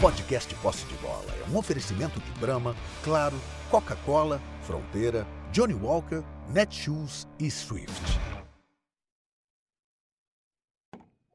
Podcast 0.00 0.54
Posse 0.56 0.84
de 0.84 0.94
Bola 0.96 1.24
é 1.40 1.50
um 1.50 1.58
oferecimento 1.58 2.20
de 2.20 2.30
Brahma, 2.38 2.76
Claro, 3.02 3.34
Coca-Cola, 3.70 4.42
Fronteira, 4.60 5.26
Johnny 5.50 5.72
Walker, 5.72 6.22
Netshoes 6.52 7.26
e 7.40 7.50
Swift. 7.50 8.20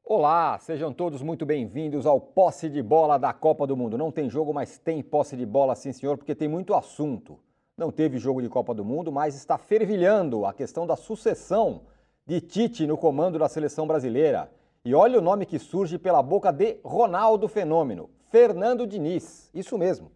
Olá, 0.04 0.56
sejam 0.60 0.92
todos 0.92 1.22
muito 1.22 1.44
bem-vindos 1.44 2.06
ao 2.06 2.20
Posse 2.20 2.68
de 2.68 2.80
Bola 2.80 3.18
da 3.18 3.32
Copa 3.32 3.66
do 3.66 3.76
Mundo. 3.76 3.98
Não 3.98 4.12
tem 4.12 4.30
jogo, 4.30 4.54
mas 4.54 4.78
tem 4.78 5.02
posse 5.02 5.36
de 5.36 5.44
bola, 5.44 5.74
sim, 5.74 5.92
senhor, 5.92 6.16
porque 6.16 6.32
tem 6.34 6.46
muito 6.46 6.72
assunto. 6.72 7.40
Não 7.76 7.90
teve 7.90 8.16
jogo 8.16 8.40
de 8.40 8.48
Copa 8.48 8.72
do 8.72 8.84
Mundo, 8.84 9.10
mas 9.10 9.34
está 9.34 9.58
fervilhando 9.58 10.46
a 10.46 10.52
questão 10.52 10.86
da 10.86 10.94
sucessão 10.94 11.80
de 12.24 12.40
Tite 12.40 12.86
no 12.86 12.96
comando 12.96 13.40
da 13.40 13.48
seleção 13.48 13.88
brasileira. 13.88 14.52
E 14.84 14.94
olha 14.94 15.18
o 15.18 15.22
nome 15.22 15.46
que 15.46 15.58
surge 15.58 15.98
pela 15.98 16.22
boca 16.22 16.52
de 16.52 16.78
Ronaldo 16.84 17.48
Fenômeno, 17.48 18.08
Fernando 18.32 18.86
Diniz. 18.86 19.50
Isso 19.52 19.76
mesmo. 19.76 20.10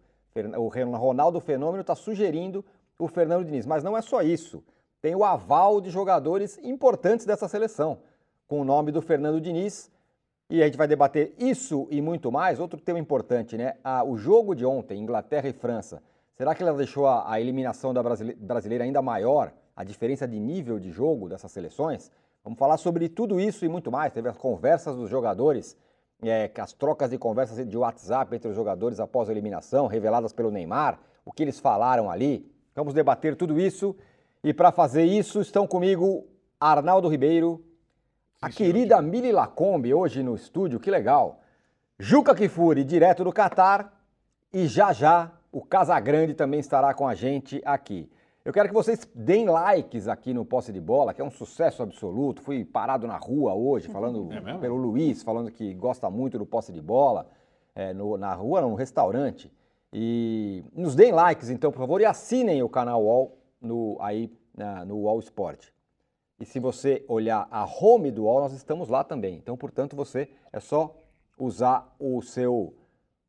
O 0.57 0.67
Ronaldo 0.97 1.39
Fenômeno 1.39 1.81
está 1.81 1.93
sugerindo 1.93 2.65
o 2.97 3.07
Fernando 3.07 3.45
Diniz. 3.45 3.63
Mas 3.67 3.83
não 3.83 3.95
é 3.95 4.01
só 4.01 4.23
isso. 4.23 4.63
Tem 4.99 5.13
o 5.13 5.23
aval 5.23 5.79
de 5.79 5.91
jogadores 5.91 6.57
importantes 6.63 7.27
dessa 7.27 7.47
seleção, 7.47 7.99
com 8.47 8.59
o 8.59 8.65
nome 8.65 8.91
do 8.91 9.03
Fernando 9.03 9.39
Diniz. 9.39 9.91
E 10.49 10.63
a 10.63 10.65
gente 10.65 10.79
vai 10.79 10.87
debater 10.87 11.35
isso 11.37 11.87
e 11.91 12.01
muito 12.01 12.31
mais. 12.31 12.59
Outro 12.59 12.81
tema 12.81 12.97
importante, 12.97 13.55
né? 13.55 13.75
Ah, 13.83 14.03
o 14.03 14.17
jogo 14.17 14.55
de 14.55 14.65
ontem, 14.65 14.99
Inglaterra 14.99 15.47
e 15.47 15.53
França. 15.53 16.01
Será 16.33 16.55
que 16.55 16.63
ela 16.63 16.73
deixou 16.73 17.05
a, 17.05 17.31
a 17.31 17.39
eliminação 17.39 17.93
da 17.93 18.01
brasileira 18.01 18.83
ainda 18.83 19.01
maior? 19.01 19.53
A 19.75 19.83
diferença 19.83 20.27
de 20.27 20.39
nível 20.39 20.79
de 20.79 20.89
jogo 20.89 21.29
dessas 21.29 21.51
seleções? 21.51 22.11
Vamos 22.43 22.57
falar 22.57 22.77
sobre 22.77 23.09
tudo 23.09 23.39
isso 23.39 23.63
e 23.63 23.69
muito 23.69 23.91
mais. 23.91 24.11
Teve 24.11 24.29
as 24.29 24.37
conversas 24.37 24.95
dos 24.95 25.07
jogadores, 25.07 25.77
é, 26.23 26.51
as 26.57 26.73
trocas 26.73 27.09
de 27.09 27.17
conversas 27.17 27.67
de 27.67 27.77
WhatsApp 27.77 28.35
entre 28.35 28.49
os 28.49 28.55
jogadores 28.55 28.99
após 28.99 29.29
a 29.29 29.31
eliminação, 29.31 29.87
reveladas 29.87 30.33
pelo 30.33 30.51
Neymar, 30.51 30.99
o 31.25 31.31
que 31.31 31.43
eles 31.43 31.59
falaram 31.59 32.09
ali. 32.09 32.51
Vamos 32.75 32.93
debater 32.93 33.35
tudo 33.35 33.59
isso. 33.59 33.95
E 34.43 34.53
para 34.53 34.71
fazer 34.71 35.03
isso, 35.03 35.41
estão 35.41 35.67
comigo 35.67 36.27
Arnaldo 36.59 37.07
Ribeiro, 37.07 37.63
a 38.41 38.49
querida 38.49 39.01
Mili 39.01 39.31
Lacombe, 39.31 39.93
hoje 39.93 40.21
no 40.21 40.35
estúdio, 40.35 40.79
que 40.79 40.91
legal. 40.91 41.41
Juca 41.99 42.35
Kifuri, 42.35 42.83
direto 42.83 43.23
do 43.23 43.33
Catar. 43.33 43.93
E 44.53 44.67
já 44.67 44.93
já 44.93 45.31
o 45.51 45.61
Casagrande 45.61 46.33
também 46.33 46.59
estará 46.59 46.93
com 46.93 47.07
a 47.07 47.15
gente 47.15 47.61
aqui. 47.65 48.09
Eu 48.47 48.53
quero 48.53 48.69
que 48.69 48.73
vocês 48.73 49.05
deem 49.13 49.45
likes 49.45 50.07
aqui 50.07 50.33
no 50.33 50.45
Posse 50.45 50.71
de 50.71 50.79
Bola, 50.79 51.13
que 51.13 51.19
é 51.19 51.23
um 51.23 51.29
sucesso 51.29 51.83
absoluto. 51.83 52.41
Fui 52.41 52.63
parado 52.63 53.05
na 53.05 53.17
rua 53.17 53.53
hoje, 53.53 53.89
falando 53.89 54.29
é 54.31 54.57
pelo 54.57 54.77
Luiz, 54.77 55.21
falando 55.21 55.51
que 55.51 55.73
gosta 55.73 56.09
muito 56.09 56.39
do 56.39 56.45
Posse 56.45 56.71
de 56.71 56.81
Bola, 56.81 57.27
é, 57.75 57.93
no, 57.93 58.15
na 58.15 58.33
rua, 58.33 58.61
no 58.61 58.73
restaurante. 58.73 59.51
E 59.91 60.63
nos 60.73 60.95
deem 60.95 61.11
likes, 61.11 61.49
então, 61.49 61.73
por 61.73 61.79
favor, 61.79 61.99
e 61.99 62.05
assinem 62.05 62.63
o 62.63 62.69
canal 62.69 63.03
UOL 63.03 63.37
no, 63.59 63.97
aí 63.99 64.31
na, 64.55 64.85
no 64.85 64.95
UOL 64.95 65.19
Sport. 65.19 65.67
E 66.39 66.45
se 66.45 66.57
você 66.57 67.03
olhar 67.09 67.49
a 67.51 67.65
home 67.65 68.11
do 68.11 68.23
UOL, 68.23 68.39
nós 68.39 68.53
estamos 68.53 68.87
lá 68.87 69.03
também. 69.03 69.35
Então, 69.35 69.57
portanto, 69.57 69.93
você 69.93 70.29
é 70.53 70.61
só 70.61 70.95
usar 71.37 71.93
o 71.99 72.21
seu 72.21 72.73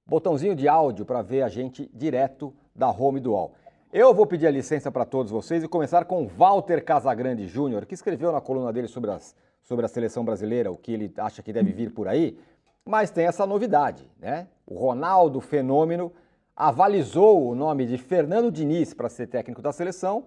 botãozinho 0.06 0.54
de 0.54 0.68
áudio 0.68 1.04
para 1.04 1.22
ver 1.22 1.42
a 1.42 1.48
gente 1.48 1.90
direto 1.92 2.54
da 2.72 2.88
home 2.88 3.18
do 3.18 3.32
UOL. 3.32 3.56
Eu 3.90 4.12
vou 4.12 4.26
pedir 4.26 4.46
a 4.46 4.50
licença 4.50 4.92
para 4.92 5.06
todos 5.06 5.32
vocês 5.32 5.64
e 5.64 5.68
começar 5.68 6.04
com 6.04 6.26
Walter 6.26 6.84
Casagrande 6.84 7.46
Júnior, 7.46 7.86
que 7.86 7.94
escreveu 7.94 8.30
na 8.30 8.38
coluna 8.38 8.70
dele 8.70 8.86
sobre, 8.86 9.10
as, 9.10 9.34
sobre 9.62 9.86
a 9.86 9.88
seleção 9.88 10.22
brasileira, 10.22 10.70
o 10.70 10.76
que 10.76 10.92
ele 10.92 11.10
acha 11.16 11.42
que 11.42 11.54
deve 11.54 11.72
vir 11.72 11.90
por 11.90 12.06
aí, 12.06 12.38
mas 12.84 13.10
tem 13.10 13.24
essa 13.24 13.46
novidade, 13.46 14.06
né? 14.18 14.46
O 14.66 14.78
Ronaldo 14.78 15.40
Fenômeno 15.40 16.12
avalizou 16.54 17.48
o 17.48 17.54
nome 17.54 17.86
de 17.86 17.96
Fernando 17.96 18.52
Diniz 18.52 18.92
para 18.92 19.08
ser 19.08 19.26
técnico 19.26 19.62
da 19.62 19.72
seleção 19.72 20.26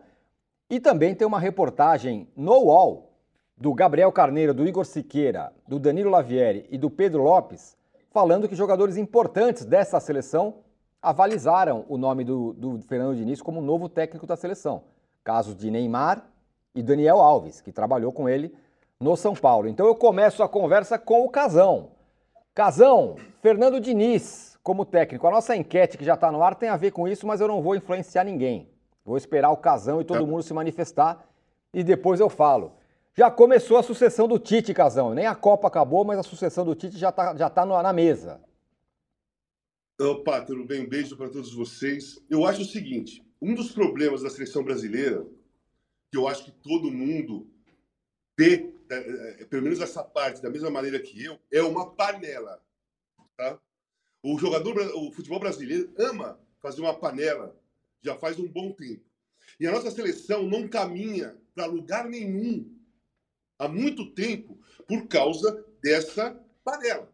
e 0.67 0.79
também 0.79 1.13
tem 1.13 1.27
uma 1.27 1.39
reportagem 1.39 2.27
no 2.35 2.63
UOL 2.63 3.11
do 3.55 3.75
Gabriel 3.75 4.11
Carneiro, 4.11 4.55
do 4.55 4.67
Igor 4.67 4.85
Siqueira, 4.85 5.53
do 5.67 5.77
Danilo 5.77 6.09
Lavieri 6.09 6.65
e 6.71 6.79
do 6.79 6.89
Pedro 6.89 7.21
Lopes 7.21 7.77
falando 8.09 8.47
que 8.47 8.55
jogadores 8.55 8.97
importantes 8.97 9.65
dessa 9.65 9.99
seleção 9.99 10.55
avalizaram 11.01 11.85
o 11.89 11.97
nome 11.97 12.23
do, 12.23 12.53
do 12.53 12.79
Fernando 12.81 13.15
Diniz 13.15 13.41
como 13.41 13.61
novo 13.61 13.89
técnico 13.89 14.27
da 14.27 14.35
seleção. 14.35 14.83
Casos 15.23 15.55
de 15.55 15.71
Neymar 15.71 16.23
e 16.75 16.83
Daniel 16.83 17.19
Alves, 17.19 17.59
que 17.61 17.71
trabalhou 17.71 18.11
com 18.11 18.29
ele 18.29 18.55
no 18.99 19.15
São 19.15 19.33
Paulo. 19.33 19.67
Então 19.67 19.85
eu 19.85 19.95
começo 19.95 20.43
a 20.43 20.49
conversa 20.49 20.99
com 20.99 21.25
o 21.25 21.29
Casão. 21.29 21.89
Casão, 22.53 23.15
Fernando 23.41 23.79
Diniz 23.79 24.59
como 24.61 24.85
técnico. 24.85 25.25
A 25.25 25.31
nossa 25.31 25.55
enquete 25.55 25.97
que 25.97 26.05
já 26.05 26.13
está 26.13 26.31
no 26.31 26.43
ar 26.43 26.55
tem 26.55 26.69
a 26.69 26.77
ver 26.77 26.91
com 26.91 27.07
isso, 27.07 27.25
mas 27.25 27.41
eu 27.41 27.47
não 27.47 27.61
vou 27.61 27.75
influenciar 27.75 28.23
ninguém. 28.23 28.69
Vou 29.03 29.17
esperar 29.17 29.49
o 29.49 29.57
Casão 29.57 29.99
e 29.99 30.05
todo 30.05 30.27
mundo 30.27 30.43
se 30.43 30.53
manifestar 30.53 31.25
e 31.73 31.83
depois 31.83 32.19
eu 32.19 32.29
falo. 32.29 32.73
Já 33.13 33.29
começou 33.29 33.77
a 33.77 33.83
sucessão 33.83 34.27
do 34.27 34.39
Tite, 34.39 34.73
Casão. 34.73 35.13
Nem 35.13 35.25
a 35.25 35.35
Copa 35.35 35.67
acabou, 35.67 36.05
mas 36.05 36.19
a 36.19 36.23
sucessão 36.23 36.63
do 36.63 36.75
Tite 36.75 36.97
já 36.97 37.09
está 37.09 37.35
já 37.35 37.49
tá 37.49 37.65
na 37.65 37.91
mesa. 37.91 38.39
Opa, 40.01 40.43
tudo 40.43 40.65
bem? 40.65 40.81
Um 40.81 40.89
beijo 40.89 41.15
para 41.15 41.29
todos 41.29 41.53
vocês. 41.53 42.19
Eu 42.27 42.43
acho 42.43 42.63
o 42.63 42.65
seguinte: 42.65 43.23
um 43.39 43.53
dos 43.53 43.71
problemas 43.71 44.23
da 44.23 44.31
seleção 44.31 44.63
brasileira, 44.63 45.23
que 46.11 46.17
eu 46.17 46.27
acho 46.27 46.43
que 46.43 46.51
todo 46.51 46.89
mundo 46.89 47.47
vê, 48.35 48.73
é, 48.89 49.41
é, 49.41 49.45
pelo 49.45 49.61
menos 49.61 49.79
essa 49.79 50.03
parte, 50.03 50.41
da 50.41 50.49
mesma 50.49 50.71
maneira 50.71 50.99
que 50.99 51.23
eu, 51.23 51.39
é 51.51 51.61
uma 51.61 51.93
panela. 51.93 52.59
Tá? 53.37 53.61
O 54.23 54.39
jogador, 54.39 54.75
o 54.95 55.11
futebol 55.11 55.39
brasileiro 55.39 55.93
ama 55.99 56.41
fazer 56.59 56.81
uma 56.81 56.97
panela 56.97 57.55
já 58.01 58.17
faz 58.17 58.39
um 58.39 58.47
bom 58.47 58.71
tempo. 58.71 59.05
E 59.59 59.67
a 59.67 59.71
nossa 59.71 59.91
seleção 59.91 60.47
não 60.47 60.67
caminha 60.67 61.39
para 61.53 61.67
lugar 61.67 62.09
nenhum 62.09 62.75
há 63.59 63.67
muito 63.67 64.11
tempo 64.15 64.59
por 64.87 65.07
causa 65.07 65.63
dessa 65.79 66.33
panela. 66.63 67.10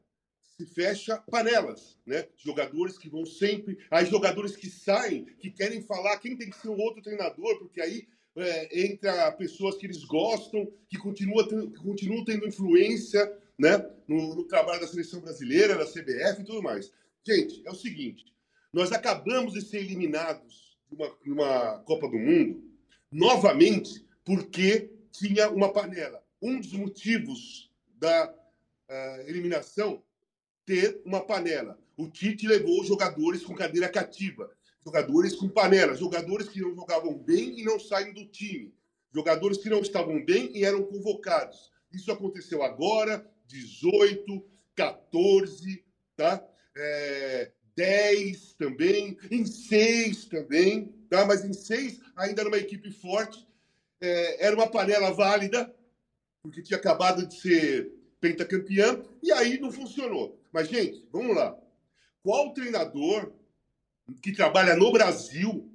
Se 0.57 0.65
fecha 0.65 1.17
panelas, 1.29 1.97
né? 2.05 2.27
Jogadores 2.35 2.97
que 2.97 3.09
vão 3.09 3.25
sempre. 3.25 3.77
Aí 3.91 4.05
jogadores 4.05 4.55
que 4.55 4.69
saem, 4.69 5.25
que 5.39 5.51
querem 5.51 5.81
falar 5.81 6.17
quem 6.17 6.35
tem 6.35 6.49
que 6.49 6.57
ser 6.57 6.69
o 6.69 6.77
outro 6.77 7.01
treinador, 7.01 7.59
porque 7.59 7.79
aí 7.79 8.07
é, 8.35 8.85
entra 8.85 9.31
pessoas 9.33 9.77
que 9.77 9.85
eles 9.85 10.03
gostam, 10.03 10.67
que 10.89 10.97
continuam, 10.97 11.71
continuam 11.71 12.25
tendo 12.25 12.47
influência 12.47 13.31
né? 13.57 13.77
No, 14.07 14.35
no, 14.35 14.43
trabalho 14.43 14.81
da 14.81 14.87
seleção 14.87 15.19
brasileira, 15.19 15.75
da 15.75 15.85
CBF 15.85 16.41
e 16.41 16.45
tudo 16.45 16.61
mais. 16.61 16.91
Gente, 17.25 17.61
é 17.65 17.71
o 17.71 17.75
seguinte: 17.75 18.25
nós 18.71 18.91
acabamos 18.91 19.53
de 19.53 19.61
ser 19.61 19.79
eliminados 19.79 20.77
de 20.89 20.95
uma, 20.95 21.17
de 21.23 21.31
uma 21.31 21.79
Copa 21.79 22.07
do 22.07 22.17
Mundo 22.17 22.63
novamente 23.11 24.05
porque 24.23 24.91
tinha 25.11 25.49
uma 25.49 25.71
panela 25.71 26.21
um 26.41 26.59
dos 26.59 26.73
motivos 26.73 27.71
da 27.95 28.31
uh, 28.31 29.21
eliminação 29.27 30.03
ter 30.67 31.01
uma 31.05 31.21
panela. 31.21 31.79
O 31.95 32.07
Tite 32.07 32.45
levou 32.45 32.83
jogadores 32.83 33.41
com 33.41 33.55
cadeira 33.55 33.87
cativa, 33.89 34.51
jogadores 34.83 35.33
com 35.33 35.47
panela, 35.47 35.95
jogadores 35.95 36.49
que 36.49 36.59
não 36.59 36.75
jogavam 36.75 37.17
bem 37.17 37.59
e 37.59 37.63
não 37.63 37.79
saem 37.79 38.13
do 38.13 38.25
time, 38.25 38.75
jogadores 39.11 39.57
que 39.57 39.69
não 39.69 39.79
estavam 39.79 40.23
bem 40.23 40.51
e 40.53 40.65
eram 40.65 40.83
convocados. 40.83 41.71
Isso 41.91 42.11
aconteceu 42.11 42.61
agora, 42.61 43.25
18, 43.47 44.45
14, 44.75 45.83
tá? 46.17 46.45
É, 46.75 47.51
10 47.73 48.53
também, 48.53 49.17
em 49.31 49.45
6 49.45 50.25
também, 50.25 50.93
tá? 51.09 51.25
Mas 51.25 51.45
em 51.45 51.53
6 51.53 52.01
ainda 52.15 52.41
era 52.41 52.49
uma 52.49 52.57
equipe 52.57 52.91
forte, 52.91 53.47
é, 54.01 54.45
era 54.45 54.55
uma 54.55 54.67
panela 54.67 55.11
válida, 55.11 55.73
porque 56.43 56.61
tinha 56.61 56.77
acabado 56.77 57.25
de 57.25 57.39
ser 57.39 57.91
pentacampeão, 58.19 59.03
e 59.23 59.31
aí 59.31 59.59
não 59.59 59.71
funcionou. 59.71 60.39
Mas, 60.57 60.69
gente, 60.69 61.07
vamos 61.11 61.35
lá. 61.35 61.55
Qual 62.23 62.51
treinador 62.51 63.31
que 64.23 64.31
trabalha 64.31 64.75
no 64.75 64.91
Brasil 64.91 65.71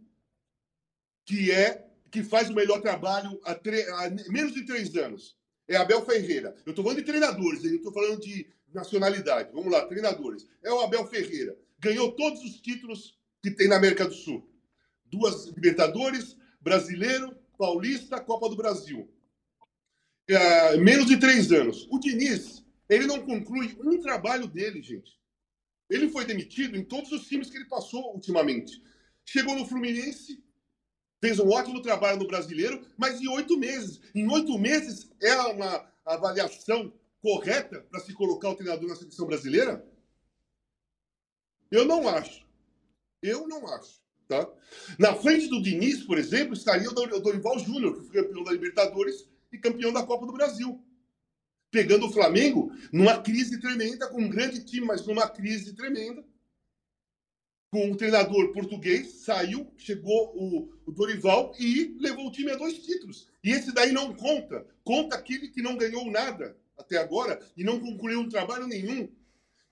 que 1.25 1.53
é 1.53 1.87
que 2.11 2.25
faz 2.25 2.51
o 2.51 2.53
melhor 2.53 2.83
trabalho 2.83 3.41
há, 3.45 4.11
menos 4.29 4.53
de 4.53 4.67
três 4.67 4.97
anos? 4.97 5.37
É 5.69 5.77
Abel 5.77 6.05
Ferreira. 6.05 6.57
Eu 6.67 6.71
estou 6.71 6.85
falando 6.85 6.99
de 6.99 7.05
treinadores, 7.05 7.65
eu 7.65 7.77
estou 7.77 7.93
falando 7.93 8.19
de 8.19 8.49
nacionalidade. 8.75 9.53
Vamos 9.53 9.71
lá, 9.71 9.87
treinadores. 9.87 10.49
É 10.65 10.73
o 10.73 10.81
Abel 10.81 11.07
Ferreira. 11.07 11.57
Ganhou 11.79 12.11
todos 12.17 12.43
os 12.43 12.61
títulos 12.61 13.17
que 13.41 13.53
tem 13.53 13.69
na 13.69 13.77
América 13.77 14.05
do 14.05 14.15
Sul. 14.15 14.51
Duas 15.05 15.47
Libertadores, 15.47 16.37
Brasileiro, 16.61 17.39
Paulista, 17.57 18.19
Copa 18.19 18.49
do 18.49 18.57
Brasil 18.57 19.09
é, 20.29 20.77
menos 20.77 21.07
de 21.07 21.17
três 21.19 21.53
anos. 21.53 21.87
O 21.91 21.99
Diniz, 21.99 22.65
ele 22.89 23.07
não 23.07 23.25
conclui 23.25 23.77
um 23.81 24.01
trabalho 24.01 24.47
dele, 24.47 24.83
gente. 24.83 25.19
Ele 25.89 26.09
foi 26.09 26.25
demitido 26.25 26.77
em 26.77 26.85
todos 26.85 27.13
os 27.13 27.27
times 27.27 27.51
que 27.51 27.57
ele 27.57 27.69
passou 27.69 28.15
ultimamente. 28.15 28.83
Chegou 29.25 29.55
no 29.55 29.67
Fluminense, 29.67 30.43
fez 31.21 31.39
um 31.39 31.49
ótimo 31.51 31.83
trabalho 31.83 32.19
no 32.19 32.27
Brasileiro, 32.27 32.87
mas 32.97 33.21
em 33.21 33.29
oito 33.29 33.59
meses. 33.59 34.01
Em 34.15 34.31
oito 34.31 34.59
meses 34.59 35.11
é 35.21 35.35
uma 35.35 35.91
avaliação 36.05 36.93
correta 37.21 37.81
para 37.91 38.01
se 38.01 38.13
colocar 38.13 38.51
o 38.51 38.57
treinador 38.57 38.89
na 38.89 38.97
seleção 38.97 39.27
brasileira? 39.27 39.87
Eu 41.71 41.85
não 41.85 42.09
acho. 42.09 42.45
Eu 43.23 43.47
não 43.47 43.67
acho. 43.69 44.03
Tá? 44.29 44.51
Na 44.99 45.15
frente 45.15 45.49
do 45.49 45.63
Diniz, 45.63 46.05
por 46.05 46.19
exemplo, 46.19 46.55
estaria 46.55 46.91
o 46.91 46.95
Dorival 46.95 47.59
Júnior, 47.59 47.95
que 47.95 48.07
foi 48.07 48.23
campeão 48.23 48.45
da 48.45 48.53
Libertadores 48.53 49.29
e 49.53 49.59
campeão 49.59 49.93
da 49.93 50.05
Copa 50.05 50.27
do 50.27 50.33
Brasil. 50.33 50.83
Pegando 51.73 52.07
o 52.07 52.13
Flamengo 52.13 52.71
numa 52.93 53.23
crise 53.23 53.59
tremenda, 53.59 54.07
com 54.07 54.21
um 54.21 54.29
grande 54.29 54.63
time, 54.63 54.87
mas 54.87 55.07
numa 55.07 55.27
crise 55.27 55.73
tremenda. 55.73 56.23
Com 57.71 57.91
o 57.91 57.97
treinador 57.97 58.53
português, 58.53 59.23
saiu, 59.25 59.73
chegou 59.79 60.37
o, 60.37 60.71
o 60.85 60.93
Dorival 60.93 61.55
e 61.59 61.97
levou 61.99 62.27
o 62.27 62.31
time 62.31 62.51
a 62.51 62.57
dois 62.57 62.77
títulos. 62.77 63.27
E 63.43 63.51
esse 63.51 63.73
daí 63.73 63.91
não 63.91 64.13
conta. 64.15 64.67
Conta 64.85 65.17
aquele 65.17 65.49
que 65.49 65.63
não 65.63 65.79
ganhou 65.79 66.11
nada 66.11 66.55
até 66.77 66.99
agora 66.99 67.41
e 67.57 67.65
não 67.65 67.81
concluiu 67.81 68.21
um 68.21 68.29
trabalho 68.29 68.67
nenhum. 68.67 69.09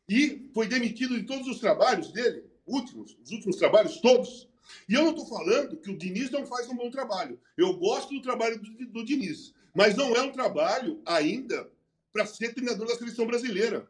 E 0.08 0.48
foi 0.54 0.66
demitido 0.66 1.20
de 1.20 1.26
todos 1.26 1.46
os 1.48 1.60
trabalhos 1.60 2.10
dele, 2.12 2.44
últimos, 2.66 3.14
os 3.22 3.30
últimos 3.30 3.56
trabalhos 3.56 4.00
todos. 4.00 4.48
E 4.88 4.94
eu 4.94 5.02
não 5.02 5.10
estou 5.10 5.26
falando 5.26 5.76
que 5.76 5.90
o 5.90 5.98
Diniz 5.98 6.30
não 6.30 6.46
faz 6.46 6.66
um 6.66 6.76
bom 6.76 6.88
trabalho. 6.88 7.38
Eu 7.58 7.74
gosto 7.74 8.14
do 8.14 8.22
trabalho 8.22 8.58
do, 8.58 8.86
do 8.86 9.04
Diniz, 9.04 9.52
mas 9.74 9.94
não 9.94 10.16
é 10.16 10.22
um 10.22 10.32
trabalho 10.32 11.02
ainda 11.04 11.70
para 12.12 12.26
ser 12.26 12.54
treinador 12.54 12.86
da 12.86 12.96
seleção 12.96 13.26
brasileira. 13.26 13.88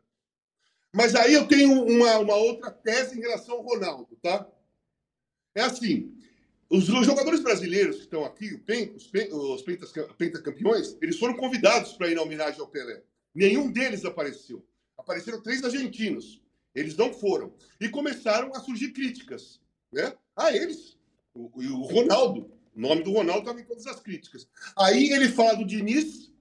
Mas 0.93 1.15
aí 1.15 1.35
eu 1.35 1.47
tenho 1.47 1.85
uma, 1.85 2.19
uma 2.19 2.35
outra 2.35 2.71
tese 2.71 3.17
em 3.17 3.21
relação 3.21 3.57
ao 3.57 3.63
Ronaldo, 3.63 4.17
tá? 4.23 4.47
É 5.55 5.63
assim, 5.63 6.17
os, 6.69 6.85
jogadores 6.87 7.41
brasileiros 7.41 7.97
que 7.97 8.03
estão 8.03 8.25
aqui, 8.25 8.55
os, 8.55 9.07
pen, 9.07 9.33
os 9.33 9.63
pentas, 9.63 9.93
pentacampeões, 10.17 10.97
eles 11.03 11.19
foram 11.19 11.35
convidados 11.35 11.95
para 11.95 12.09
ir 12.09 12.15
na 12.15 12.23
homenagem 12.23 12.61
ao 12.61 12.69
Pelé. 12.69 13.03
Nenhum 13.35 13.71
deles 13.71 14.05
apareceu. 14.05 14.65
Apareceram 14.97 15.43
três 15.43 15.65
argentinos. 15.65 16.41
Eles 16.75 16.97
não 16.97 17.13
foram. 17.13 17.53
E 17.81 17.89
começaram 17.89 18.55
a 18.55 18.61
surgir 18.61 18.93
críticas 18.93 19.61
né? 19.93 20.15
a 20.37 20.55
eles. 20.55 20.97
O, 21.35 21.51
o 21.61 21.83
Ronaldo. 21.83 22.53
O 22.75 22.81
nome 22.81 23.03
do 23.03 23.13
Ronaldo 23.13 23.41
estava 23.41 23.61
em 23.61 23.65
todas 23.65 23.87
as 23.89 24.01
críticas. 24.01 24.49
Aí 24.79 25.11
ele 25.11 25.29
fala 25.29 25.55
do 25.55 25.67
Diniz, 25.67 26.33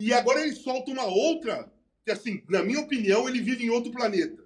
e 0.00 0.12
agora 0.12 0.40
ele 0.40 0.54
solta 0.54 0.90
uma 0.90 1.04
outra, 1.04 1.72
que 2.04 2.10
assim, 2.10 2.42
na 2.48 2.62
minha 2.62 2.80
opinião, 2.80 3.28
ele 3.28 3.40
vive 3.40 3.64
em 3.64 3.70
outro 3.70 3.92
planeta. 3.92 4.42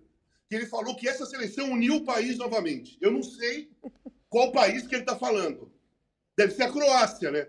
Que 0.48 0.54
ele 0.54 0.66
falou 0.66 0.94
que 0.94 1.08
essa 1.08 1.26
seleção 1.26 1.72
uniu 1.72 1.96
o 1.96 2.04
país 2.04 2.36
novamente. 2.36 2.98
Eu 3.00 3.10
não 3.10 3.22
sei 3.22 3.70
qual 4.28 4.52
país 4.52 4.86
que 4.86 4.94
ele 4.94 5.02
está 5.02 5.16
falando. 5.16 5.72
Deve 6.36 6.52
ser 6.52 6.64
a 6.64 6.72
Croácia, 6.72 7.30
né? 7.30 7.48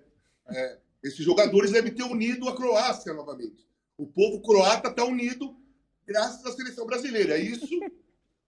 É, 0.49 0.79
esses 1.03 1.23
jogadores 1.23 1.71
devem 1.71 1.93
ter 1.93 2.03
unido 2.03 2.47
a 2.47 2.55
Croácia 2.55 3.13
novamente. 3.13 3.67
O 3.97 4.05
povo 4.05 4.41
croata 4.41 4.89
está 4.89 5.03
unido 5.03 5.57
graças 6.05 6.45
à 6.45 6.51
seleção 6.51 6.85
brasileira. 6.85 7.37
Isso 7.37 7.79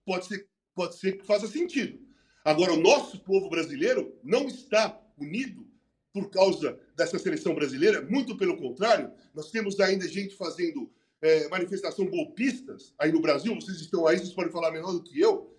pode 0.04 0.26
ser, 0.26 0.48
pode 0.74 0.96
ser 0.96 1.18
que 1.18 1.26
faça 1.26 1.46
sentido. 1.46 2.00
Agora, 2.44 2.72
o 2.72 2.80
nosso 2.80 3.20
povo 3.20 3.50
brasileiro 3.50 4.18
não 4.22 4.46
está 4.46 4.98
unido 5.18 5.69
por 6.12 6.30
causa 6.30 6.78
dessa 6.96 7.18
seleção 7.18 7.54
brasileira, 7.54 8.02
muito 8.02 8.36
pelo 8.36 8.56
contrário, 8.56 9.12
nós 9.34 9.50
temos 9.50 9.78
ainda 9.78 10.08
gente 10.08 10.36
fazendo 10.36 10.90
é, 11.22 11.48
manifestação 11.48 12.06
golpistas 12.06 12.94
aí 12.98 13.12
no 13.12 13.20
Brasil, 13.20 13.54
vocês 13.54 13.80
estão 13.80 14.06
aí, 14.06 14.18
vocês 14.18 14.32
podem 14.32 14.52
falar 14.52 14.70
melhor 14.70 14.92
do 14.92 15.02
que 15.02 15.20
eu, 15.20 15.54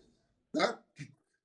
tá? 0.52 0.82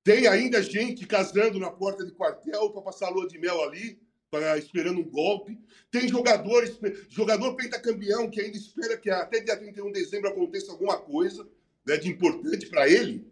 Tem 0.03 0.25
ainda 0.25 0.61
gente 0.61 1.05
casando 1.05 1.59
na 1.59 1.69
porta 1.69 2.05
de 2.05 2.11
quartel 2.11 2.69
para 2.71 2.81
passar 2.81 3.09
lua 3.09 3.27
de 3.27 3.37
mel 3.37 3.61
ali, 3.63 3.99
para 4.31 4.57
esperando 4.57 5.01
um 5.01 5.09
golpe. 5.09 5.59
Tem 5.91 6.07
jogadores, 6.07 6.79
jogador 7.09 7.55
pentacampeão 7.55 8.29
que 8.29 8.41
ainda 8.41 8.57
espera 8.57 8.97
que 8.97 9.09
até 9.09 9.39
dia 9.39 9.57
31 9.57 9.91
de 9.91 9.99
dezembro 9.99 10.29
aconteça 10.29 10.71
alguma 10.71 10.97
coisa 10.97 11.47
né, 11.85 11.97
de 11.97 12.09
importante 12.09 12.67
para 12.67 12.89
ele. 12.89 13.25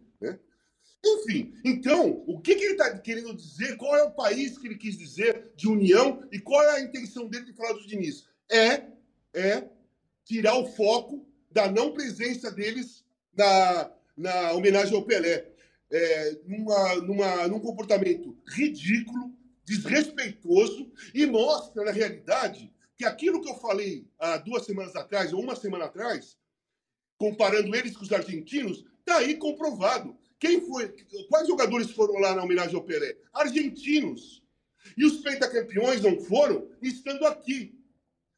Enfim, 1.06 1.54
então, 1.64 2.24
o 2.26 2.42
que, 2.42 2.56
que 2.56 2.64
ele 2.64 2.74
está 2.74 2.98
querendo 2.98 3.36
dizer? 3.36 3.78
Qual 3.78 3.96
é 3.96 4.04
o 4.04 4.12
país 4.12 4.58
que 4.58 4.68
ele 4.68 4.76
quis 4.76 4.98
dizer 4.98 5.52
de 5.56 5.68
união 5.68 6.28
e 6.32 6.40
qual 6.40 6.64
é 6.64 6.78
a 6.78 6.82
intenção 6.82 7.28
dele 7.28 7.46
de 7.46 7.54
falar 7.54 7.74
do 7.74 7.86
Diniz? 7.86 8.28
É, 8.52 8.88
é 9.34 9.70
tirar 10.24 10.56
o 10.56 10.66
foco 10.66 11.28
da 11.52 11.72
não 11.72 11.94
presença 11.94 12.52
deles 12.52 13.06
na, 13.38 13.92
na 14.18 14.54
homenagem 14.54 14.96
ao 14.96 15.06
Pelé. 15.06 15.52
É, 15.92 16.40
numa, 16.48 16.96
numa, 16.96 17.48
num 17.48 17.60
comportamento 17.60 18.36
ridículo, 18.48 19.32
desrespeitoso 19.64 20.92
e 21.14 21.26
mostra, 21.28 21.84
na 21.84 21.92
realidade, 21.92 22.74
que 22.98 23.06
aquilo 23.06 23.42
que 23.42 23.50
eu 23.50 23.56
falei 23.56 24.08
há 24.18 24.38
duas 24.38 24.66
semanas 24.66 24.96
atrás, 24.96 25.32
ou 25.32 25.42
uma 25.42 25.56
semana 25.56 25.86
atrás, 25.86 26.38
comparando 27.18 27.76
eles 27.76 27.96
com 27.96 28.04
os 28.04 28.12
argentinos, 28.12 28.84
está 29.00 29.18
aí 29.18 29.36
comprovado. 29.36 30.18
Quem 30.40 30.62
foi? 30.62 30.94
Quais 31.30 31.48
jogadores 31.48 31.92
foram 31.92 32.16
lá 32.20 32.36
na 32.36 32.44
homenagem 32.44 32.76
ao 32.76 32.84
Pelé? 32.84 33.18
Argentinos. 33.34 34.44
E 34.96 35.06
os 35.06 35.18
pentacampeões 35.22 36.02
não 36.02 36.20
foram, 36.20 36.70
estando 36.82 37.26
aqui. 37.26 37.80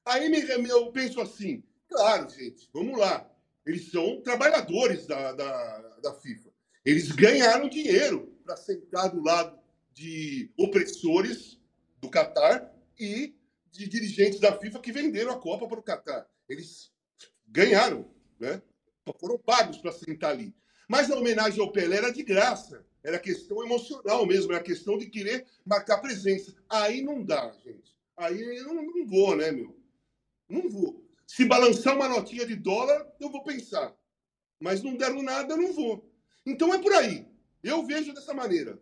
Aí 0.06 0.32
eu 0.70 0.92
penso 0.92 1.20
assim, 1.20 1.64
claro, 1.90 2.30
gente, 2.30 2.70
vamos 2.74 2.98
lá. 2.98 3.30
Eles 3.66 3.92
são 3.92 4.22
trabalhadores 4.22 5.06
da, 5.06 5.34
da, 5.34 5.80
da 6.02 6.14
FIFA. 6.14 6.50
Eles 6.86 7.12
ganharam 7.12 7.68
dinheiro 7.68 8.34
para 8.46 8.56
sentar 8.56 9.10
do 9.12 9.22
lado 9.22 9.60
de 9.94 10.50
opressores 10.58 11.60
do 12.00 12.10
Catar 12.10 12.74
e 12.98 13.36
de 13.72 13.88
dirigentes 13.88 14.40
da 14.40 14.58
FIFA 14.58 14.80
que 14.80 14.92
venderam 14.92 15.32
a 15.32 15.40
Copa 15.40 15.68
para 15.68 15.80
o 15.80 15.84
Catar. 15.84 16.26
Eles 16.48 16.92
ganharam, 17.46 18.10
né? 18.40 18.62
foram 19.20 19.38
pagos 19.38 19.78
para 19.78 19.92
sentar 19.92 20.32
ali. 20.32 20.56
Mas 20.88 21.12
a 21.12 21.16
homenagem 21.16 21.62
ao 21.62 21.72
Pelé 21.72 21.98
era 21.98 22.12
de 22.12 22.24
graça. 22.24 22.86
Era 23.04 23.20
questão 23.20 23.64
emocional 23.64 24.26
mesmo, 24.26 24.52
era 24.52 24.64
questão 24.64 24.98
de 24.98 25.06
querer 25.06 25.46
marcar 25.66 26.00
presença. 26.00 26.54
Aí 26.70 27.02
não 27.02 27.24
dá, 27.24 27.52
gente. 27.64 27.96
Aí 28.16 28.42
eu 28.42 28.74
não, 28.74 28.84
não 28.84 29.06
vou, 29.06 29.36
né, 29.36 29.52
meu? 29.52 29.78
Não 30.50 30.70
vou. 30.70 31.06
Se 31.26 31.46
balançar 31.46 31.96
uma 31.96 32.08
notinha 32.08 32.46
de 32.46 32.56
dólar, 32.56 33.06
eu 33.20 33.30
vou 33.30 33.44
pensar. 33.44 33.94
Mas 34.60 34.82
não 34.82 34.96
deram 34.96 35.22
nada, 35.22 35.54
eu 35.54 35.58
não 35.58 35.74
vou. 35.74 36.10
Então 36.46 36.74
é 36.74 36.82
por 36.82 36.94
aí. 36.94 37.28
Eu 37.64 37.86
vejo 37.86 38.14
dessa 38.14 38.34
maneira. 38.34 38.80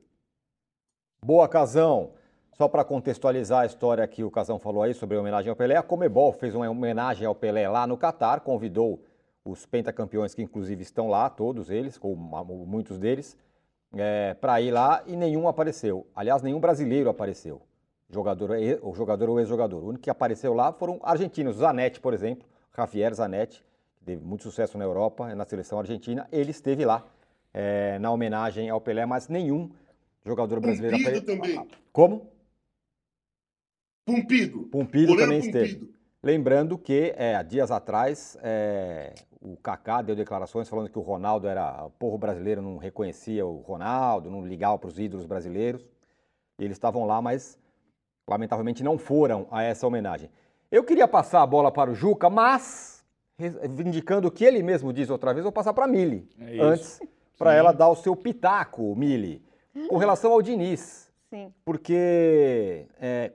Boa, 1.24 1.48
Casão. 1.50 2.13
Só 2.54 2.69
para 2.69 2.86
contextualizar 2.86 3.63
a 3.63 3.66
história 3.66 4.08
que 4.08 4.24
o 4.24 4.31
Casão 4.31 4.58
falou 4.58 4.84
aí 4.84 4.94
sobre 4.94 5.18
a 5.18 5.19
homenagem 5.19 5.50
ao 5.50 5.56
Pelé, 5.58 5.75
a 5.75 5.84
Comebol 5.84 6.31
fez 6.31 6.56
uma 6.56 6.69
homenagem 6.69 7.28
ao 7.28 7.36
Pelé 7.36 7.68
lá 7.68 7.86
no 7.86 7.98
Catar, 7.98 8.39
convidou 8.39 9.03
os 9.46 9.66
pentacampeões 9.66 10.34
que 10.34 10.42
inclusive 10.42 10.82
estão 10.82 11.08
lá, 11.08 11.30
todos 11.30 11.70
eles, 11.70 12.00
ou 12.02 12.16
muitos 12.16 12.98
deles, 12.98 13.38
é, 13.94 14.34
para 14.34 14.60
ir 14.60 14.72
lá 14.72 15.04
e 15.06 15.16
nenhum 15.16 15.48
apareceu. 15.48 16.08
Aliás, 16.16 16.42
nenhum 16.42 16.60
brasileiro 16.60 17.10
apareceu, 17.10 17.62
jogador, 18.10 18.50
o 18.82 18.94
jogador 18.96 19.30
ou 19.30 19.40
ex-jogador. 19.40 19.84
O 19.84 19.90
único 19.90 20.04
que 20.04 20.10
apareceu 20.10 20.54
lá 20.54 20.74
foram 20.74 21.00
argentinos, 21.04 21.58
Zanetti, 21.58 22.00
por 22.00 22.14
exemplo, 22.14 22.48
Javier 22.75 23.14
Zanetti, 23.14 23.64
que 23.96 24.04
teve 24.04 24.25
muito 24.25 24.44
sucesso 24.44 24.78
na 24.78 24.84
Europa, 24.84 25.34
na 25.36 25.46
seleção 25.46 25.78
argentina, 25.80 26.28
ele 26.32 26.50
esteve 26.52 26.84
lá 26.84 27.06
é, 27.54 28.00
na 28.00 28.12
homenagem 28.12 28.70
ao 28.70 28.82
Pelé, 28.82 29.06
mas 29.06 29.30
nenhum 29.30 29.70
jogador 30.25 30.60
brasileiro. 30.60 30.98
Pumpido 30.98 31.22
também. 31.22 31.68
Como? 31.94 32.28
Pumpido. 34.06 34.64
Pumpido 34.64 35.16
também 35.16 35.40
esteve. 35.40 35.94
Lembrando 36.22 36.78
que 36.78 37.14
é, 37.16 37.42
dias 37.44 37.70
atrás 37.70 38.36
é, 38.42 39.14
o 39.46 39.58
Kaká 39.58 40.02
deu 40.02 40.16
declarações 40.16 40.68
falando 40.68 40.90
que 40.90 40.98
o 40.98 41.02
Ronaldo 41.02 41.48
era. 41.48 41.86
O 41.86 41.92
povo 41.92 42.18
brasileiro 42.18 42.62
não 42.62 42.78
reconhecia 42.78 43.46
o 43.46 43.58
Ronaldo, 43.58 44.30
não 44.30 44.46
ligava 44.46 44.78
para 44.78 44.88
os 44.88 45.00
ídolos 45.00 45.25
brasileiros. 45.25 45.86
Eles 46.58 46.75
estavam 46.75 47.06
lá, 47.06 47.22
mas 47.22 47.60
lamentavelmente 48.28 48.84
não 48.84 48.98
foram 48.98 49.48
a 49.52 49.62
essa 49.62 49.86
homenagem. 49.86 50.30
Eu 50.72 50.84
queria 50.84 51.08
passar 51.08 51.42
a 51.42 51.48
bola 51.48 51.72
para 51.72 51.92
o 51.92 51.96
Juca, 51.96 52.30
mas, 52.30 53.06
indicando 53.86 54.28
o 54.28 54.32
que 54.32 54.44
ele 54.44 54.64
mesmo 54.64 54.92
diz 54.92 55.10
outra 55.10 55.34
vez, 55.34 55.44
vou 55.44 55.52
passar 55.52 55.74
para 55.74 55.86
a 55.86 55.88
Mili. 55.88 56.28
É 56.40 56.60
antes, 56.60 57.00
para 57.38 57.54
ela 57.54 57.72
dar 57.72 57.90
o 57.90 57.96
seu 57.96 58.16
pitaco, 58.16 58.96
Mili 58.96 59.46
com 59.88 59.98
relação 59.98 60.32
ao 60.32 60.42
Diniz. 60.42 61.12
Sim. 61.30 61.54
Porque 61.64 62.86
é, 63.00 63.32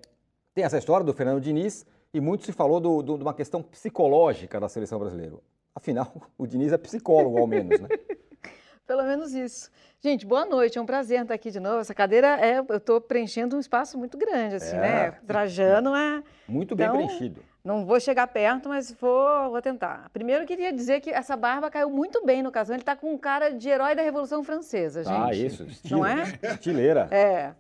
tem 0.54 0.64
essa 0.64 0.78
história 0.78 1.04
do 1.04 1.12
Fernando 1.12 1.40
Diniz 1.40 1.86
e 2.12 2.20
muito 2.20 2.44
se 2.44 2.52
falou 2.52 2.80
do, 2.80 3.02
do, 3.02 3.16
de 3.16 3.22
uma 3.22 3.34
questão 3.34 3.62
psicológica 3.62 4.58
da 4.58 4.68
seleção 4.68 4.98
brasileira. 4.98 5.36
Afinal, 5.74 6.12
o 6.36 6.46
Diniz 6.46 6.72
é 6.72 6.78
psicólogo, 6.78 7.38
ao 7.38 7.46
menos, 7.46 7.80
né? 7.80 7.88
Pelo 8.86 9.04
menos 9.04 9.32
isso. 9.32 9.70
Gente, 10.00 10.26
boa 10.26 10.44
noite, 10.44 10.76
é 10.76 10.80
um 10.80 10.86
prazer 10.86 11.22
estar 11.22 11.34
aqui 11.34 11.50
de 11.50 11.60
novo. 11.60 11.78
Essa 11.78 11.94
cadeira, 11.94 12.40
é, 12.44 12.58
eu 12.58 12.76
estou 12.76 13.00
preenchendo 13.00 13.56
um 13.56 13.60
espaço 13.60 13.96
muito 13.96 14.18
grande, 14.18 14.56
assim, 14.56 14.74
é. 14.76 14.80
né? 14.80 15.10
Trajano 15.26 15.94
é... 15.94 16.24
Muito 16.48 16.74
bem 16.74 16.86
então, 16.86 16.96
preenchido. 16.96 17.44
Não 17.62 17.84
vou 17.84 18.00
chegar 18.00 18.26
perto, 18.26 18.68
mas 18.68 18.90
vou, 18.90 19.50
vou 19.50 19.62
tentar. 19.62 20.08
Primeiro, 20.12 20.42
eu 20.42 20.46
queria 20.46 20.72
dizer 20.72 21.00
que 21.00 21.10
essa 21.10 21.36
barba 21.36 21.70
caiu 21.70 21.90
muito 21.90 22.24
bem 22.24 22.42
no 22.42 22.50
casal. 22.50 22.74
Ele 22.74 22.82
está 22.82 22.96
com 22.96 23.12
um 23.12 23.18
cara 23.18 23.50
de 23.50 23.68
herói 23.68 23.94
da 23.94 24.02
Revolução 24.02 24.42
Francesa, 24.42 25.02
ah, 25.02 25.04
gente. 25.04 25.42
Ah, 25.42 25.46
isso. 25.46 25.62
Estilo, 25.64 26.00
Não 26.00 26.06
é? 26.06 26.38
Estileira. 26.42 27.08
É. 27.10 27.54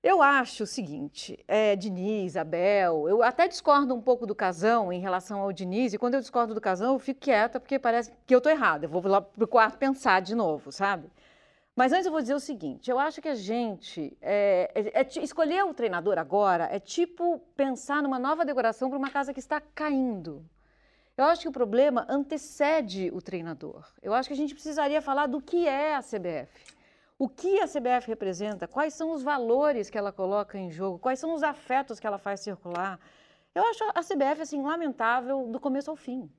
Eu 0.00 0.22
acho 0.22 0.62
o 0.62 0.66
seguinte, 0.66 1.44
é, 1.48 1.74
Diniz, 1.74 2.36
Abel, 2.36 3.08
eu 3.08 3.20
até 3.20 3.48
discordo 3.48 3.92
um 3.92 4.00
pouco 4.00 4.24
do 4.26 4.34
Casão 4.34 4.92
em 4.92 5.00
relação 5.00 5.40
ao 5.40 5.52
Diniz, 5.52 5.92
e 5.92 5.98
quando 5.98 6.14
eu 6.14 6.20
discordo 6.20 6.54
do 6.54 6.60
Casão, 6.60 6.92
eu 6.92 6.98
fico 7.00 7.18
quieta, 7.20 7.58
porque 7.58 7.80
parece 7.80 8.12
que 8.24 8.32
eu 8.32 8.38
estou 8.38 8.52
errada. 8.52 8.86
Eu 8.86 8.90
vou 8.90 9.02
lá 9.08 9.20
para 9.20 9.44
o 9.44 9.48
quarto 9.48 9.76
pensar 9.76 10.22
de 10.22 10.36
novo, 10.36 10.70
sabe? 10.70 11.10
Mas 11.74 11.92
antes 11.92 12.06
eu 12.06 12.12
vou 12.12 12.20
dizer 12.20 12.34
o 12.34 12.40
seguinte: 12.40 12.88
eu 12.88 12.98
acho 12.98 13.20
que 13.20 13.28
a 13.28 13.34
gente. 13.34 14.16
É, 14.22 14.70
é, 14.74 15.00
é, 15.00 15.08
escolher 15.22 15.64
o 15.64 15.74
treinador 15.74 16.16
agora 16.16 16.68
é 16.70 16.78
tipo 16.78 17.40
pensar 17.56 18.00
numa 18.00 18.20
nova 18.20 18.44
decoração 18.44 18.88
para 18.88 18.98
uma 18.98 19.10
casa 19.10 19.32
que 19.34 19.40
está 19.40 19.60
caindo. 19.60 20.44
Eu 21.16 21.24
acho 21.24 21.42
que 21.42 21.48
o 21.48 21.52
problema 21.52 22.06
antecede 22.08 23.10
o 23.12 23.20
treinador. 23.20 23.84
Eu 24.00 24.14
acho 24.14 24.28
que 24.28 24.32
a 24.32 24.36
gente 24.36 24.54
precisaria 24.54 25.02
falar 25.02 25.26
do 25.26 25.40
que 25.40 25.66
é 25.66 25.96
a 25.96 26.00
CBF. 26.00 26.77
O 27.20 27.28
que 27.28 27.58
a 27.58 27.66
CBF 27.66 28.06
representa? 28.06 28.68
Quais 28.68 28.94
são 28.94 29.10
os 29.10 29.24
valores 29.24 29.90
que 29.90 29.98
ela 29.98 30.12
coloca 30.12 30.56
em 30.56 30.70
jogo? 30.70 31.00
Quais 31.00 31.18
são 31.18 31.34
os 31.34 31.42
afetos 31.42 31.98
que 31.98 32.06
ela 32.06 32.16
faz 32.16 32.38
circular? 32.38 33.00
Eu 33.52 33.64
acho 33.64 33.82
a 33.92 34.04
CBF 34.04 34.42
assim 34.42 34.62
lamentável 34.62 35.48
do 35.48 35.58
começo 35.58 35.90
ao 35.90 35.96
fim. 35.96 36.30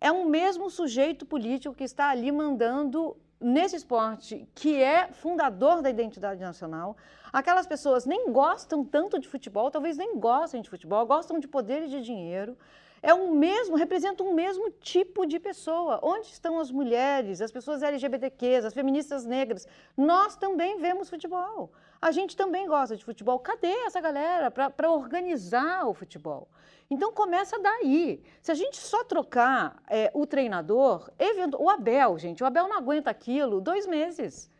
É 0.00 0.10
um 0.10 0.28
mesmo 0.28 0.68
sujeito 0.68 1.24
político 1.24 1.72
que 1.72 1.84
está 1.84 2.08
ali 2.08 2.32
mandando 2.32 3.16
nesse 3.40 3.76
esporte 3.76 4.48
que 4.56 4.82
é 4.82 5.12
fundador 5.12 5.80
da 5.80 5.88
identidade 5.88 6.40
nacional. 6.40 6.96
Aquelas 7.32 7.64
pessoas 7.64 8.04
nem 8.04 8.32
gostam 8.32 8.84
tanto 8.84 9.20
de 9.20 9.28
futebol, 9.28 9.70
talvez 9.70 9.96
nem 9.96 10.18
gostem 10.18 10.62
de 10.62 10.68
futebol, 10.68 11.06
gostam 11.06 11.38
de 11.38 11.46
poder 11.46 11.84
e 11.84 11.88
de 11.88 12.02
dinheiro 12.02 12.58
é 13.04 13.12
um 13.12 13.32
mesmo, 13.34 13.76
representa 13.76 14.24
um 14.24 14.32
mesmo 14.32 14.70
tipo 14.70 15.26
de 15.26 15.38
pessoa. 15.38 16.00
Onde 16.02 16.28
estão 16.28 16.58
as 16.58 16.70
mulheres, 16.70 17.42
as 17.42 17.52
pessoas 17.52 17.82
LGBTQs, 17.82 18.64
as 18.64 18.72
feministas 18.72 19.26
negras? 19.26 19.68
Nós 19.94 20.36
também 20.36 20.78
vemos 20.78 21.10
futebol. 21.10 21.70
A 22.00 22.10
gente 22.10 22.34
também 22.34 22.66
gosta 22.66 22.96
de 22.96 23.04
futebol. 23.04 23.38
Cadê 23.38 23.74
essa 23.86 24.00
galera 24.00 24.50
para 24.50 24.90
organizar 24.90 25.86
o 25.86 25.92
futebol? 25.92 26.48
Então 26.88 27.12
começa 27.12 27.58
daí. 27.58 28.22
Se 28.40 28.50
a 28.50 28.54
gente 28.54 28.78
só 28.78 29.04
trocar 29.04 29.82
é, 29.90 30.10
o 30.14 30.26
treinador, 30.26 31.10
o 31.58 31.68
Abel, 31.68 32.18
gente, 32.18 32.42
o 32.42 32.46
Abel 32.46 32.68
não 32.68 32.78
aguenta 32.78 33.10
aquilo 33.10 33.60
dois 33.60 33.86
meses. 33.86 34.50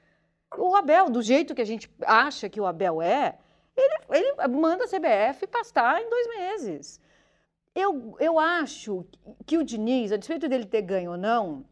O 0.59 0.77
Abel, 0.77 1.09
do 1.09 1.23
jeito 1.23 1.55
que 1.55 1.63
a 1.63 1.67
gente 1.67 1.91
acha 2.03 2.51
que 2.51 2.61
o 2.61 2.67
Abel 2.67 3.01
é, 3.01 3.39
ele, 3.75 3.95
ele 4.11 4.49
manda 4.49 4.85
a 4.85 4.87
CBF 4.87 5.47
pastar 5.47 6.03
em 6.03 6.11
dois 6.11 6.29
meses. 6.29 7.01
Eu, 7.75 8.16
eu 8.21 8.38
acho 8.38 9.04
que 9.45 9.59
o 9.59 9.64
Diniz, 9.64 10.12
a 10.12 10.16
despeito 10.16 10.49
dele 10.49 10.64
ter 10.64 10.83
ganho 10.83 11.11
ou 11.11 11.16
não, 11.16 11.64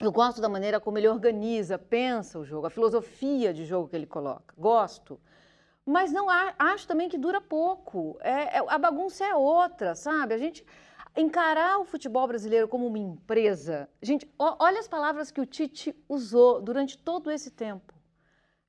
eu 0.00 0.10
gosto 0.10 0.40
da 0.40 0.48
maneira 0.48 0.80
como 0.80 0.98
ele 0.98 1.08
organiza, 1.08 1.78
pensa 1.78 2.38
o 2.38 2.44
jogo, 2.44 2.66
a 2.66 2.70
filosofia 2.70 3.54
de 3.54 3.64
jogo 3.64 3.88
que 3.88 3.94
ele 3.94 4.06
coloca. 4.06 4.52
Gosto. 4.58 5.20
Mas 5.86 6.12
não 6.12 6.26
acho 6.30 6.88
também 6.88 7.08
que 7.08 7.18
dura 7.18 7.40
pouco. 7.40 8.18
É, 8.20 8.58
é, 8.58 8.64
a 8.66 8.78
bagunça 8.78 9.24
é 9.24 9.34
outra, 9.34 9.94
sabe? 9.94 10.34
A 10.34 10.38
gente 10.38 10.64
encarar 11.16 11.78
o 11.78 11.84
futebol 11.84 12.26
brasileiro 12.26 12.66
como 12.66 12.86
uma 12.86 12.98
empresa. 12.98 13.88
Gente, 14.02 14.28
ó, 14.38 14.56
olha 14.58 14.80
as 14.80 14.88
palavras 14.88 15.30
que 15.30 15.40
o 15.40 15.46
Tite 15.46 15.94
usou 16.08 16.60
durante 16.60 16.98
todo 16.98 17.30
esse 17.30 17.50
tempo: 17.50 17.94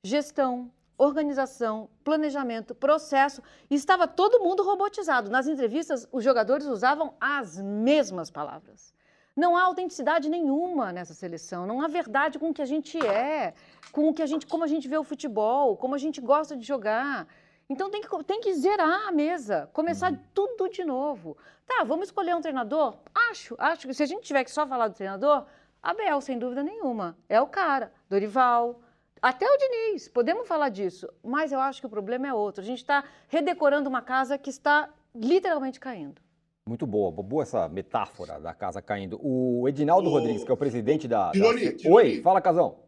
gestão, 0.04 0.72
organização, 0.98 1.90
planejamento, 2.04 2.74
processo. 2.74 3.42
Estava 3.70 4.08
todo 4.08 4.40
mundo 4.40 4.64
robotizado. 4.64 5.30
Nas 5.30 5.48
entrevistas, 5.48 6.08
os 6.12 6.24
jogadores 6.24 6.66
usavam 6.66 7.14
as 7.20 7.58
mesmas 7.58 8.30
palavras. 8.32 8.94
Não 9.36 9.58
há 9.58 9.64
autenticidade 9.64 10.30
nenhuma 10.30 10.94
nessa 10.94 11.14
seleção, 11.14 11.68
não 11.68 11.82
há 11.82 11.90
verdade 11.90 12.40
com 12.40 12.52
o 12.52 12.54
que 12.54 12.62
a 12.62 12.66
gente 12.66 12.98
é, 13.06 13.54
com 13.92 14.08
o 14.08 14.14
que 14.14 14.22
a 14.22 14.25
gente, 14.25 14.48
como 14.48 14.64
a 14.64 14.68
gente 14.68 14.88
vê 14.88 14.98
o 14.98 15.04
futebol, 15.04 15.75
como 15.75 15.94
a 15.94 15.98
gente 15.98 16.22
gosta 16.22 16.56
de 16.56 16.66
jogar. 16.66 17.28
Então 17.70 17.90
tem 17.90 18.02
que, 18.02 18.24
tem 18.24 18.40
que 18.40 18.54
zerar 18.54 19.10
a 19.10 19.12
mesa, 19.12 19.70
começar 19.74 20.14
uhum. 20.14 20.20
tudo 20.34 20.70
de 20.70 20.86
novo. 20.86 21.36
Tá, 21.68 21.84
vamos 21.84 22.08
escolher 22.08 22.34
um 22.34 22.40
treinador? 22.40 22.96
Acho, 23.30 23.56
acho 23.58 23.86
que 23.88 23.94
se 23.94 24.04
a 24.04 24.06
gente 24.06 24.24
tiver 24.24 24.46
que 24.46 24.52
só 24.52 24.66
falar 24.66 24.88
do 24.88 24.96
treinador, 24.96 25.46
Abel, 25.84 26.22
sem 26.22 26.40
dúvida 26.40 26.64
nenhuma. 26.64 27.18
É 27.28 27.42
o 27.42 27.48
cara. 27.48 27.92
Dorival, 28.10 28.80
até 29.25 29.44
o 29.44 29.58
Diniz, 29.58 30.08
podemos 30.08 30.48
falar 30.48 30.70
disso, 30.70 31.10
mas 31.24 31.51
eu 31.51 31.60
acho 31.60 31.82
que 31.82 31.88
o 31.88 31.89
problema 31.89 32.27
é 32.27 32.34
outro. 32.34 32.62
A 32.62 32.63
gente 32.63 32.77
está 32.77 33.03
redecorando 33.27 33.89
uma 33.89 34.00
casa 34.00 34.38
que 34.38 34.51
está 34.51 34.94
literalmente 35.15 35.79
caindo. 35.79 36.22
Muito 36.67 36.86
boa, 36.86 37.12
boa 37.12 37.41
essa 37.41 37.67
metáfora 37.67 38.39
da 38.39 38.53
casa 38.53 38.84
caindo. 38.84 39.20
O 39.20 39.67
Edinaldo 39.67 40.10
o... 40.10 40.12
Rodrigues, 40.12 40.44
que 40.44 40.51
é 40.51 40.53
o 40.53 40.58
presidente 40.58 41.08
da. 41.08 41.32
Tironi, 41.32 41.72
da... 41.72 41.89
Oi, 41.89 42.22
fala, 42.22 42.39
Casão. 42.39 42.84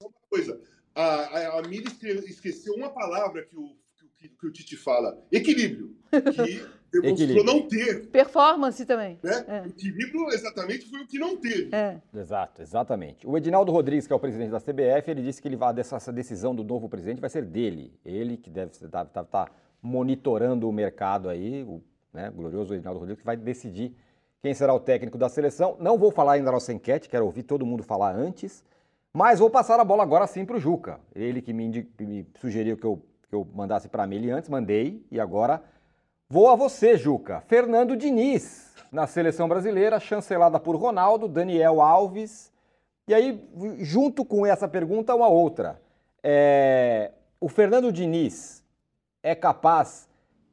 Uma 0.00 0.12
coisa. 0.30 0.60
A, 0.94 1.02
a, 1.02 1.58
a 1.58 1.62
Miri 1.62 1.88
esqueceu 2.28 2.74
uma 2.74 2.90
palavra 2.90 3.44
que 3.44 3.56
o, 3.56 3.76
que, 4.16 4.28
que 4.28 4.46
o 4.46 4.52
Tite 4.52 4.76
fala: 4.76 5.26
equilíbrio. 5.32 5.96
Que 6.34 6.64
demonstrou 7.00 7.44
não 7.44 7.62
ter. 7.62 8.06
Performance 8.08 8.84
também. 8.84 9.18
Né? 9.22 9.44
É. 9.48 9.60
O 9.62 9.66
equilíbrio 9.66 10.28
exatamente 10.28 10.88
foi 10.90 11.00
o 11.00 11.06
que 11.06 11.18
não 11.18 11.36
teve. 11.36 11.74
É. 11.74 12.00
Exato, 12.14 12.60
exatamente. 12.60 13.26
O 13.26 13.36
Edinaldo 13.36 13.72
Rodrigues, 13.72 14.06
que 14.06 14.12
é 14.12 14.16
o 14.16 14.20
presidente 14.20 14.50
da 14.50 14.60
CBF, 14.60 15.10
ele 15.10 15.22
disse 15.22 15.40
que 15.40 15.48
ele 15.48 15.56
vai, 15.56 15.72
dessa 15.72 16.12
decisão 16.12 16.54
do 16.54 16.62
novo 16.62 16.88
presidente 16.88 17.20
vai 17.20 17.30
ser 17.30 17.44
dele. 17.44 17.92
Ele 18.04 18.36
que 18.36 18.50
deve 18.50 18.72
estar 18.72 18.88
tá, 18.88 19.04
tá, 19.04 19.24
tá 19.24 19.52
monitorando 19.80 20.68
o 20.68 20.72
mercado 20.72 21.28
aí, 21.28 21.62
o 21.64 21.82
né, 22.12 22.30
glorioso 22.30 22.74
Edinaldo 22.74 23.00
Rodrigues, 23.00 23.20
que 23.20 23.26
vai 23.26 23.36
decidir 23.36 23.96
quem 24.42 24.52
será 24.52 24.74
o 24.74 24.80
técnico 24.80 25.16
da 25.16 25.28
seleção. 25.28 25.76
Não 25.80 25.96
vou 25.96 26.10
falar 26.10 26.32
ainda 26.32 26.46
da 26.46 26.52
nossa 26.52 26.72
enquete, 26.72 27.08
quero 27.08 27.24
ouvir 27.24 27.44
todo 27.44 27.64
mundo 27.64 27.82
falar 27.82 28.14
antes. 28.14 28.62
Mas 29.12 29.38
vou 29.38 29.50
passar 29.50 29.78
a 29.78 29.84
bola 29.84 30.02
agora 30.02 30.26
sim 30.26 30.44
para 30.44 30.56
o 30.56 30.60
Juca. 30.60 30.98
Ele 31.14 31.42
que 31.42 31.52
me, 31.52 31.86
me 32.00 32.26
sugeriu 32.40 32.76
que 32.76 32.84
eu, 32.84 33.02
que 33.28 33.34
eu 33.34 33.46
mandasse 33.54 33.88
para 33.88 34.06
ele 34.06 34.30
antes, 34.30 34.48
mandei, 34.48 35.04
e 35.10 35.20
agora 35.20 35.62
Vou 36.32 36.48
a 36.48 36.56
você, 36.56 36.96
Juca. 36.96 37.42
Fernando 37.42 37.94
Diniz, 37.94 38.72
na 38.90 39.06
seleção 39.06 39.46
brasileira, 39.46 40.00
chancelada 40.00 40.58
por 40.58 40.74
Ronaldo, 40.76 41.28
Daniel 41.28 41.82
Alves. 41.82 42.50
E 43.06 43.12
aí, 43.12 43.38
junto 43.80 44.24
com 44.24 44.46
essa 44.46 44.66
pergunta, 44.66 45.14
uma 45.14 45.28
outra. 45.28 45.78
É, 46.22 47.12
o 47.38 47.50
Fernando 47.50 47.92
Diniz 47.92 48.64
é 49.22 49.34
capaz 49.34 50.08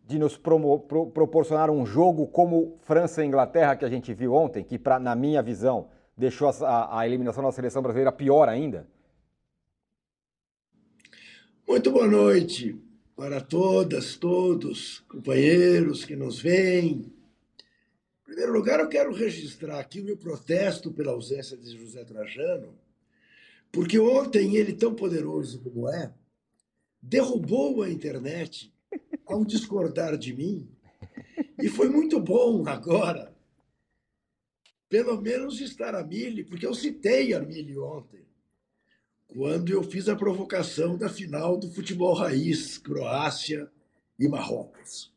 de 0.05 0.19
nos 0.19 0.35
pro, 0.35 0.81
proporcionar 1.13 1.69
um 1.69 1.85
jogo 1.85 2.27
como 2.27 2.77
França 2.81 3.23
e 3.23 3.27
Inglaterra 3.27 3.77
que 3.77 3.85
a 3.85 3.89
gente 3.89 4.13
viu 4.13 4.33
ontem, 4.33 4.65
que, 4.65 4.77
pra, 4.77 4.99
na 4.99 5.15
minha 5.15 5.41
visão, 5.41 5.87
deixou 6.17 6.49
a, 6.61 6.99
a 6.99 7.07
eliminação 7.07 7.41
da 7.41 7.53
seleção 7.53 7.81
brasileira 7.81 8.11
pior 8.11 8.49
ainda? 8.49 8.85
Muito 11.65 11.89
boa 11.89 12.05
noite 12.05 12.88
para 13.19 13.41
todas, 13.41 14.15
todos, 14.15 14.99
companheiros 15.09 16.05
que 16.05 16.15
nos 16.15 16.39
veem. 16.39 17.11
Em 18.21 18.23
primeiro 18.23 18.53
lugar, 18.53 18.79
eu 18.79 18.87
quero 18.87 19.13
registrar 19.13 19.77
aqui 19.77 19.99
o 19.99 20.05
meu 20.05 20.15
protesto 20.15 20.89
pela 20.89 21.11
ausência 21.11 21.57
de 21.57 21.77
José 21.77 22.05
Trajano, 22.05 22.79
porque 23.73 23.99
ontem 23.99 24.55
ele, 24.55 24.71
tão 24.71 24.95
poderoso 24.95 25.59
como 25.59 25.89
é, 25.89 26.13
derrubou 27.01 27.81
a 27.81 27.89
internet 27.89 28.73
ao 29.25 29.43
discordar 29.43 30.17
de 30.17 30.33
mim. 30.33 30.65
E 31.61 31.67
foi 31.67 31.89
muito 31.89 32.21
bom 32.21 32.65
agora, 32.69 33.35
pelo 34.87 35.19
menos 35.21 35.59
estar 35.59 35.93
a 35.93 36.05
Mili, 36.05 36.45
porque 36.45 36.65
eu 36.65 36.73
citei 36.73 37.33
a 37.33 37.41
Mili 37.41 37.77
ontem 37.77 38.28
quando 39.29 39.71
eu 39.71 39.83
fiz 39.83 40.09
a 40.09 40.15
provocação 40.15 40.97
da 40.97 41.07
final 41.07 41.55
do 41.55 41.69
futebol 41.71 42.13
raiz, 42.15 42.79
Croácia 42.79 43.71
e 44.17 44.27
Marrocos. 44.27 45.13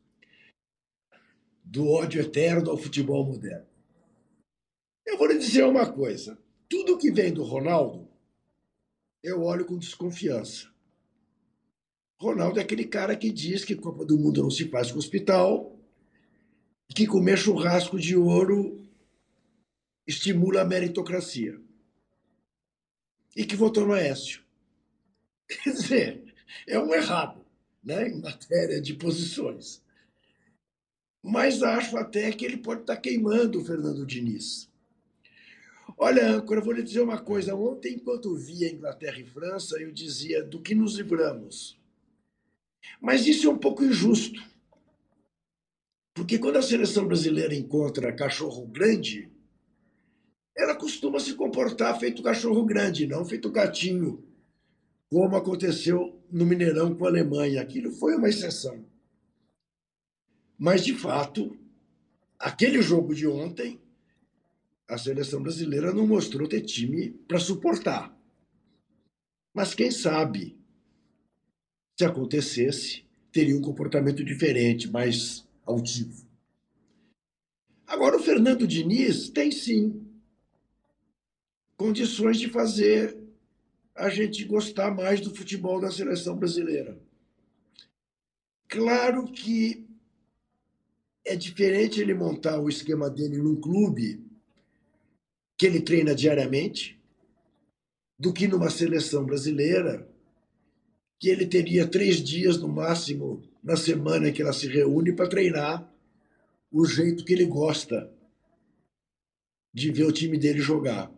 Do 1.63 1.89
ódio 1.89 2.21
eterno 2.21 2.69
ao 2.69 2.77
futebol 2.77 3.25
moderno. 3.25 3.65
Eu 5.05 5.17
vou 5.17 5.27
lhe 5.27 5.39
dizer 5.39 5.63
uma 5.63 5.91
coisa: 5.91 6.37
tudo 6.69 6.97
que 6.97 7.11
vem 7.11 7.33
do 7.33 7.43
Ronaldo, 7.43 8.07
eu 9.23 9.41
olho 9.41 9.65
com 9.65 9.79
desconfiança. 9.79 10.71
Ronaldo 12.21 12.59
é 12.59 12.61
aquele 12.61 12.85
cara 12.85 13.17
que 13.17 13.31
diz 13.31 13.65
que 13.65 13.75
Copa 13.75 14.05
do 14.05 14.17
Mundo 14.17 14.43
não 14.43 14.51
se 14.51 14.69
faz 14.69 14.91
com 14.91 14.99
hospital, 14.99 15.75
que 16.95 17.07
comer 17.07 17.37
churrasco 17.37 17.99
de 17.99 18.15
ouro 18.15 18.87
estimula 20.05 20.61
a 20.61 20.65
meritocracia 20.65 21.62
e 23.35 23.45
que 23.45 23.55
votou 23.55 23.85
no 23.85 23.93
Aécio. 23.93 24.41
Quer 25.47 25.71
dizer, 25.71 26.33
é 26.67 26.79
um 26.79 26.93
errado 26.93 27.45
né, 27.83 28.07
em 28.07 28.21
matéria 28.21 28.79
de 28.81 28.93
posições. 28.93 29.81
Mas 31.21 31.63
acho 31.63 31.97
até 31.97 32.31
que 32.31 32.45
ele 32.45 32.57
pode 32.57 32.81
estar 32.81 32.97
queimando 32.97 33.59
o 33.59 33.65
Fernando 33.65 34.05
Diniz. 34.05 34.69
Olha, 35.97 36.27
âncora, 36.27 36.59
vou 36.59 36.73
lhe 36.73 36.83
dizer 36.83 37.01
uma 37.01 37.21
coisa. 37.21 37.55
Ontem, 37.55 37.95
enquanto 37.95 38.35
via 38.35 38.71
Inglaterra 38.71 39.19
e 39.19 39.25
França, 39.25 39.79
eu 39.79 39.91
dizia 39.91 40.43
do 40.43 40.61
que 40.61 40.75
nos 40.75 40.95
livramos. 40.95 41.79
Mas 42.99 43.25
isso 43.25 43.47
é 43.47 43.49
um 43.49 43.57
pouco 43.57 43.83
injusto. 43.83 44.41
Porque 46.13 46.37
quando 46.37 46.57
a 46.57 46.61
seleção 46.61 47.07
brasileira 47.07 47.55
encontra 47.55 48.13
cachorro 48.13 48.67
grande, 48.67 49.31
ela 50.55 50.75
costuma 50.75 51.19
se 51.19 51.33
comportar 51.33 51.99
feito 51.99 52.21
cachorro 52.21 52.63
grande, 52.63 53.07
não 53.07 53.25
feito 53.25 53.49
gatinho 53.51 54.23
como 55.09 55.35
aconteceu 55.35 56.19
no 56.31 56.43
Mineirão 56.43 56.95
com 56.95 57.05
a 57.05 57.07
Alemanha. 57.07 57.61
Aquilo 57.61 57.91
foi 57.91 58.15
uma 58.15 58.29
exceção. 58.29 58.83
Mas, 60.57 60.83
de 60.83 60.95
fato, 60.95 61.55
aquele 62.39 62.81
jogo 62.81 63.13
de 63.13 63.27
ontem, 63.27 63.79
a 64.87 64.97
seleção 64.97 65.41
brasileira 65.41 65.93
não 65.93 66.07
mostrou 66.07 66.47
ter 66.47 66.61
time 66.61 67.11
para 67.27 67.39
suportar. 67.39 68.15
Mas 69.53 69.75
quem 69.75 69.91
sabe, 69.91 70.57
se 71.95 72.05
acontecesse, 72.05 73.05
teria 73.31 73.55
um 73.55 73.61
comportamento 73.61 74.23
diferente, 74.23 74.89
mais 74.89 75.47
altivo. 75.63 76.27
Agora, 77.85 78.17
o 78.17 78.23
Fernando 78.23 78.65
Diniz 78.65 79.29
tem 79.29 79.51
sim 79.51 80.02
condições 81.77 82.39
de 82.39 82.49
fazer 82.49 83.17
a 83.95 84.09
gente 84.09 84.43
gostar 84.45 84.91
mais 84.91 85.21
do 85.21 85.33
futebol 85.35 85.79
da 85.79 85.91
seleção 85.91 86.35
brasileira. 86.35 86.99
Claro 88.67 89.25
que 89.31 89.85
é 91.25 91.35
diferente 91.35 92.01
ele 92.01 92.13
montar 92.13 92.59
o 92.59 92.67
esquema 92.67 93.09
dele 93.09 93.37
num 93.37 93.59
clube 93.59 94.25
que 95.57 95.65
ele 95.65 95.81
treina 95.81 96.15
diariamente 96.15 96.99
do 98.17 98.33
que 98.33 98.47
numa 98.47 98.69
seleção 98.69 99.25
brasileira 99.25 100.09
que 101.19 101.29
ele 101.29 101.45
teria 101.45 101.87
três 101.87 102.17
dias 102.21 102.57
no 102.57 102.67
máximo 102.67 103.41
na 103.63 103.77
semana 103.77 104.31
que 104.31 104.41
ela 104.41 104.51
se 104.51 104.67
reúne 104.67 105.13
para 105.13 105.29
treinar 105.29 105.89
o 106.69 106.85
jeito 106.85 107.23
que 107.23 107.31
ele 107.31 107.45
gosta 107.45 108.11
de 109.73 109.91
ver 109.91 110.05
o 110.05 110.11
time 110.11 110.37
dele 110.37 110.59
jogar. 110.59 111.09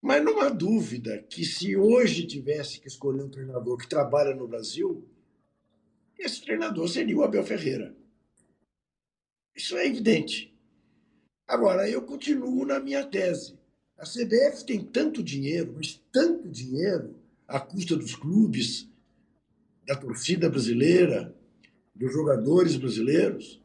Mas 0.00 0.24
não 0.24 0.40
há 0.40 0.48
dúvida 0.48 1.22
que 1.28 1.44
se 1.44 1.76
hoje 1.76 2.26
tivesse 2.26 2.80
que 2.80 2.88
escolher 2.88 3.22
um 3.22 3.28
treinador 3.28 3.76
que 3.76 3.88
trabalha 3.88 4.34
no 4.34 4.46
Brasil, 4.46 5.04
esse 6.18 6.40
treinador 6.40 6.88
seria 6.88 7.16
o 7.16 7.24
Abel 7.24 7.44
Ferreira. 7.44 7.96
Isso 9.54 9.76
é 9.76 9.86
evidente. 9.86 10.56
Agora, 11.46 11.88
eu 11.88 12.02
continuo 12.02 12.64
na 12.64 12.78
minha 12.78 13.04
tese. 13.04 13.58
A 13.96 14.04
CBF 14.04 14.64
tem 14.64 14.84
tanto 14.84 15.22
dinheiro, 15.22 15.72
mas 15.74 16.00
tanto 16.12 16.48
dinheiro, 16.48 17.16
à 17.46 17.58
custa 17.58 17.96
dos 17.96 18.14
clubes, 18.14 18.88
da 19.84 19.96
torcida 19.96 20.48
brasileira, 20.48 21.34
dos 21.94 22.12
jogadores 22.12 22.76
brasileiros, 22.76 23.60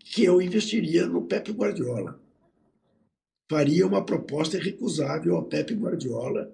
que 0.00 0.24
eu 0.24 0.42
investiria 0.42 1.06
no 1.06 1.22
Pepe 1.22 1.52
Guardiola. 1.52 2.20
Faria 3.54 3.86
uma 3.86 4.04
proposta 4.04 4.56
irrecusável 4.56 5.36
ao 5.36 5.44
Pepe 5.44 5.74
Guardiola, 5.74 6.52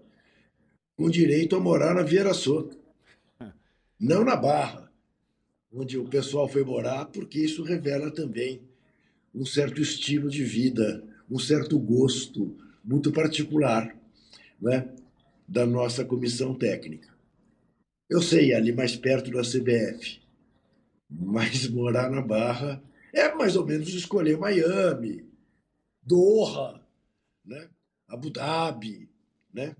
com 0.95 1.09
direito 1.09 1.57
a 1.57 1.59
morar 1.59 1.95
na 1.95 2.02
Vieira 2.02 2.35
Soto, 2.35 2.76
não 3.99 4.23
na 4.23 4.37
Barra 4.37 4.92
onde 5.73 5.97
o 5.97 6.07
pessoal 6.07 6.47
foi 6.47 6.62
morar, 6.62 7.07
porque 7.07 7.38
isso 7.40 7.62
revela 7.62 8.11
também 8.11 8.61
um 9.35 9.47
certo 9.47 9.80
estilo 9.80 10.28
de 10.28 10.45
vida, 10.45 11.02
um 11.30 11.38
certo 11.38 11.78
gosto 11.78 12.54
muito 12.85 13.11
particular 13.11 13.97
né, 14.61 14.87
da 15.49 15.64
nossa 15.64 16.04
comissão 16.04 16.54
técnica. 16.54 17.09
Eu 18.11 18.21
sei, 18.21 18.52
ali 18.52 18.73
mais 18.73 18.95
perto 18.95 19.30
da 19.30 19.40
CBF, 19.40 20.21
mas 21.09 21.66
morar 21.66 22.11
na 22.11 22.21
Barra 22.21 22.83
é 23.11 23.35
mais 23.35 23.57
ou 23.57 23.64
menos 23.64 23.88
escolher 23.88 24.37
Miami, 24.37 25.25
Doha, 26.02 26.80
né, 27.45 27.69
Abu 28.09 28.31
Dhabi, 28.31 29.09
né? 29.53 29.77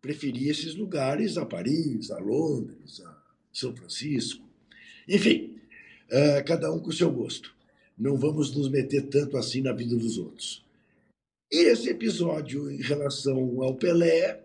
Preferir 0.00 0.50
esses 0.50 0.74
lugares 0.74 1.36
a 1.36 1.44
Paris, 1.44 2.10
a 2.10 2.18
Londres, 2.18 3.00
a 3.00 3.22
São 3.52 3.74
Francisco. 3.74 4.46
Enfim, 5.08 5.58
uh, 6.06 6.44
cada 6.46 6.72
um 6.72 6.78
com 6.78 6.90
o 6.90 6.92
seu 6.92 7.10
gosto. 7.10 7.54
Não 7.96 8.16
vamos 8.16 8.54
nos 8.54 8.70
meter 8.70 9.08
tanto 9.08 9.36
assim 9.36 9.60
na 9.60 9.72
vida 9.72 9.96
dos 9.96 10.18
outros. 10.18 10.64
E 11.50 11.64
esse 11.70 11.88
episódio 11.88 12.70
em 12.70 12.80
relação 12.80 13.62
ao 13.62 13.74
Pelé 13.74 14.44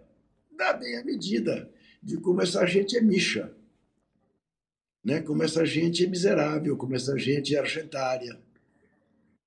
dá 0.58 0.74
bem 0.74 0.98
a 0.98 1.04
medida 1.04 1.70
de 2.02 2.18
como 2.18 2.42
essa 2.42 2.66
gente 2.66 2.98
é 2.98 3.02
micha, 3.02 3.54
né? 5.04 5.22
como 5.22 5.44
essa 5.44 5.66
gente 5.66 6.04
é 6.04 6.08
miserável, 6.08 6.76
como 6.78 6.96
essa 6.96 7.18
gente 7.18 7.56
é 7.56 7.60
argentária, 7.60 8.42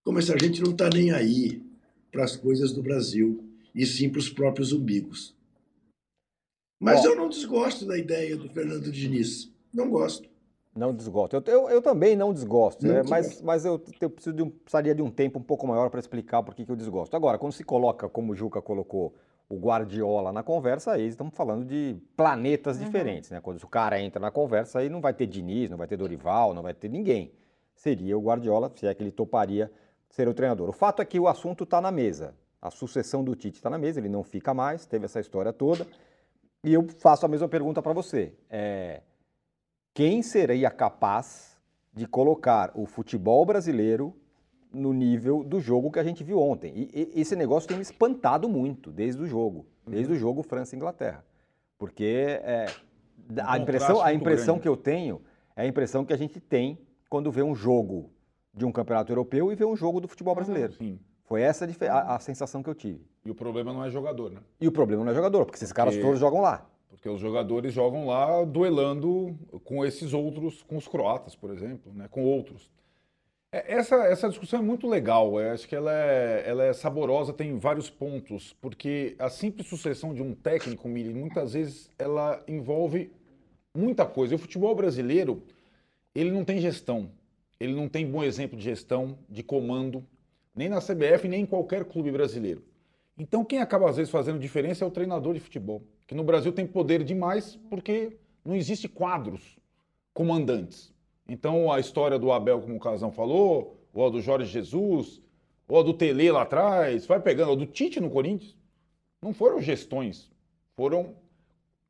como 0.05 0.19
essa 0.19 0.39
gente 0.39 0.63
não 0.63 0.73
está 0.73 0.89
nem 0.89 1.11
aí 1.11 1.66
para 2.11 2.25
as 2.25 2.37
coisas 2.37 2.73
do 2.73 2.83
Brasil, 2.83 3.45
e 3.75 3.85
sim 3.85 4.09
para 4.09 4.19
os 4.19 4.31
próprios 4.31 4.73
umbigos. 4.73 5.37
Mas 6.81 7.03
Bom, 7.03 7.09
eu 7.09 7.17
não 7.17 7.29
desgosto 7.29 7.87
da 7.87 7.97
ideia 7.97 8.37
do 8.37 8.49
Fernando 8.49 8.91
Diniz. 8.91 9.51
Não 9.73 9.91
gosto. 9.91 10.29
Não 10.75 10.95
desgosto. 10.95 11.35
Eu, 11.35 11.43
eu, 11.47 11.71
eu 11.71 11.83
também 11.83 12.15
não 12.15 12.35
desgosto, 12.35 12.87
não 12.87 12.95
né? 12.95 13.03
mas, 13.09 13.41
mas 13.41 13.65
eu, 13.65 13.83
eu 13.99 14.11
preciso 14.11 14.37
de 14.37 14.43
um, 14.43 14.51
precisaria 14.51 14.95
de 14.95 15.01
um 15.01 15.11
tempo 15.11 15.39
um 15.39 15.43
pouco 15.43 15.67
maior 15.67 15.89
para 15.89 15.99
explicar 15.99 16.43
por 16.43 16.55
que, 16.55 16.69
eu 16.69 16.77
desgosto. 16.77 17.17
Agora, 17.17 17.39
quando 17.39 17.55
se 17.55 17.65
coloca, 17.65 18.09
como 18.09 18.33
o 18.33 18.37
Juca 18.37 18.61
colocou, 18.61 19.15
o 19.49 19.57
Guardiola 19.57 20.33
na 20.33 20.43
conversa, 20.43 20.93
aí 20.93 21.07
estamos 21.07 21.35
falando 21.35 21.65
de 21.65 21.97
planetas 22.17 22.79
uhum. 22.79 22.85
diferentes, 22.85 23.31
né? 23.31 23.41
Quando 23.41 23.63
o 23.63 23.69
cara 23.69 24.01
entra 24.01 24.21
na 24.21 24.31
conversa, 24.31 24.81
aí 24.81 24.89
não 24.89 25.01
vai 25.01 25.15
ter 25.15 25.27
Diniz, 25.27 25.71
não 25.71 25.79
vai 25.79 25.87
ter 25.87 25.97
Dorival, 25.97 26.53
não 26.53 26.63
vai 26.63 26.75
ter 26.75 26.89
ninguém. 26.89 27.33
Seria 27.75 28.19
o 28.19 28.21
Guardiola, 28.21 28.71
se 28.75 28.87
é 28.87 28.95
que 28.95 29.03
ele 29.03 29.13
toparia 29.13 29.71
ser 30.09 30.29
o 30.29 30.35
treinador. 30.35 30.69
O 30.69 30.73
fato 30.73 31.03
é 31.03 31.05
que 31.05 31.19
o 31.21 31.29
assunto 31.29 31.65
está 31.65 31.81
na 31.81 31.91
mesa. 31.91 32.35
A 32.61 32.71
sucessão 32.71 33.23
do 33.23 33.35
Tite 33.35 33.59
está 33.59 33.71
na 33.71 33.79
mesa, 33.79 34.01
ele 34.01 34.09
não 34.09 34.23
fica 34.23 34.53
mais, 34.55 34.87
teve 34.87 35.05
essa 35.05 35.21
história 35.21 35.53
toda. 35.53 35.87
E 36.65 36.73
eu 36.73 36.87
faço 36.99 37.25
a 37.25 37.29
mesma 37.29 37.49
pergunta 37.49 37.81
para 37.81 37.93
você. 37.93 38.35
É, 38.51 39.03
quem 39.95 40.23
seria 40.23 40.71
capaz 40.71 41.57
de 41.93 42.07
colocar 42.07 42.73
o 42.75 42.87
futebol 42.87 43.45
brasileiro 43.47 44.15
no 44.73 44.93
nível 44.93 45.43
do 45.43 45.61
jogo 45.61 45.91
que 45.91 45.99
a 45.99 46.05
gente 46.05 46.23
viu 46.23 46.39
ontem. 46.39 46.73
E, 46.75 47.13
e 47.15 47.21
esse 47.21 47.35
negócio 47.35 47.69
tem 47.69 47.77
me 47.77 47.83
espantado 47.83 48.49
muito 48.49 48.91
desde 48.91 49.23
o 49.23 49.27
jogo, 49.27 49.67
desde 49.87 50.13
o 50.13 50.17
jogo 50.17 50.43
França-Inglaterra. 50.43 51.25
Porque 51.79 52.41
é, 52.43 52.67
um 53.31 53.35
a 53.43 53.59
impressão, 53.59 54.03
a 54.03 54.13
impressão 54.13 54.59
que 54.59 54.69
eu 54.69 54.77
tenho 54.77 55.23
é 55.55 55.63
a 55.63 55.67
impressão 55.67 56.05
que 56.05 56.13
a 56.13 56.19
gente 56.19 56.41
tem 56.41 56.79
quando 57.09 57.31
vê 57.31 57.43
um 57.43 57.55
jogo 57.55 58.11
de 58.57 58.65
um 58.65 58.73
campeonato 58.73 59.13
europeu 59.13 59.53
e 59.53 59.55
vê 59.55 59.65
um 59.65 59.77
jogo 59.77 60.01
do 60.01 60.09
futebol 60.09 60.35
brasileiro. 60.35 60.73
Sim. 60.73 60.99
Foi 61.25 61.43
essa 61.43 61.69
a, 61.91 62.15
a, 62.15 62.19
sensação 62.21 62.63
que 62.63 62.71
eu 62.71 62.75
tive. 62.75 63.05
E 63.25 63.31
o 63.31 63.35
problema 63.35 63.73
não 63.73 63.85
é 63.85 63.91
jogador, 63.91 64.31
né? 64.31 64.41
E 64.61 64.67
o 64.67 64.73
problema 64.73 65.05
não 65.05 65.13
é 65.13 65.15
jogador, 65.15 65.45
porque 65.45 65.57
esses 65.57 65.69
porque... 65.69 65.77
caras 65.77 65.97
todos 65.99 66.19
jogam 66.19 66.41
lá. 66.41 66.67
Porque 66.89 67.09
os 67.09 67.21
jogadores 67.21 67.75
jogam 67.75 68.07
lá 68.07 68.45
duelando 68.45 69.37
com 69.65 69.85
esses 69.85 70.15
outros, 70.15 70.63
com 70.63 70.77
os 70.77 70.89
croatas, 70.89 71.37
por 71.37 71.51
exemplo, 71.51 71.93
né, 71.93 72.07
com 72.09 72.25
outros. 72.25 72.71
É, 73.53 73.75
essa, 73.75 73.97
essa 74.07 74.29
discussão 74.29 74.61
é 74.61 74.63
muito 74.63 74.89
legal, 74.89 75.39
eu 75.41 75.53
acho 75.53 75.69
que 75.69 75.75
ela 75.75 75.93
é, 75.93 76.45
ela 76.47 76.65
é 76.65 76.73
saborosa, 76.73 77.33
tem 77.33 77.59
vários 77.59 77.91
pontos, 77.91 78.57
porque 78.61 79.15
a 79.19 79.29
simples 79.29 79.69
sucessão 79.69 80.15
de 80.15 80.23
um 80.23 80.35
técnico, 80.35 80.89
Mili, 80.89 81.13
muitas 81.13 81.53
vezes 81.53 81.91
ela 81.99 82.43
envolve 82.49 83.13
muita 83.75 84.07
coisa. 84.07 84.35
E 84.35 84.37
o 84.37 84.39
futebol 84.39 84.75
brasileiro, 84.75 85.43
ele 86.15 86.31
não 86.31 86.45
tem 86.45 86.61
gestão, 86.61 87.11
ele 87.59 87.75
não 87.75 87.89
tem 87.89 88.11
bom 88.11 88.23
exemplo 88.23 88.57
de 88.57 88.65
gestão, 88.65 89.19
de 89.29 89.43
comando, 89.43 90.05
nem 90.55 90.69
na 90.69 90.81
CBF, 90.81 91.29
nem 91.29 91.43
em 91.43 91.47
qualquer 91.47 91.85
clube 91.85 92.11
brasileiro. 92.11 92.65
Então 93.19 93.45
quem 93.45 93.61
acaba 93.61 93.89
às 93.89 93.97
vezes 93.97 94.11
fazendo 94.11 94.39
diferença 94.39 94.85
é 94.85 94.87
o 94.87 94.91
treinador 94.91 95.35
de 95.35 95.41
futebol 95.41 95.83
que 96.07 96.15
no 96.15 96.25
Brasil 96.25 96.53
tem 96.53 96.67
poder 96.67 97.03
demais 97.03 97.57
porque 97.69 98.17
não 98.45 98.55
existe 98.55 98.89
quadros 98.89 99.59
comandantes. 100.15 100.95
Então 101.29 101.73
a 101.73 101.81
história 101.81 102.19
do 102.19 102.31
Abel, 102.31 102.61
como 102.61 102.77
o 102.77 102.81
Casão 102.81 103.11
falou, 103.11 103.77
ou 103.93 104.07
a 104.07 104.11
do 104.11 104.21
Jorge 104.21 104.51
Jesus, 104.51 105.21
ou 105.67 105.81
a 105.81 105.83
do 105.83 105.93
Tele 105.93 106.31
lá 106.31 106.43
atrás, 106.43 107.07
vai 107.07 107.21
pegando, 107.21 107.51
ou 107.51 107.57
do 107.57 107.67
Tite 107.67 108.01
no 108.01 108.11
Corinthians, 108.11 108.57
não 109.21 109.35
foram 109.35 109.61
gestões, 109.61 110.31
foram 110.77 111.17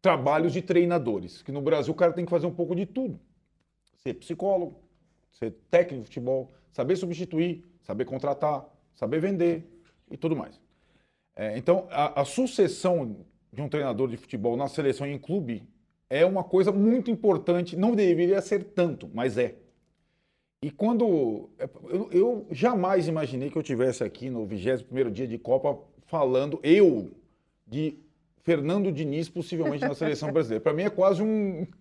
trabalhos 0.00 0.52
de 0.52 0.62
treinadores, 0.62 1.42
que 1.42 1.52
no 1.52 1.60
Brasil 1.60 1.92
o 1.92 1.96
cara 1.96 2.12
tem 2.12 2.24
que 2.24 2.30
fazer 2.30 2.46
um 2.46 2.54
pouco 2.54 2.74
de 2.74 2.86
tudo. 2.86 3.20
Ser 3.98 4.14
psicólogo, 4.14 4.76
ser 5.38 5.54
técnico 5.70 6.02
de 6.02 6.08
futebol, 6.08 6.50
saber 6.72 6.96
substituir, 6.96 7.64
saber 7.82 8.04
contratar, 8.04 8.66
saber 8.94 9.20
vender 9.20 9.64
e 10.10 10.16
tudo 10.16 10.34
mais. 10.34 10.60
É, 11.34 11.56
então, 11.58 11.86
a, 11.90 12.22
a 12.22 12.24
sucessão 12.24 13.16
de 13.52 13.60
um 13.60 13.68
treinador 13.68 14.08
de 14.08 14.16
futebol 14.16 14.56
na 14.56 14.68
seleção 14.68 15.06
e 15.06 15.12
em 15.12 15.18
clube 15.18 15.62
é 16.08 16.24
uma 16.24 16.42
coisa 16.42 16.72
muito 16.72 17.10
importante. 17.10 17.76
Não 17.76 17.94
deveria 17.94 18.40
ser 18.40 18.64
tanto, 18.64 19.10
mas 19.12 19.36
é. 19.36 19.54
E 20.62 20.70
quando. 20.70 21.50
Eu, 21.88 22.08
eu 22.10 22.46
jamais 22.50 23.08
imaginei 23.08 23.50
que 23.50 23.58
eu 23.58 23.62
tivesse 23.62 24.02
aqui 24.02 24.30
no 24.30 24.46
21 24.46 25.10
dia 25.10 25.26
de 25.26 25.38
Copa 25.38 25.78
falando, 26.06 26.58
eu, 26.62 27.10
de 27.66 27.98
Fernando 28.42 28.90
Diniz, 28.90 29.28
possivelmente 29.28 29.84
na 29.84 29.94
seleção 29.94 30.32
brasileira. 30.32 30.62
Para 30.62 30.72
mim 30.72 30.82
é 30.82 30.90
quase 30.90 31.22
um. 31.22 31.66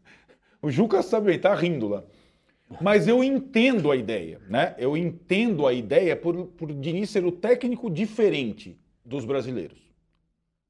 O 0.61 0.71
Juca 0.71 1.03
sabe, 1.03 1.37
tá 1.37 1.53
rindo 1.53 1.87
lá. 1.87 2.03
Mas 2.81 3.07
eu 3.07 3.23
entendo 3.23 3.91
a 3.91 3.95
ideia, 3.95 4.41
né? 4.49 4.75
Eu 4.77 4.97
entendo 4.97 5.67
a 5.67 5.73
ideia 5.73 6.15
por, 6.15 6.47
por 6.47 6.73
Diniz 6.73 7.09
ser 7.09 7.23
o 7.25 7.31
técnico 7.31 7.89
diferente 7.89 8.77
dos 9.03 9.23
brasileiros. 9.23 9.79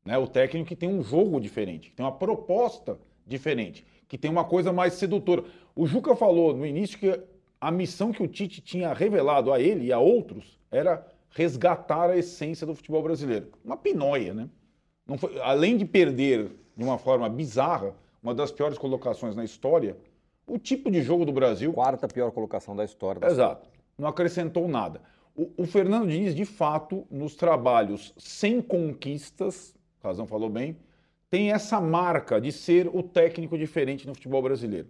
Né? 0.03 0.17
O 0.17 0.27
técnico 0.27 0.67
que 0.67 0.75
tem 0.75 0.89
um 0.89 1.01
jogo 1.01 1.39
diferente, 1.39 1.89
que 1.89 1.95
tem 1.95 2.05
uma 2.05 2.12
proposta 2.12 2.99
diferente, 3.25 3.86
que 4.08 4.17
tem 4.17 4.29
uma 4.29 4.43
coisa 4.43 4.73
mais 4.73 4.93
sedutora. 4.93 5.43
O 5.75 5.88
Juca 5.88 6.15
falou 6.15 6.55
no 6.55 6.65
início 6.65 6.99
que 6.99 7.19
a 7.60 7.71
missão 7.71 8.12
que 8.12 8.21
o 8.21 8.27
Tite 8.27 8.62
tinha 8.62 8.93
revelado 8.93 9.51
a 9.51 9.60
ele 9.60 9.86
e 9.86 9.93
a 9.93 9.99
outros 9.99 10.60
era 10.69 11.05
resgatar 11.29 12.10
a 12.10 12.17
essência 12.17 12.67
do 12.67 12.75
futebol 12.75 13.01
brasileiro. 13.01 13.51
Uma 13.63 13.77
pinóia, 13.77 14.34
né? 14.34 14.49
Foi, 15.17 15.39
além 15.39 15.77
de 15.77 15.86
perder 15.86 16.51
de 16.75 16.84
uma 16.84 16.97
forma 16.97 17.27
bizarra, 17.29 17.95
uma 18.21 18.34
das 18.34 18.51
piores 18.51 18.77
colocações 18.77 19.36
na 19.36 19.43
história, 19.43 19.97
o 20.47 20.58
tipo 20.58 20.91
de 20.91 21.01
jogo 21.01 21.25
do 21.25 21.31
Brasil. 21.31 21.71
Quarta 21.73 22.08
pior 22.08 22.31
colocação 22.31 22.75
da 22.75 22.84
história. 22.84 23.19
Da 23.19 23.27
Exato. 23.27 23.67
Não 23.97 24.08
acrescentou 24.08 24.67
nada. 24.67 25.01
O, 25.36 25.51
o, 25.58 25.65
Fernando 25.65 26.10
Diniz, 26.10 26.34
de 26.34 26.45
fato, 26.45 27.05
nos 27.12 27.36
trabalhos 27.36 28.13
sem 28.17 28.62
conquistas, 28.62 29.75
o 30.01 30.08
Razão 30.08 30.25
falou 30.25 30.49
bem, 30.49 30.77
tem 31.29 31.51
essa 31.51 31.81
marca 31.81 32.39
de 32.39 32.51
ser 32.51 32.88
o 32.88 33.03
técnico 33.03 33.58
diferente 33.58 34.08
no 34.08 34.13
futebol 34.13 34.41
brasileiro. 34.41 34.88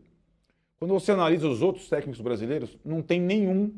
Quando 0.78 0.94
você 0.94 1.12
analisa 1.12 1.48
os 1.48 1.62
outros 1.62 1.90
técnicos 1.90 2.22
brasileiros, 2.22 2.78
não 2.84 3.02
tem 3.02 3.20
nenhum 3.20 3.74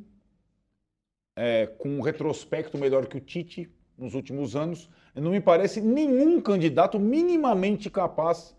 é, 1.36 1.68
com 1.68 1.90
um 1.90 2.02
retrospecto 2.02 2.78
melhor 2.78 3.06
que 3.06 3.18
o 3.18 3.22
Tite 3.22 3.70
nos 3.98 4.13
últimos 4.13 4.56
anos. 4.56 4.90
Não 5.16 5.32
me 5.32 5.40
parece 5.40 5.80
nenhum 5.80 6.42
candidato 6.42 7.00
minimamente 7.00 7.90
capaz 7.90 8.56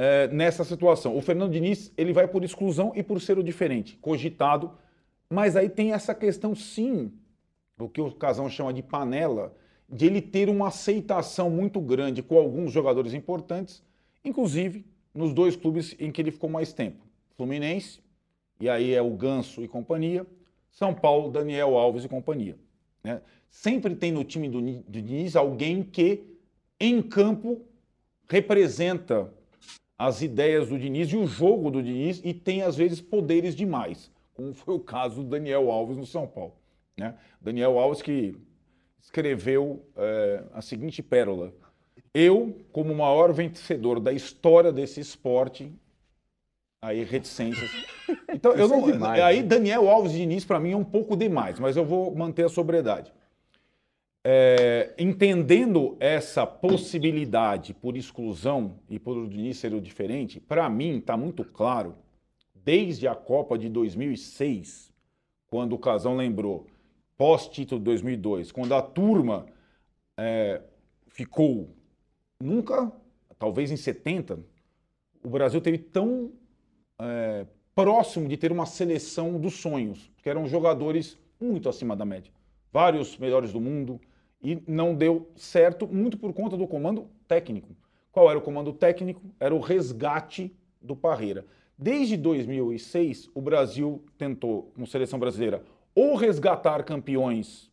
é, 0.00 0.28
nessa 0.28 0.62
situação. 0.62 1.16
O 1.16 1.20
Fernando 1.20 1.50
Diniz 1.50 1.92
ele 1.96 2.12
vai 2.12 2.28
por 2.28 2.44
exclusão 2.44 2.92
e 2.94 3.02
por 3.02 3.20
ser 3.20 3.36
o 3.36 3.42
diferente, 3.42 3.96
cogitado. 3.96 4.70
Mas 5.28 5.56
aí 5.56 5.68
tem 5.68 5.92
essa 5.92 6.14
questão, 6.14 6.54
sim, 6.54 7.12
o 7.76 7.88
que 7.88 8.00
o 8.00 8.12
Casão 8.12 8.48
chama 8.48 8.72
de 8.72 8.80
panela, 8.80 9.52
de 9.88 10.06
ele 10.06 10.22
ter 10.22 10.48
uma 10.48 10.68
aceitação 10.68 11.50
muito 11.50 11.80
grande 11.80 12.22
com 12.22 12.38
alguns 12.38 12.70
jogadores 12.70 13.12
importantes, 13.12 13.82
inclusive 14.24 14.86
nos 15.12 15.34
dois 15.34 15.56
clubes 15.56 15.96
em 15.98 16.12
que 16.12 16.22
ele 16.22 16.30
ficou 16.30 16.48
mais 16.48 16.72
tempo. 16.72 17.04
Fluminense, 17.36 17.98
e 18.60 18.68
aí 18.68 18.94
é 18.94 19.02
o 19.02 19.10
Ganso 19.10 19.64
e 19.64 19.68
companhia, 19.68 20.24
São 20.70 20.94
Paulo, 20.94 21.28
Daniel 21.28 21.76
Alves 21.76 22.04
e 22.04 22.08
companhia. 22.08 22.56
Né? 23.02 23.20
Sempre 23.50 23.96
tem 23.96 24.12
no 24.12 24.22
time 24.22 24.48
do, 24.48 24.60
do 24.60 25.02
Diniz 25.02 25.34
alguém 25.34 25.82
que, 25.82 26.22
em 26.78 27.02
campo, 27.02 27.62
representa 28.28 29.36
as 29.98 30.22
ideias 30.22 30.68
do 30.68 30.78
Diniz 30.78 31.08
e 31.08 31.16
o 31.16 31.26
jogo 31.26 31.70
do 31.70 31.82
Diniz 31.82 32.20
e 32.24 32.32
tem, 32.32 32.62
às 32.62 32.76
vezes, 32.76 33.00
poderes 33.00 33.54
demais, 33.56 34.10
como 34.32 34.54
foi 34.54 34.74
o 34.74 34.80
caso 34.80 35.22
do 35.22 35.30
Daniel 35.30 35.70
Alves 35.70 35.96
no 35.96 36.06
São 36.06 36.26
Paulo. 36.26 36.54
Né? 36.96 37.14
Daniel 37.40 37.78
Alves 37.78 38.00
que 38.00 38.36
escreveu 39.00 39.84
é, 39.96 40.44
a 40.52 40.62
seguinte 40.62 41.02
pérola. 41.02 41.52
Eu, 42.14 42.56
como 42.72 42.92
o 42.92 42.96
maior 42.96 43.32
vencedor 43.32 43.98
da 43.98 44.12
história 44.12 44.72
desse 44.72 45.00
esporte, 45.00 45.72
Aí, 46.80 47.02
reticências. 47.02 47.70
Então, 48.32 48.52
eu 48.52 48.68
não. 48.68 48.88
É 48.88 48.92
demais, 48.92 49.22
aí, 49.22 49.42
né? 49.42 49.48
Daniel 49.48 49.88
Alves 49.88 50.12
de 50.12 50.18
Diniz, 50.18 50.44
para 50.44 50.60
mim, 50.60 50.72
é 50.72 50.76
um 50.76 50.84
pouco 50.84 51.16
demais, 51.16 51.58
mas 51.58 51.76
eu 51.76 51.84
vou 51.84 52.14
manter 52.14 52.44
a 52.46 52.48
sobriedade. 52.48 53.12
É, 54.30 54.92
entendendo 54.98 55.96
essa 55.98 56.46
possibilidade 56.46 57.72
por 57.72 57.96
exclusão 57.96 58.78
e 58.86 58.98
por 58.98 59.16
ser 59.54 59.72
o 59.72 59.80
diferente, 59.80 60.38
para 60.38 60.68
mim 60.68 60.98
está 60.98 61.16
muito 61.16 61.42
claro, 61.42 61.94
desde 62.54 63.08
a 63.08 63.14
Copa 63.14 63.56
de 63.56 63.70
2006, 63.70 64.92
quando 65.46 65.72
o 65.72 65.78
Casão 65.78 66.14
lembrou, 66.14 66.66
pós-título 67.16 67.80
de 67.80 67.86
2002, 67.86 68.52
quando 68.52 68.74
a 68.74 68.82
turma 68.82 69.46
é, 70.14 70.60
ficou 71.06 71.74
nunca, 72.38 72.92
talvez 73.38 73.70
em 73.70 73.78
70, 73.78 74.40
o 75.24 75.30
Brasil 75.30 75.62
teve 75.62 75.78
tão 75.78 76.32
é, 77.00 77.46
próximo 77.74 78.28
de 78.28 78.36
ter 78.36 78.52
uma 78.52 78.66
seleção 78.66 79.40
dos 79.40 79.54
sonhos, 79.54 80.12
que 80.22 80.28
eram 80.28 80.46
jogadores 80.46 81.16
muito 81.40 81.66
acima 81.66 81.96
da 81.96 82.04
média. 82.04 82.30
Vários 82.70 83.16
melhores 83.16 83.54
do 83.54 83.60
mundo, 83.62 83.98
e 84.42 84.62
não 84.66 84.94
deu 84.94 85.30
certo, 85.36 85.86
muito 85.86 86.16
por 86.16 86.32
conta 86.32 86.56
do 86.56 86.66
comando 86.66 87.08
técnico. 87.26 87.74
Qual 88.12 88.28
era 88.30 88.38
o 88.38 88.42
comando 88.42 88.72
técnico? 88.72 89.22
Era 89.38 89.54
o 89.54 89.60
resgate 89.60 90.54
do 90.80 90.96
Parreira. 90.96 91.44
Desde 91.76 92.16
2006, 92.16 93.30
o 93.34 93.40
Brasil 93.40 94.02
tentou, 94.16 94.72
com 94.74 94.84
seleção 94.86 95.18
brasileira, 95.18 95.62
ou 95.94 96.16
resgatar 96.16 96.82
campeões 96.84 97.70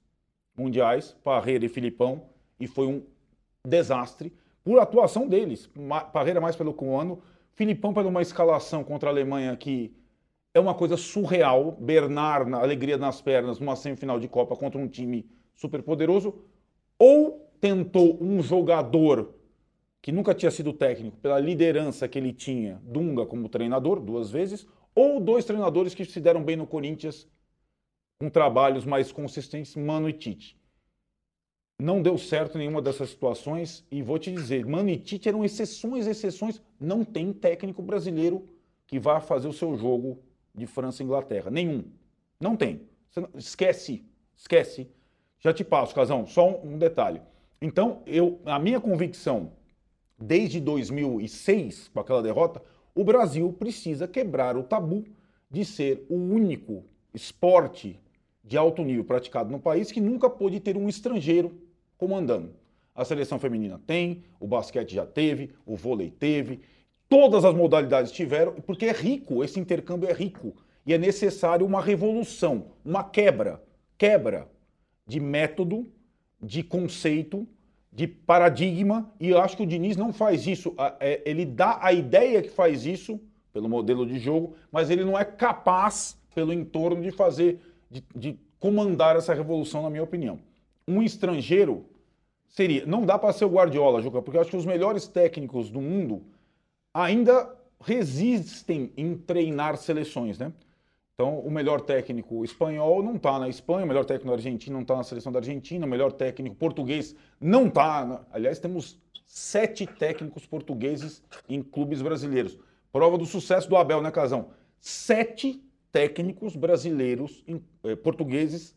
mundiais, 0.58 1.15
Parreira 1.23 1.65
e 1.65 1.69
Filipão, 1.69 2.23
e 2.60 2.67
foi 2.67 2.88
um 2.88 3.04
desastre, 3.65 4.34
por 4.63 4.80
atuação 4.80 5.28
deles. 5.28 5.69
Parreira 6.12 6.41
mais 6.41 6.56
pelo 6.56 6.73
comando, 6.73 7.21
Filipão 7.54 7.93
para 7.93 8.08
uma 8.08 8.21
escalação 8.21 8.84
contra 8.84 9.10
a 9.10 9.12
Alemanha 9.12 9.56
que 9.56 9.95
é 10.54 10.60
uma 10.60 10.73
coisa 10.73 10.97
surreal. 10.97 11.71
Bernard, 11.71 12.49
na 12.49 12.60
alegria 12.60 12.97
nas 12.97 13.21
pernas, 13.21 13.60
numa 13.60 13.75
semifinal 13.75 14.19
de 14.19 14.28
Copa 14.28 14.56
contra 14.56 14.80
um 14.80 14.88
time 14.88 15.30
super 15.54 15.82
poderoso. 15.82 16.36
Ou 16.98 17.50
tentou 17.60 18.22
um 18.22 18.42
jogador 18.42 19.34
que 20.02 20.12
nunca 20.12 20.36
tinha 20.36 20.52
sido 20.52 20.72
técnico, 20.72 21.18
pela 21.18 21.40
liderança 21.40 22.08
que 22.08 22.20
ele 22.20 22.32
tinha, 22.32 22.80
Dunga 22.84 23.26
como 23.26 23.50
treinador, 23.50 24.00
duas 24.00 24.30
vezes, 24.30 24.68
ou 24.94 25.20
dois 25.20 25.46
treinadores 25.46 25.96
que 25.96 26.06
se 26.06 26.22
deram 26.22 26.44
bem 26.44 26.56
no 26.56 26.68
Corinthians 26.68 27.28
com 28.20 28.30
trabalhos 28.30 28.86
mais 28.86 29.12
consistentes, 29.12 29.76
Mano 29.76 30.08
e 30.08 30.14
Tite. 30.14 30.58
Não 31.78 32.02
deu 32.02 32.18
certo 32.18 32.58
nenhuma 32.58 32.82
dessas 32.82 33.10
situações 33.10 33.86
e 33.92 34.02
vou 34.02 34.18
te 34.18 34.32
dizer, 34.32 34.66
Mano 34.66 34.90
e 34.90 34.98
Tite 34.98 35.28
eram 35.28 35.44
exceções, 35.44 36.08
exceções. 36.08 36.62
Não 36.80 37.04
tem 37.04 37.34
técnico 37.34 37.82
brasileiro 37.82 38.48
que 38.88 39.00
vá 39.00 39.20
fazer 39.20 39.48
o 39.48 39.54
seu 39.54 39.76
jogo 39.76 40.24
de 40.54 40.66
França 40.66 41.02
e 41.02 41.06
Inglaterra. 41.06 41.52
Nenhum. 41.52 41.84
Não 42.40 42.56
tem. 42.56 42.88
Esquece, 43.36 44.06
esquece. 44.36 44.90
Já 45.46 45.54
te 45.54 45.64
passo, 45.64 45.94
Casão, 45.94 46.26
só 46.26 46.60
um, 46.64 46.76
detalhe. 46.76 47.22
Então, 47.62 48.02
eu, 48.08 48.40
a 48.48 48.58
minha 48.58 48.82
convicção, 48.82 49.52
desde 50.18 50.60
2006, 50.60 51.90
com 51.90 52.00
aquela 52.00 52.24
derrota, 52.24 52.64
o 52.96 53.04
Brasil 53.04 53.54
precisa 53.54 54.08
quebrar 54.08 54.58
o 54.58 54.64
tabu 54.64 55.06
de 55.48 55.64
ser 55.64 56.04
o 56.10 56.16
único 56.16 56.84
esporte 57.14 58.00
de 58.44 58.58
alto 58.58 58.84
nível 58.84 59.04
praticado 59.04 59.52
no 59.52 59.60
país 59.60 59.92
que 59.92 60.02
nunca 60.02 60.28
pôde 60.32 60.60
ter 60.60 60.76
um 60.76 60.90
estrangeiro 60.90 61.62
comandando. 61.96 62.56
A 62.96 63.06
seleção 63.06 63.38
feminina 63.38 63.80
tem, 63.86 64.24
o 64.40 64.48
basquete 64.48 64.96
já 64.96 65.06
teve, 65.06 65.54
o 65.64 65.76
vôlei 65.76 66.10
teve, 66.10 66.62
todas 67.08 67.46
as 67.46 67.54
modalidades 67.54 68.12
tiveram, 68.12 68.54
porque 68.54 68.88
é 68.88 68.92
rico, 68.92 69.44
esse 69.44 69.60
intercâmbio 69.60 70.10
é 70.10 70.14
rico. 70.14 70.56
E 70.88 70.92
é 70.92 70.98
necessário 70.98 71.68
uma 71.68 71.82
revolução, 71.82 72.72
uma 72.84 73.04
quebra, 73.04 73.62
quebra 73.96 74.55
de 75.06 75.20
método, 75.20 75.88
de 76.41 76.63
conceito, 76.63 77.48
de 77.91 78.08
paradigma, 78.08 79.12
e 79.20 79.30
eu 79.30 79.39
acho 79.39 79.56
que 79.56 79.63
o 79.63 79.68
Diniz 79.68 79.96
não 79.96 80.12
faz 80.12 80.46
isso. 80.46 80.76
É, 81.00 81.22
ele 81.26 81.46
dá 81.46 81.80
a 81.82 81.94
ideia 81.94 82.41
que 82.41 82.50
faz 82.50 82.86
isso, 82.86 83.20
pelo 83.54 83.70
modelo 83.70 84.06
de 84.06 84.20
jogo, 84.20 84.54
mas 84.70 84.89
ele 84.89 85.06
não 85.06 85.18
é 85.18 85.24
capaz, 85.24 86.18
pelo 86.34 86.52
entorno, 86.52 87.02
de 87.02 87.12
fazer, 87.12 87.62
de, 87.89 88.04
de 88.13 88.38
comandar 88.60 89.15
essa 89.15 89.34
revolução, 89.34 89.84
na 89.84 89.89
minha 89.89 90.04
opinião. 90.04 90.39
Um 90.86 91.02
estrangeiro 91.02 91.86
seria. 92.50 92.86
Não 92.86 93.06
dá 93.06 93.18
para 93.18 93.32
ser 93.32 93.46
o 93.46 93.50
Guardiola, 93.50 94.02
Juca, 94.02 94.22
porque 94.22 94.38
eu 94.38 94.41
acho 94.41 94.50
que 94.50 94.58
os 94.58 94.65
melhores 94.65 95.08
técnicos 95.08 95.70
do 95.70 95.80
mundo 95.80 96.22
ainda 96.94 97.50
resistem 97.80 98.91
em 98.98 99.15
treinar 99.15 99.78
seleções, 99.78 100.38
né? 100.38 100.52
Então, 101.15 101.39
o 101.39 101.49
melhor 101.49 101.80
técnico 101.80 102.43
espanhol 102.43 103.01
não 103.01 103.15
está 103.15 103.39
na 103.39 103.47
Espanha, 103.47 103.86
o 103.86 103.88
melhor 103.88 104.04
técnico 104.04 104.34
argentino 104.34 104.73
não 104.73 104.82
está 104.82 104.97
na 104.97 105.04
seleção 105.04 105.32
da 105.32 105.39
Argentina, 105.39 105.86
o 105.86 105.89
melhor 105.89 106.12
técnico 106.12 106.58
português 106.58 107.15
não 107.39 107.67
está. 107.67 108.06
Na... 108.06 108.25
Aliás, 108.34 108.60
temos 108.60 108.99
sete 109.25 109.88
técnicos 109.88 110.45
portugueses 110.45 111.23
em 111.47 111.63
clubes 111.63 112.01
brasileiros. 112.01 112.58
Prova 112.91 113.17
do 113.17 113.25
sucesso 113.25 113.69
do 113.69 113.78
Abel, 113.78 114.01
né, 114.01 114.12
Casão? 114.12 114.49
Sete 114.80 115.63
técnicos 115.89 116.54
brasileiros, 116.58 117.45
eh, 117.86 117.95
portugueses, 117.95 118.75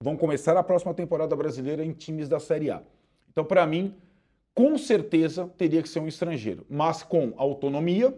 vão 0.00 0.16
começar 0.16 0.56
a 0.56 0.62
próxima 0.62 0.94
temporada 0.94 1.34
brasileira 1.34 1.84
em 1.84 1.92
times 1.92 2.28
da 2.28 2.38
Série 2.38 2.70
A. 2.70 2.80
Então, 3.28 3.44
para 3.44 3.66
mim, 3.66 3.96
com 4.54 4.78
certeza 4.78 5.48
teria 5.58 5.82
que 5.82 5.88
ser 5.88 5.98
um 5.98 6.06
estrangeiro, 6.06 6.64
mas 6.70 7.02
com 7.02 7.34
autonomia, 7.36 8.16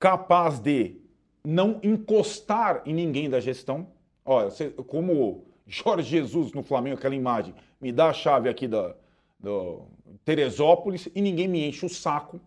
capaz 0.00 0.58
de 0.58 0.99
não 1.44 1.80
encostar 1.82 2.82
em 2.84 2.94
ninguém 2.94 3.28
da 3.28 3.40
gestão. 3.40 3.86
Olha, 4.24 4.50
como 4.86 5.44
Jorge 5.66 6.08
Jesus 6.08 6.52
no 6.52 6.62
Flamengo, 6.62 6.96
aquela 6.96 7.14
imagem, 7.14 7.54
me 7.80 7.90
dá 7.90 8.10
a 8.10 8.12
chave 8.12 8.48
aqui 8.48 8.68
da, 8.68 8.94
do 9.38 9.82
Teresópolis 10.24 11.08
e 11.14 11.20
ninguém 11.20 11.48
me 11.48 11.66
enche 11.66 11.86
o 11.86 11.88
saco 11.88 12.40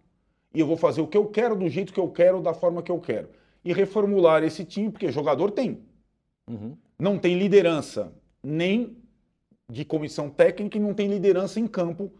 e 0.54 0.60
eu 0.60 0.68
vou 0.68 0.78
fazer 0.78 1.02
o 1.02 1.08
que 1.08 1.18
eu 1.18 1.26
quero, 1.26 1.56
do 1.56 1.68
jeito 1.68 1.92
que 1.92 2.00
eu 2.00 2.10
quero, 2.10 2.42
da 2.42 2.54
forma 2.54 2.84
que 2.84 2.92
eu 2.92 3.00
quero. 3.00 3.30
E 3.66 3.74
reformular 3.74 4.44
esse 4.44 4.64
time, 4.64 4.92
porque 4.92 5.12
jogador 5.12 5.50
tem. 5.52 5.82
Uhum 6.48 6.78
não 7.04 7.20
tem 7.20 7.38
liderança 7.38 8.14
nem 8.42 8.98
de 9.70 9.84
comissão 9.84 10.30
técnica 10.30 10.78
e 10.78 10.82
não 10.82 10.94
tem 10.94 11.10
liderança 11.10 11.60
em 11.60 11.68
campo. 11.68 12.12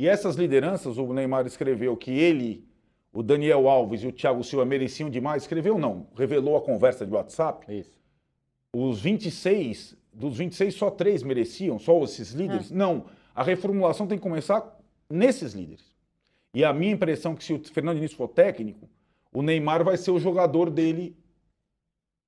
E 0.00 0.06
essas 0.06 0.36
lideranças, 0.36 0.96
o 0.96 1.12
Neymar 1.12 1.44
escreveu 1.44 1.96
que 1.96 2.12
ele, 2.12 2.64
o 3.12 3.22
Daniel 3.22 3.68
Alves 3.68 4.02
e 4.02 4.06
o 4.06 4.12
Thiago 4.12 4.44
Silva 4.44 4.64
mereciam 4.64 5.08
demais. 5.10 5.42
Escreveu 5.42 5.78
não, 5.78 6.06
revelou 6.16 6.56
a 6.56 6.60
conversa 6.60 7.06
de 7.06 7.12
WhatsApp. 7.12 7.66
Isso. 7.72 7.98
Os 8.72 9.00
26, 9.00 9.96
dos 10.12 10.36
26 10.36 10.74
só 10.74 10.90
três 10.90 11.22
mereciam, 11.22 11.78
só 11.78 12.02
esses 12.02 12.32
líderes? 12.32 12.70
Não, 12.70 13.06
a 13.34 13.42
reformulação 13.42 14.06
tem 14.06 14.18
que 14.18 14.22
começar 14.22 14.78
nesses 15.08 15.54
líderes. 15.54 15.96
E 16.52 16.64
a 16.64 16.72
minha 16.72 16.92
impressão 16.92 17.32
é 17.32 17.36
que 17.36 17.44
se 17.44 17.52
o 17.52 17.62
Fernando 17.64 17.96
Diniz 17.96 18.12
for 18.12 18.28
técnico, 18.28 18.88
o 19.32 19.42
Neymar 19.42 19.84
vai 19.84 19.96
ser 19.96 20.10
o 20.10 20.18
jogador 20.18 20.70
dele 20.70 21.16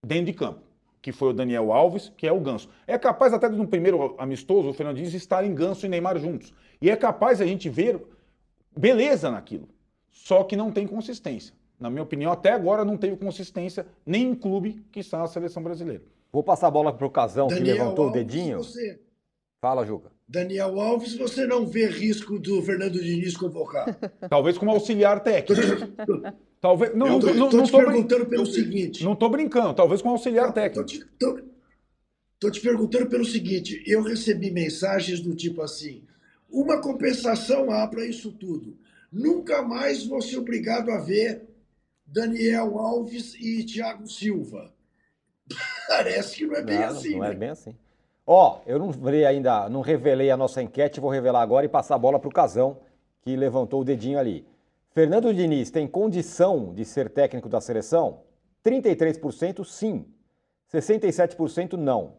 dentro 0.04 0.26
de 0.26 0.32
campo, 0.32 0.62
que 1.02 1.12
foi 1.12 1.30
o 1.30 1.32
Daniel 1.32 1.72
Alves, 1.72 2.12
que 2.16 2.26
é 2.26 2.32
o 2.32 2.40
Ganso. 2.40 2.68
É 2.86 2.98
capaz 2.98 3.32
até 3.32 3.48
de 3.48 3.56
no 3.56 3.66
primeiro 3.66 4.14
amistoso 4.18 4.68
o 4.68 4.72
Fernando 4.72 4.96
Diniz 4.96 5.14
estarem 5.14 5.54
Ganso 5.54 5.84
e 5.84 5.88
Neymar 5.88 6.18
juntos. 6.18 6.54
E 6.80 6.90
é 6.90 6.96
capaz 6.96 7.40
a 7.40 7.46
gente 7.46 7.68
ver 7.68 8.00
beleza 8.76 9.30
naquilo. 9.30 9.68
Só 10.10 10.44
que 10.44 10.56
não 10.56 10.70
tem 10.70 10.86
consistência. 10.86 11.54
Na 11.78 11.88
minha 11.88 12.02
opinião, 12.02 12.30
até 12.30 12.52
agora 12.52 12.84
não 12.84 12.96
teve 12.96 13.16
consistência 13.16 13.86
nem 14.04 14.28
em 14.30 14.34
clube 14.34 14.84
que 14.92 15.00
está 15.00 15.18
na 15.18 15.26
seleção 15.26 15.62
brasileira. 15.62 16.02
Vou 16.32 16.42
passar 16.42 16.66
a 16.68 16.70
bola 16.70 16.92
para 16.92 17.06
o 17.06 17.10
Casão, 17.10 17.48
que 17.48 17.54
Daniel 17.54 17.76
levantou 17.76 18.06
Alves, 18.06 18.20
o 18.22 18.24
dedinho. 18.24 18.58
Você, 18.58 19.00
Fala, 19.60 19.84
Juca. 19.84 20.10
Daniel 20.28 20.80
Alves, 20.80 21.14
você 21.16 21.46
não 21.46 21.66
vê 21.66 21.86
risco 21.86 22.38
do 22.38 22.62
Fernando 22.62 23.00
Diniz 23.02 23.36
convocar? 23.36 23.94
Talvez 24.30 24.56
como 24.56 24.70
auxiliar 24.70 25.20
técnico. 25.22 25.60
Talvez. 26.60 26.94
Não, 26.94 27.06
eu 27.06 27.12
não, 27.12 27.20
tô, 27.20 27.34
não, 27.34 27.48
tô 27.50 27.56
não 27.56 27.64
te 27.64 27.70
tô 27.72 27.78
brin- 27.78 27.86
perguntando 27.86 28.26
pelo 28.26 28.46
seguinte. 28.46 29.02
Não 29.04 29.16
tô 29.16 29.28
brincando, 29.28 29.74
talvez 29.74 30.00
com 30.02 30.10
auxiliar 30.10 30.48
Tô 30.48 30.52
técnico. 30.52 30.84
te, 30.86 31.04
tô- 31.18 31.40
tô 32.38 32.50
te 32.50 32.60
perguntando 32.60 33.06
pelo 33.06 33.24
seguinte: 33.24 33.82
eu 33.86 34.02
recebi 34.02 34.50
mensagens 34.50 35.20
do 35.20 35.34
tipo 35.34 35.62
assim, 35.62 36.02
uma 36.50 36.80
compensação 36.80 37.70
há 37.70 37.86
para 37.88 38.04
isso 38.06 38.30
tudo. 38.32 38.76
Nunca 39.12 39.62
mais 39.62 40.06
vou 40.06 40.22
ser 40.22 40.38
obrigado 40.38 40.90
a 40.90 40.98
ver 40.98 41.48
Daniel 42.06 42.78
Alves 42.78 43.34
e 43.34 43.64
Thiago 43.64 44.06
Silva. 44.06 44.72
Parece 45.88 46.36
que 46.36 46.46
não 46.46 46.56
é 46.56 46.62
bem 46.62 46.78
não, 46.78 46.86
assim. 46.86 47.16
não 47.16 47.24
é 47.24 47.28
né? 47.30 47.34
bem 47.34 47.48
assim. 47.50 47.74
Ó, 48.26 48.60
eu 48.64 48.78
não 48.78 48.92
falei 48.92 49.24
ainda, 49.24 49.68
não 49.68 49.80
revelei 49.80 50.30
a 50.30 50.36
nossa 50.36 50.62
enquete, 50.62 51.00
vou 51.00 51.10
revelar 51.10 51.42
agora 51.42 51.66
e 51.66 51.68
passar 51.68 51.96
a 51.96 51.98
bola 51.98 52.18
para 52.18 52.28
o 52.28 52.32
Casão, 52.32 52.78
que 53.22 53.34
levantou 53.34 53.80
o 53.80 53.84
dedinho 53.84 54.18
ali. 54.18 54.46
Fernando 54.92 55.34
Diniz 55.34 55.70
tem 55.70 55.88
condição 55.88 56.72
de 56.72 56.84
ser 56.84 57.10
técnico 57.10 57.48
da 57.48 57.60
seleção? 57.60 58.20
33% 58.64 59.64
sim, 59.64 60.04
67% 60.72 61.72
não. 61.72 62.14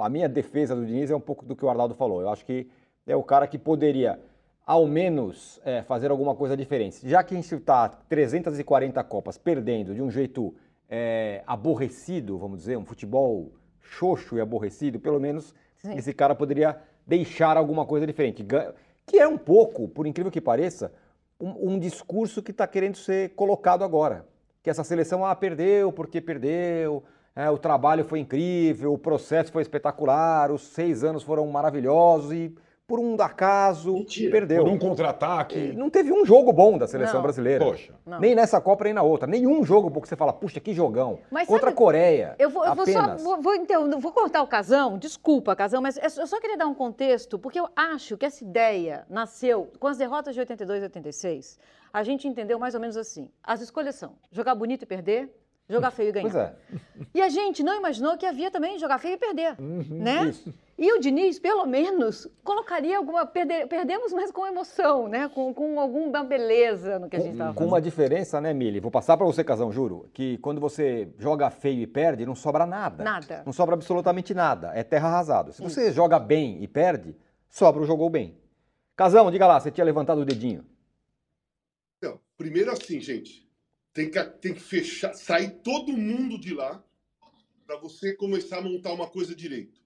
A 0.00 0.08
minha 0.08 0.28
defesa 0.28 0.74
do 0.74 0.86
Diniz 0.86 1.10
é 1.10 1.16
um 1.16 1.20
pouco 1.20 1.44
do 1.44 1.54
que 1.54 1.64
o 1.64 1.68
Arnaldo 1.68 1.94
falou. 1.94 2.20
Eu 2.20 2.30
acho 2.30 2.44
que 2.44 2.68
é 3.06 3.14
o 3.16 3.22
cara 3.22 3.46
que 3.46 3.58
poderia, 3.58 4.20
ao 4.66 4.84
menos, 4.84 5.60
é, 5.64 5.82
fazer 5.82 6.10
alguma 6.10 6.34
coisa 6.34 6.56
diferente. 6.56 7.08
Já 7.08 7.22
que 7.22 7.34
a 7.34 7.40
gente 7.40 7.54
está 7.54 7.88
340 7.88 9.02
Copas 9.04 9.38
perdendo 9.38 9.94
de 9.94 10.02
um 10.02 10.10
jeito 10.10 10.52
é, 10.90 11.44
aborrecido, 11.46 12.36
vamos 12.36 12.58
dizer, 12.58 12.76
um 12.76 12.84
futebol 12.84 13.52
xoxo 13.80 14.36
e 14.36 14.40
aborrecido, 14.40 14.98
pelo 14.98 15.20
menos 15.20 15.54
Sim. 15.76 15.96
esse 15.96 16.12
cara 16.12 16.34
poderia 16.34 16.76
deixar 17.06 17.56
alguma 17.56 17.86
coisa 17.86 18.04
diferente. 18.04 18.44
Que 19.06 19.20
é 19.20 19.28
um 19.28 19.38
pouco, 19.38 19.86
por 19.86 20.04
incrível 20.04 20.32
que 20.32 20.40
pareça, 20.40 20.92
um, 21.40 21.74
um 21.74 21.78
discurso 21.78 22.42
que 22.42 22.50
está 22.50 22.66
querendo 22.66 22.96
ser 22.96 23.30
colocado 23.30 23.84
agora. 23.84 24.26
Que 24.64 24.68
essa 24.68 24.82
seleção 24.82 25.24
ah, 25.24 25.36
perdeu 25.36 25.92
porque 25.92 26.20
perdeu, 26.20 27.04
é, 27.36 27.48
o 27.48 27.56
trabalho 27.56 28.04
foi 28.04 28.18
incrível, 28.18 28.92
o 28.92 28.98
processo 28.98 29.52
foi 29.52 29.62
espetacular, 29.62 30.50
os 30.50 30.62
seis 30.62 31.04
anos 31.04 31.22
foram 31.22 31.46
maravilhosos 31.46 32.32
e 32.32 32.52
por 32.86 33.00
um 33.00 33.20
acaso 33.20 33.92
Mentira. 33.94 34.30
perdeu. 34.30 34.62
Por 34.64 34.72
um 34.72 34.78
contra-ataque. 34.78 35.72
Não 35.72 35.90
teve 35.90 36.12
um 36.12 36.24
jogo 36.24 36.52
bom 36.52 36.78
da 36.78 36.86
seleção 36.86 37.16
Não. 37.16 37.22
brasileira. 37.22 37.64
Poxa. 37.64 37.92
Não. 38.06 38.20
Nem 38.20 38.34
nessa 38.34 38.60
Copa, 38.60 38.84
nem 38.84 38.92
na 38.92 39.02
outra. 39.02 39.26
Nenhum 39.26 39.64
jogo 39.64 39.90
bom 39.90 40.00
que 40.00 40.08
você 40.08 40.14
fala, 40.14 40.32
puxa, 40.32 40.60
que 40.60 40.72
jogão. 40.72 41.18
Mas 41.30 41.48
Contra 41.48 41.64
sabe- 41.66 41.72
a 41.72 41.76
Coreia. 41.76 42.36
Eu 42.38 42.48
vou, 42.48 42.64
eu 42.64 42.74
vou 42.76 42.86
só 42.86 43.16
vou, 43.16 43.42
vou, 43.42 43.54
então, 43.56 43.98
vou 43.98 44.12
cortar 44.12 44.40
o 44.42 44.46
casão, 44.46 44.96
desculpa, 44.98 45.56
casão, 45.56 45.82
mas 45.82 45.96
eu 45.96 46.08
só- 46.08 46.20
eu 46.20 46.26
só 46.28 46.40
queria 46.40 46.56
dar 46.56 46.66
um 46.68 46.74
contexto, 46.74 47.38
porque 47.40 47.58
eu 47.58 47.68
acho 47.74 48.16
que 48.16 48.24
essa 48.24 48.44
ideia 48.44 49.04
nasceu 49.10 49.68
com 49.80 49.88
as 49.88 49.98
derrotas 49.98 50.34
de 50.34 50.40
82 50.40 50.80
e 50.80 50.84
86. 50.84 51.58
A 51.92 52.04
gente 52.04 52.28
entendeu 52.28 52.58
mais 52.58 52.74
ou 52.74 52.80
menos 52.80 52.96
assim: 52.96 53.28
as 53.42 53.60
escolhas 53.60 53.96
são 53.96 54.12
jogar 54.30 54.54
bonito 54.54 54.82
e 54.82 54.86
perder, 54.86 55.28
jogar 55.68 55.90
feio 55.90 56.08
e 56.10 56.12
ganhar. 56.12 56.30
Pois 56.30 56.34
é. 56.36 56.54
E 57.14 57.20
a 57.20 57.28
gente 57.28 57.62
não 57.62 57.74
imaginou 57.76 58.16
que 58.16 58.24
havia 58.26 58.50
também 58.50 58.78
jogar 58.78 58.98
feio 58.98 59.14
e 59.14 59.18
perder, 59.18 59.56
né? 59.60 60.20
Uhum, 60.22 60.28
isso. 60.28 60.54
E 60.78 60.92
o 60.92 61.00
Diniz, 61.00 61.38
pelo 61.38 61.64
menos, 61.64 62.28
colocaria 62.44 62.98
alguma. 62.98 63.24
perder- 63.24 63.66
perdemos, 63.66 64.12
mas 64.12 64.30
com 64.30 64.46
emoção, 64.46 65.08
né? 65.08 65.26
Com, 65.34 65.54
com 65.54 65.80
alguma 65.80 66.22
beleza 66.22 66.98
no 66.98 67.08
que 67.08 67.16
a 67.16 67.18
gente 67.18 67.32
estava 67.32 67.54
Com 67.54 67.64
uma 67.64 67.80
diferença, 67.80 68.40
né, 68.42 68.52
Mili? 68.52 68.78
Vou 68.78 68.90
passar 68.90 69.16
para 69.16 69.24
você, 69.24 69.42
Casão, 69.42 69.72
juro, 69.72 70.06
que 70.12 70.36
quando 70.38 70.60
você 70.60 71.08
joga 71.18 71.48
feio 71.48 71.80
e 71.80 71.86
perde, 71.86 72.26
não 72.26 72.34
sobra 72.34 72.66
nada. 72.66 73.02
Nada. 73.02 73.42
Não 73.46 73.54
sobra 73.54 73.74
absolutamente 73.74 74.34
nada. 74.34 74.70
É 74.74 74.82
terra 74.84 75.08
arrasada. 75.08 75.50
Se 75.52 75.62
você 75.62 75.90
joga 75.92 76.18
bem 76.18 76.62
e 76.62 76.68
perde, 76.68 77.16
sobra 77.48 77.82
o 77.82 77.86
jogou 77.86 78.10
bem. 78.10 78.36
Casão, 78.94 79.30
diga 79.30 79.46
lá, 79.46 79.58
você 79.58 79.70
tinha 79.70 79.84
levantado 79.84 80.18
o 80.20 80.24
dedinho. 80.26 80.62
Então, 81.98 82.20
primeiro 82.36 82.70
assim, 82.70 83.00
gente, 83.00 83.45
tem 83.96 84.10
que, 84.10 84.22
tem 84.22 84.52
que 84.52 84.60
fechar, 84.60 85.14
sair 85.14 85.52
todo 85.62 85.90
mundo 85.90 86.38
de 86.38 86.52
lá 86.52 86.84
para 87.66 87.78
você 87.78 88.14
começar 88.14 88.58
a 88.58 88.60
montar 88.60 88.92
uma 88.92 89.08
coisa 89.08 89.34
direito. 89.34 89.80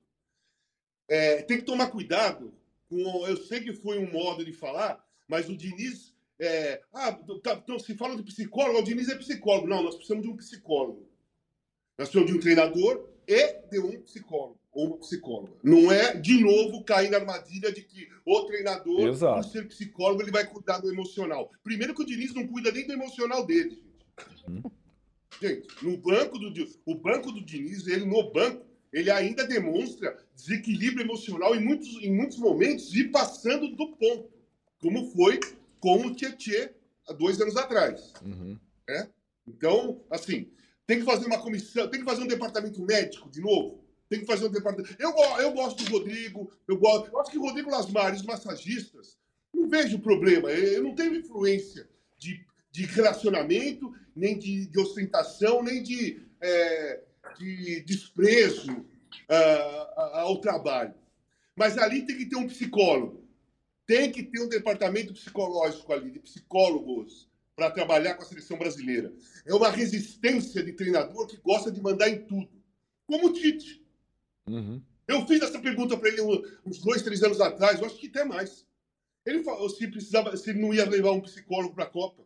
É, 1.09 1.43
tem 1.43 1.59
que 1.59 1.65
tomar 1.65 1.93
cuidado 1.93 2.53
com. 2.89 3.25
Eu 3.29 3.37
sei 3.37 3.61
que 3.61 3.73
foi 3.73 3.99
um 3.99 4.11
modo 4.11 4.45
de 4.45 4.53
falar, 4.53 5.03
mas 5.29 5.49
o 5.49 5.57
Diniz. 5.57 6.13
É, 6.41 6.83
ah, 6.93 7.13
tá, 7.43 7.53
então, 7.53 7.79
se 7.79 7.95
fala 7.95 8.17
de 8.17 8.25
psicólogo, 8.25 8.81
o 8.81 8.83
Diniz 8.83 9.09
é 9.09 9.15
psicólogo. 9.15 9.69
Não, 9.69 9.83
nós 9.83 9.95
precisamos 9.95 10.25
de 10.25 10.31
um 10.31 10.37
psicólogo. 10.37 11.09
Nós 11.97 12.09
precisamos 12.09 12.33
de 12.33 12.37
um 12.37 12.41
treinador 12.41 13.09
e 13.29 13.53
de 13.69 13.79
um 13.79 14.03
psicólogo 14.03 14.59
ou 14.73 14.87
uma 14.89 14.99
psicóloga. 14.99 15.53
Não 15.63 15.93
é, 15.93 16.17
de 16.17 16.43
novo, 16.43 16.83
cair 16.83 17.11
na 17.11 17.19
armadilha 17.19 17.71
de 17.71 17.83
que 17.83 18.09
o 18.25 18.43
treinador, 18.43 19.09
Exato. 19.09 19.41
por 19.41 19.51
ser 19.51 19.69
psicólogo, 19.69 20.23
ele 20.23 20.33
vai 20.33 20.47
cuidar 20.47 20.79
do 20.79 20.91
emocional. 20.91 21.51
Primeiro 21.63 21.95
que 21.95 22.03
o 22.03 22.07
Diniz 22.07 22.35
não 22.35 22.47
cuida 22.47 22.73
nem 22.73 22.87
do 22.87 22.93
emocional 22.93 23.45
dele, 23.45 23.90
gente. 24.47 24.63
Gente, 25.41 25.85
no 25.85 25.97
banco 25.97 26.39
do 26.39 26.53
o 26.85 26.95
banco 26.95 27.33
do 27.33 27.45
Diniz, 27.45 27.87
ele 27.87 28.05
no 28.05 28.31
banco, 28.31 28.67
ele 28.93 29.11
ainda 29.11 29.47
demonstra 29.47 30.19
desequilíbrio 30.35 31.05
emocional 31.05 31.55
em 31.55 31.65
muitos, 31.65 31.89
em 32.03 32.13
muitos 32.13 32.39
momentos 32.39 32.95
e 32.95 33.05
passando 33.05 33.69
do 33.75 33.93
ponto, 33.97 34.31
como 34.81 35.11
foi 35.13 35.41
com 35.79 36.07
o 36.07 36.15
Tietê 36.15 36.73
há 37.09 37.13
dois 37.13 37.41
anos 37.41 37.57
atrás. 37.57 38.13
Uhum. 38.23 38.59
Então, 39.47 40.03
assim, 40.11 40.51
tem 40.87 40.99
que 40.99 41.05
fazer 41.05 41.27
uma 41.27 41.41
comissão, 41.41 41.89
tem 41.89 42.01
que 42.01 42.07
fazer 42.07 42.23
um 42.23 42.27
departamento 42.27 42.83
médico 42.83 43.31
de 43.31 43.41
novo. 43.41 43.85
Tem 44.09 44.21
que 44.21 44.27
fazer 44.27 44.47
um 44.47 44.51
departamento. 44.51 44.97
Eu, 44.99 45.15
eu 45.39 45.53
gosto 45.53 45.85
do 45.85 45.91
Rodrigo, 45.91 46.51
eu 46.67 46.77
gosto. 46.77 47.09
Eu 47.13 47.21
acho 47.21 47.31
que 47.31 47.39
o 47.39 47.43
Rodrigo 47.43 47.71
Lasmar, 47.71 48.13
os 48.13 48.23
massagistas, 48.23 49.17
não 49.55 49.69
vejo 49.69 50.01
problema. 50.01 50.51
Eu 50.51 50.83
não 50.83 50.95
tenho 50.95 51.15
influência 51.15 51.89
de, 52.19 52.45
de 52.71 52.87
relacionamento, 52.87 53.93
nem 54.15 54.39
de, 54.39 54.67
de 54.67 54.79
ostentação, 54.79 55.63
nem 55.63 55.83
de, 55.83 56.23
é, 56.41 57.03
de 57.39 57.81
desprezo 57.83 58.87
a- 59.29 60.21
ao 60.21 60.41
trabalho. 60.41 60.95
Mas 61.57 61.77
ali 61.79 62.07
tem 62.07 62.17
que 62.17 62.27
ter 62.27 62.37
um 62.37 62.47
psicólogo. 62.47 63.29
Tem 63.87 64.11
que 64.11 64.23
ter 64.23 64.41
um 64.41 64.49
departamento 64.49 65.13
psicológico 65.13 65.93
ali, 65.93 66.11
de 66.11 66.21
psicólogos, 66.21 67.29
para 67.57 67.71
trabalhar 67.71 68.15
com 68.15 68.23
a 68.23 68.27
seleção 68.27 68.57
brasileira. 68.57 69.13
É 69.45 69.55
uma 69.55 69.71
resistência 69.71 70.63
de 70.63 70.73
treinador 70.73 71.27
que 71.27 71.37
gosta 71.39 71.71
de 71.71 71.81
mandar 71.83 72.09
em 72.09 72.25
tudo. 72.25 72.49
Como 73.07 73.27
o 73.29 73.33
Tite. 73.33 73.85
Uhum. 74.47 74.81
Eu 75.07 75.27
fiz 75.27 75.43
essa 75.43 75.59
pergunta 75.59 75.97
para 75.97 76.09
ele 76.09 76.23
uns 76.65 76.79
dois, 76.79 77.03
três 77.03 77.23
anos 77.23 77.41
atrás, 77.41 77.81
eu 77.81 77.87
acho 77.87 77.99
que 77.99 78.07
até 78.07 78.25
mais. 78.25 78.65
Ele 79.27 79.43
falou 79.43 79.69
se 79.69 79.87
precisava, 79.89 80.35
se 80.37 80.51
ele 80.51 80.61
não 80.61 80.73
ia 80.73 80.89
levar 80.89 81.11
um 81.11 81.21
psicólogo 81.21 81.75
para 81.75 81.85
a 81.85 81.89
Copa. 81.89 82.23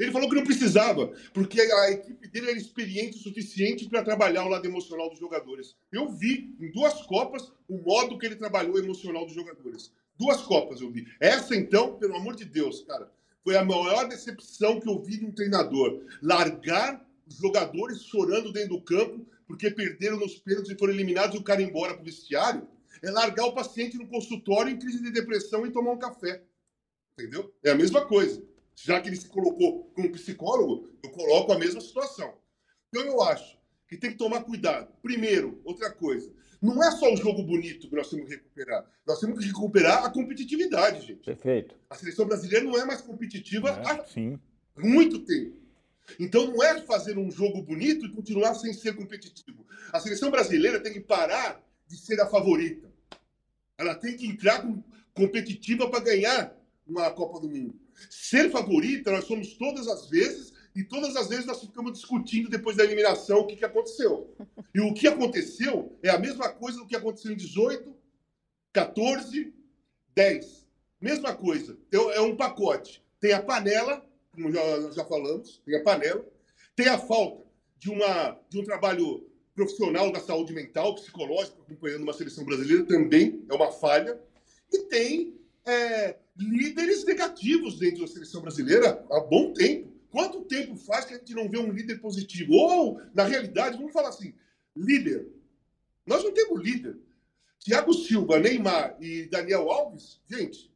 Ele 0.00 0.12
falou 0.12 0.30
que 0.30 0.34
não 0.34 0.44
precisava, 0.44 1.12
porque 1.34 1.60
a 1.60 1.90
equipe 1.90 2.26
dele 2.28 2.50
era 2.50 2.58
experiente 2.58 3.18
o 3.18 3.20
suficiente 3.20 3.86
para 3.86 4.02
trabalhar 4.02 4.46
o 4.46 4.48
lado 4.48 4.66
emocional 4.66 5.10
dos 5.10 5.18
jogadores. 5.18 5.76
Eu 5.92 6.10
vi 6.10 6.56
em 6.58 6.72
duas 6.72 7.02
Copas 7.02 7.52
o 7.68 7.76
modo 7.76 8.18
que 8.18 8.24
ele 8.24 8.36
trabalhou 8.36 8.76
o 8.76 8.78
emocional 8.78 9.26
dos 9.26 9.34
jogadores. 9.34 9.92
Duas 10.18 10.40
Copas 10.40 10.80
eu 10.80 10.90
vi. 10.90 11.06
Essa, 11.20 11.54
então, 11.54 11.98
pelo 11.98 12.16
amor 12.16 12.34
de 12.34 12.46
Deus, 12.46 12.82
cara, 12.82 13.12
foi 13.44 13.56
a 13.56 13.64
maior 13.64 14.08
decepção 14.08 14.80
que 14.80 14.88
eu 14.88 15.02
vi 15.02 15.18
de 15.18 15.26
um 15.26 15.32
treinador. 15.32 16.02
Largar 16.22 17.06
os 17.26 17.36
jogadores 17.36 18.02
chorando 18.02 18.52
dentro 18.52 18.70
do 18.70 18.82
campo 18.82 19.26
porque 19.46 19.70
perderam 19.70 20.18
nos 20.18 20.38
pênaltis 20.38 20.72
e 20.72 20.78
foram 20.78 20.94
eliminados 20.94 21.34
e 21.34 21.38
o 21.38 21.42
cara 21.42 21.60
embora 21.60 21.92
para 21.92 22.02
o 22.02 22.04
vestiário. 22.04 22.66
É 23.02 23.10
largar 23.10 23.44
o 23.44 23.52
paciente 23.52 23.98
no 23.98 24.08
consultório 24.08 24.72
em 24.72 24.78
crise 24.78 25.02
de 25.02 25.10
depressão 25.10 25.66
e 25.66 25.72
tomar 25.72 25.92
um 25.92 25.98
café. 25.98 26.42
Entendeu? 27.18 27.52
É 27.62 27.70
a 27.70 27.74
mesma 27.74 28.06
coisa. 28.06 28.42
Já 28.82 29.00
que 29.00 29.08
ele 29.08 29.16
se 29.16 29.28
colocou 29.28 29.84
como 29.94 30.10
psicólogo, 30.12 30.88
eu 31.02 31.10
coloco 31.10 31.52
a 31.52 31.58
mesma 31.58 31.80
situação. 31.80 32.32
Então 32.88 33.02
eu 33.04 33.20
acho 33.22 33.58
que 33.88 33.96
tem 33.96 34.10
que 34.12 34.16
tomar 34.16 34.42
cuidado. 34.44 34.92
Primeiro, 35.02 35.60
outra 35.64 35.90
coisa, 35.92 36.32
não 36.62 36.82
é 36.82 36.90
só 36.92 37.12
o 37.12 37.16
jogo 37.16 37.42
bonito 37.42 37.88
que 37.88 37.94
nós 37.96 38.08
temos 38.08 38.26
que 38.28 38.34
recuperar. 38.36 38.84
Nós 39.06 39.20
temos 39.20 39.38
que 39.38 39.46
recuperar 39.46 40.04
a 40.04 40.10
competitividade, 40.10 41.06
gente. 41.06 41.24
Perfeito. 41.24 41.74
A 41.90 41.94
seleção 41.94 42.26
brasileira 42.26 42.64
não 42.64 42.78
é 42.78 42.84
mais 42.84 43.00
competitiva 43.00 43.68
É, 43.70 43.90
há 43.90 44.04
sim. 44.06 44.38
muito 44.76 45.20
tempo. 45.20 45.58
Então 46.18 46.46
não 46.46 46.62
é 46.62 46.80
fazer 46.82 47.16
um 47.18 47.30
jogo 47.30 47.62
bonito 47.62 48.04
e 48.06 48.12
continuar 48.12 48.54
sem 48.54 48.72
ser 48.72 48.94
competitivo. 48.96 49.66
A 49.92 50.00
seleção 50.00 50.30
brasileira 50.30 50.80
tem 50.80 50.92
que 50.92 51.00
parar 51.00 51.62
de 51.86 51.96
ser 51.96 52.20
a 52.20 52.26
favorita. 52.26 52.90
Ela 53.78 53.94
tem 53.94 54.16
que 54.16 54.26
entrar 54.26 54.62
com- 54.62 54.82
competitiva 55.14 55.88
para 55.88 56.00
ganhar 56.00 56.56
uma 56.86 57.10
Copa 57.10 57.40
do 57.40 57.48
Mundo. 57.48 57.79
Ser 58.08 58.50
favorita, 58.50 59.10
nós 59.10 59.24
somos 59.24 59.54
todas 59.54 59.88
as 59.88 60.08
vezes, 60.08 60.52
e 60.74 60.84
todas 60.84 61.16
as 61.16 61.28
vezes 61.28 61.46
nós 61.46 61.60
ficamos 61.60 61.92
discutindo 61.92 62.48
depois 62.48 62.76
da 62.76 62.84
eliminação 62.84 63.40
o 63.40 63.46
que, 63.46 63.56
que 63.56 63.64
aconteceu. 63.64 64.34
E 64.74 64.80
o 64.80 64.94
que 64.94 65.08
aconteceu 65.08 65.98
é 66.02 66.10
a 66.10 66.18
mesma 66.18 66.48
coisa 66.48 66.78
do 66.78 66.86
que 66.86 66.96
aconteceu 66.96 67.32
em 67.32 67.36
18, 67.36 67.94
14, 68.72 69.52
10. 70.14 70.66
Mesma 71.00 71.34
coisa. 71.34 71.76
Então, 71.88 72.10
é 72.12 72.20
um 72.20 72.36
pacote. 72.36 73.02
Tem 73.18 73.32
a 73.32 73.42
panela, 73.42 74.04
como 74.32 74.52
já, 74.52 74.92
já 74.92 75.04
falamos, 75.04 75.60
tem 75.64 75.76
a 75.76 75.82
panela, 75.82 76.24
tem 76.76 76.86
a 76.88 76.98
falta 76.98 77.44
de, 77.78 77.90
uma, 77.90 78.38
de 78.48 78.60
um 78.60 78.64
trabalho 78.64 79.26
profissional 79.54 80.10
da 80.12 80.20
saúde 80.20 80.52
mental, 80.52 80.94
psicológico, 80.94 81.62
acompanhando 81.62 82.02
uma 82.02 82.12
seleção 82.12 82.44
brasileira, 82.44 82.84
também 82.84 83.44
é 83.50 83.54
uma 83.54 83.72
falha, 83.72 84.18
e 84.72 84.78
tem 84.84 85.34
é, 85.66 86.16
líderes 86.40 87.04
negativos 87.04 87.78
dentro 87.78 88.02
da 88.02 88.08
seleção 88.08 88.40
brasileira 88.42 89.04
há 89.10 89.20
bom 89.20 89.52
tempo. 89.52 89.90
Quanto 90.10 90.42
tempo 90.42 90.76
faz 90.76 91.04
que 91.04 91.14
a 91.14 91.18
gente 91.18 91.34
não 91.34 91.48
vê 91.48 91.58
um 91.58 91.70
líder 91.70 92.00
positivo? 92.00 92.52
Ou, 92.54 93.00
na 93.14 93.24
realidade, 93.24 93.76
vamos 93.76 93.92
falar 93.92 94.08
assim, 94.08 94.34
líder. 94.76 95.28
Nós 96.04 96.24
não 96.24 96.32
temos 96.32 96.60
líder. 96.62 96.98
Thiago 97.60 97.92
Silva, 97.92 98.38
Neymar 98.38 98.96
e 99.00 99.26
Daniel 99.26 99.70
Alves, 99.70 100.20
gente, 100.28 100.70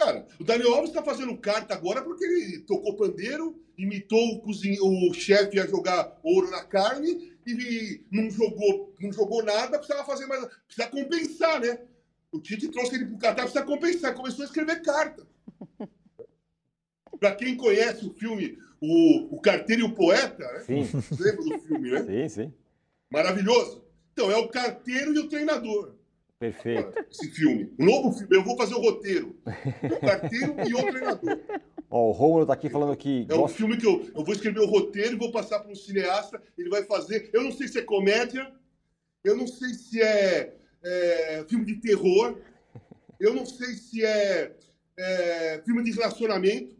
Cara, 0.00 0.26
o 0.40 0.44
Daniel 0.44 0.72
Alves 0.72 0.88
está 0.88 1.02
fazendo 1.02 1.36
carta 1.36 1.74
agora 1.74 2.00
porque 2.00 2.24
ele 2.24 2.60
tocou 2.60 2.96
pandeiro, 2.96 3.62
imitou 3.76 4.30
o, 4.30 4.40
cozinhe... 4.40 4.78
o 4.80 5.12
chefe 5.12 5.60
a 5.60 5.66
jogar 5.66 6.18
ouro 6.22 6.50
na 6.50 6.64
carne 6.64 7.36
e 7.46 8.02
não 8.10 8.30
jogou, 8.30 8.94
não 8.98 9.12
jogou 9.12 9.44
nada, 9.44 9.76
precisava 9.76 10.06
fazer 10.06 10.26
mais. 10.26 10.46
Precisa 10.66 10.88
compensar, 10.88 11.60
né? 11.60 11.80
O 12.32 12.40
Tite 12.40 12.68
trouxe 12.68 12.94
ele 12.94 13.06
para 13.06 13.14
o 13.14 13.18
Catar, 13.18 13.42
precisa 13.42 13.64
compensar. 13.64 14.14
Começou 14.14 14.42
a 14.42 14.46
escrever 14.46 14.82
carta. 14.82 15.26
Para 17.18 17.34
quem 17.34 17.56
conhece 17.56 18.06
o 18.06 18.14
filme 18.14 18.56
O, 18.80 19.36
o 19.36 19.40
Carteiro 19.40 19.82
e 19.82 19.84
o 19.84 19.94
Poeta, 19.94 20.38
né? 20.52 20.60
Sim, 20.60 20.88
lembra 21.18 21.44
do 21.44 21.58
filme, 21.60 21.90
né? 21.90 22.04
sim, 22.04 22.28
sim. 22.28 22.54
Maravilhoso. 23.10 23.84
Então, 24.12 24.30
é 24.30 24.36
o 24.36 24.48
carteiro 24.48 25.14
e 25.14 25.18
o 25.18 25.28
treinador 25.28 25.94
Perfeito. 26.38 26.92
esse 27.10 27.30
filme. 27.30 27.72
O 27.78 27.84
novo 27.84 28.12
filme, 28.12 28.36
eu 28.36 28.42
vou 28.44 28.56
fazer 28.56 28.74
o 28.74 28.80
roteiro. 28.80 29.36
O 29.84 30.00
carteiro 30.00 30.54
e 30.66 30.74
o 30.74 30.90
treinador. 30.90 31.38
Ó, 31.90 32.08
o 32.08 32.12
Rômulo 32.12 32.46
tá 32.46 32.52
aqui 32.54 32.70
falando 32.70 32.96
que 32.96 33.26
É 33.28 33.34
um 33.34 33.38
gosta... 33.40 33.56
filme 33.58 33.76
que 33.76 33.86
eu, 33.86 34.10
eu 34.14 34.24
vou 34.24 34.32
escrever 34.32 34.60
o 34.60 34.66
roteiro 34.66 35.14
e 35.14 35.18
vou 35.18 35.30
passar 35.32 35.58
para 35.60 35.70
um 35.70 35.74
cineasta, 35.74 36.40
ele 36.56 36.70
vai 36.70 36.84
fazer. 36.84 37.28
Eu 37.32 37.42
não 37.42 37.52
sei 37.52 37.66
se 37.68 37.78
é 37.78 37.82
comédia, 37.82 38.50
eu 39.24 39.36
não 39.36 39.46
sei 39.46 39.70
se 39.74 40.00
é, 40.00 40.54
é 40.82 41.44
filme 41.48 41.64
de 41.64 41.76
terror, 41.76 42.38
eu 43.18 43.34
não 43.34 43.44
sei 43.44 43.74
se 43.74 44.04
é, 44.04 44.56
é 44.96 45.62
filme 45.64 45.82
de 45.82 45.90
relacionamento. 45.92 46.76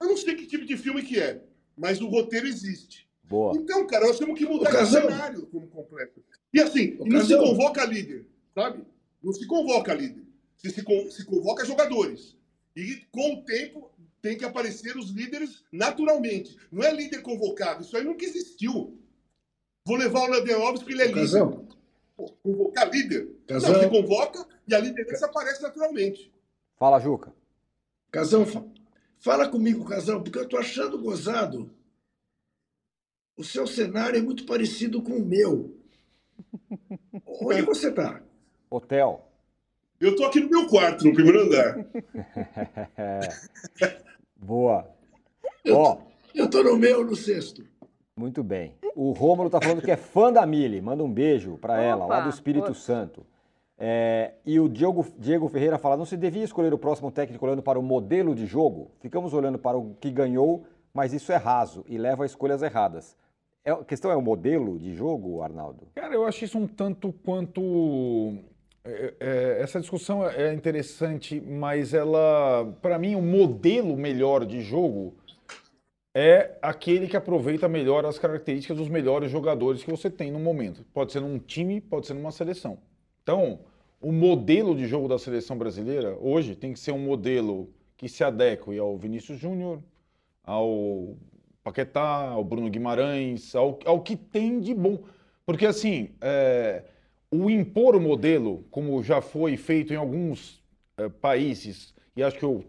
Eu 0.00 0.08
não 0.08 0.16
sei 0.16 0.34
que 0.34 0.46
tipo 0.46 0.64
de 0.66 0.76
filme 0.76 1.02
que 1.02 1.18
é, 1.18 1.42
mas 1.76 2.00
o 2.00 2.06
roteiro 2.08 2.46
existe. 2.46 3.08
Boa. 3.24 3.56
Então, 3.56 3.86
cara, 3.86 4.06
nós 4.06 4.18
temos 4.18 4.38
que 4.38 4.44
mudar 4.44 4.70
o 4.82 4.86
cenário 4.86 5.46
como 5.46 5.66
completo. 5.68 6.22
E 6.52 6.60
assim, 6.60 6.96
não 7.00 7.20
se 7.24 7.32
convoca 7.36 7.84
líder, 7.84 8.26
sabe? 8.54 8.84
Não 9.22 9.32
se 9.32 9.46
convoca 9.46 9.94
líder. 9.94 10.22
Se, 10.56 10.70
se, 10.70 10.82
con- 10.82 11.10
se 11.10 11.24
convoca 11.24 11.64
jogadores. 11.64 12.36
E 12.74 13.02
com 13.10 13.34
o 13.34 13.42
tempo 13.44 13.90
tem 14.22 14.36
que 14.36 14.44
aparecer 14.44 14.96
os 14.96 15.10
líderes 15.10 15.62
naturalmente. 15.72 16.56
Não 16.70 16.82
é 16.82 16.92
líder 16.92 17.22
convocado, 17.22 17.82
isso 17.82 17.96
aí 17.96 18.04
nunca 18.04 18.24
existiu. 18.24 18.98
Vou 19.86 19.96
levar 19.96 20.20
o 20.20 20.26
Leandro 20.30 20.62
Alves 20.62 20.82
porque 20.82 20.94
ele 20.94 21.02
é 21.02 21.06
líder. 21.06 21.22
Convocar 22.42 22.90
líder? 22.90 23.28
Casão. 23.46 23.72
Não, 23.72 23.80
se 23.80 23.88
convoca 23.90 24.46
e 24.66 24.74
a 24.74 24.78
liderança 24.78 25.26
aparece 25.26 25.62
naturalmente. 25.62 26.32
Fala, 26.78 26.98
Juca. 26.98 27.32
Casão, 28.10 28.46
fa- 28.46 28.64
fala 29.18 29.48
comigo, 29.48 29.84
Casão, 29.84 30.22
porque 30.22 30.38
eu 30.38 30.48
tô 30.48 30.56
achando 30.56 30.98
gozado. 31.00 31.70
O 33.36 33.44
seu 33.44 33.66
cenário 33.66 34.18
é 34.18 34.22
muito 34.22 34.46
parecido 34.46 35.02
com 35.02 35.12
o 35.12 35.24
meu. 35.24 35.76
Onde 37.42 37.62
você 37.62 37.92
tá? 37.92 38.22
Hotel. 38.70 39.30
Eu 40.00 40.16
tô 40.16 40.24
aqui 40.24 40.40
no 40.40 40.48
meu 40.50 40.66
quarto, 40.68 41.04
no 41.04 41.12
primeiro 41.14 41.42
andar. 41.42 41.76
Boa. 44.36 44.88
Ó, 45.70 45.98
Eu 46.34 46.48
tô 46.50 46.62
no 46.62 46.76
meu, 46.76 47.04
no 47.04 47.16
sexto. 47.16 47.66
Muito 48.18 48.42
bem. 48.42 48.74
O 48.94 49.12
Rômulo 49.12 49.50
tá 49.50 49.60
falando 49.60 49.82
que 49.82 49.90
é 49.90 49.96
fã 49.96 50.32
da 50.32 50.44
Mili. 50.46 50.80
Manda 50.80 51.04
um 51.04 51.12
beijo 51.12 51.58
para 51.58 51.80
ela, 51.82 52.06
lá 52.06 52.20
do 52.20 52.30
Espírito 52.30 52.68
outro. 52.68 52.80
Santo. 52.80 53.26
É, 53.78 54.32
e 54.44 54.58
o 54.58 54.70
Diego, 54.70 55.06
Diego 55.18 55.48
Ferreira 55.48 55.78
fala: 55.78 55.98
não 55.98 56.06
se 56.06 56.16
devia 56.16 56.42
escolher 56.42 56.72
o 56.72 56.78
próximo 56.78 57.10
técnico 57.10 57.44
olhando 57.44 57.62
para 57.62 57.78
o 57.78 57.82
modelo 57.82 58.34
de 58.34 58.46
jogo? 58.46 58.90
Ficamos 59.00 59.34
olhando 59.34 59.58
para 59.58 59.76
o 59.76 59.94
que 60.00 60.10
ganhou, 60.10 60.64
mas 60.94 61.12
isso 61.12 61.30
é 61.30 61.36
raso 61.36 61.84
e 61.86 61.98
leva 61.98 62.22
a 62.22 62.26
escolhas 62.26 62.62
erradas. 62.62 63.14
É- 63.62 63.72
a 63.72 63.84
questão 63.84 64.10
é 64.10 64.16
o 64.16 64.22
modelo 64.22 64.78
de 64.78 64.94
jogo, 64.94 65.42
Arnaldo? 65.42 65.88
Cara, 65.94 66.14
eu 66.14 66.24
acho 66.24 66.42
isso 66.42 66.58
um 66.58 66.66
tanto 66.66 67.12
quanto. 67.22 68.38
é, 68.82 69.14
é, 69.20 69.58
essa 69.60 69.78
discussão 69.78 70.26
é 70.26 70.54
interessante, 70.54 71.38
mas 71.38 71.92
ela, 71.92 72.72
para 72.80 72.98
mim, 72.98 73.14
o 73.14 73.20
modelo 73.20 73.94
melhor 73.94 74.46
de 74.46 74.62
jogo 74.62 75.12
é 76.18 76.56
aquele 76.62 77.06
que 77.06 77.14
aproveita 77.14 77.68
melhor 77.68 78.06
as 78.06 78.18
características 78.18 78.78
dos 78.78 78.88
melhores 78.88 79.30
jogadores 79.30 79.84
que 79.84 79.90
você 79.90 80.08
tem 80.08 80.30
no 80.30 80.38
momento. 80.38 80.82
Pode 80.94 81.12
ser 81.12 81.20
num 81.20 81.38
time, 81.38 81.78
pode 81.78 82.06
ser 82.06 82.14
numa 82.14 82.32
seleção. 82.32 82.78
Então, 83.22 83.60
o 84.00 84.10
modelo 84.10 84.74
de 84.74 84.86
jogo 84.86 85.08
da 85.08 85.18
seleção 85.18 85.58
brasileira 85.58 86.16
hoje 86.18 86.56
tem 86.56 86.72
que 86.72 86.78
ser 86.78 86.92
um 86.92 86.98
modelo 86.98 87.68
que 87.98 88.08
se 88.08 88.24
adeque 88.24 88.78
ao 88.78 88.96
Vinícius 88.96 89.38
Júnior, 89.38 89.82
ao 90.42 91.18
Paquetá, 91.62 92.30
ao 92.30 92.42
Bruno 92.42 92.70
Guimarães, 92.70 93.54
ao, 93.54 93.78
ao 93.84 94.00
que 94.00 94.16
tem 94.16 94.58
de 94.58 94.72
bom. 94.72 95.00
Porque, 95.44 95.66
assim, 95.66 96.14
é, 96.22 96.82
o 97.30 97.50
impor 97.50 97.94
o 97.94 98.00
modelo, 98.00 98.64
como 98.70 99.02
já 99.02 99.20
foi 99.20 99.58
feito 99.58 99.92
em 99.92 99.96
alguns 99.96 100.64
é, 100.96 101.10
países, 101.10 101.94
e 102.16 102.22
acho 102.22 102.38
que 102.38 102.46
o, 102.46 102.64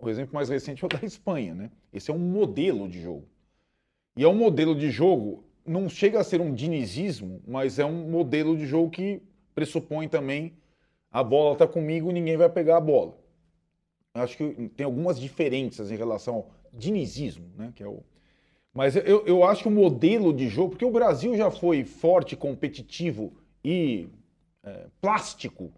o 0.00 0.08
exemplo 0.08 0.34
mais 0.34 0.48
recente 0.48 0.84
é 0.84 0.86
o 0.86 0.88
da 0.88 1.04
Espanha, 1.04 1.54
né? 1.54 1.70
Esse 1.92 2.10
é 2.10 2.14
um 2.14 2.18
modelo 2.18 2.88
de 2.88 3.00
jogo. 3.00 3.24
E 4.16 4.24
é 4.24 4.28
um 4.28 4.34
modelo 4.34 4.74
de 4.74 4.90
jogo, 4.90 5.44
não 5.64 5.88
chega 5.88 6.20
a 6.20 6.24
ser 6.24 6.40
um 6.40 6.52
dinizismo, 6.52 7.40
mas 7.46 7.78
é 7.78 7.84
um 7.84 8.08
modelo 8.10 8.56
de 8.56 8.66
jogo 8.66 8.90
que 8.90 9.22
pressupõe 9.54 10.08
também 10.08 10.52
a 11.10 11.22
bola 11.22 11.54
está 11.54 11.66
comigo, 11.66 12.12
ninguém 12.12 12.36
vai 12.36 12.48
pegar 12.48 12.76
a 12.76 12.80
bola. 12.80 13.16
Acho 14.14 14.36
que 14.36 14.68
tem 14.76 14.84
algumas 14.84 15.18
diferenças 15.18 15.90
em 15.90 15.96
relação 15.96 16.34
ao 16.36 16.50
dinizismo, 16.72 17.46
né? 17.56 17.72
Que 17.74 17.82
é 17.82 17.88
o... 17.88 18.02
Mas 18.74 18.94
eu, 18.94 19.24
eu 19.26 19.42
acho 19.44 19.62
que 19.62 19.68
o 19.68 19.72
modelo 19.72 20.32
de 20.32 20.48
jogo, 20.48 20.70
porque 20.70 20.84
o 20.84 20.90
Brasil 20.90 21.36
já 21.36 21.50
foi 21.50 21.84
forte, 21.84 22.36
competitivo 22.36 23.32
e 23.64 24.08
é, 24.62 24.86
plástico, 25.00 25.72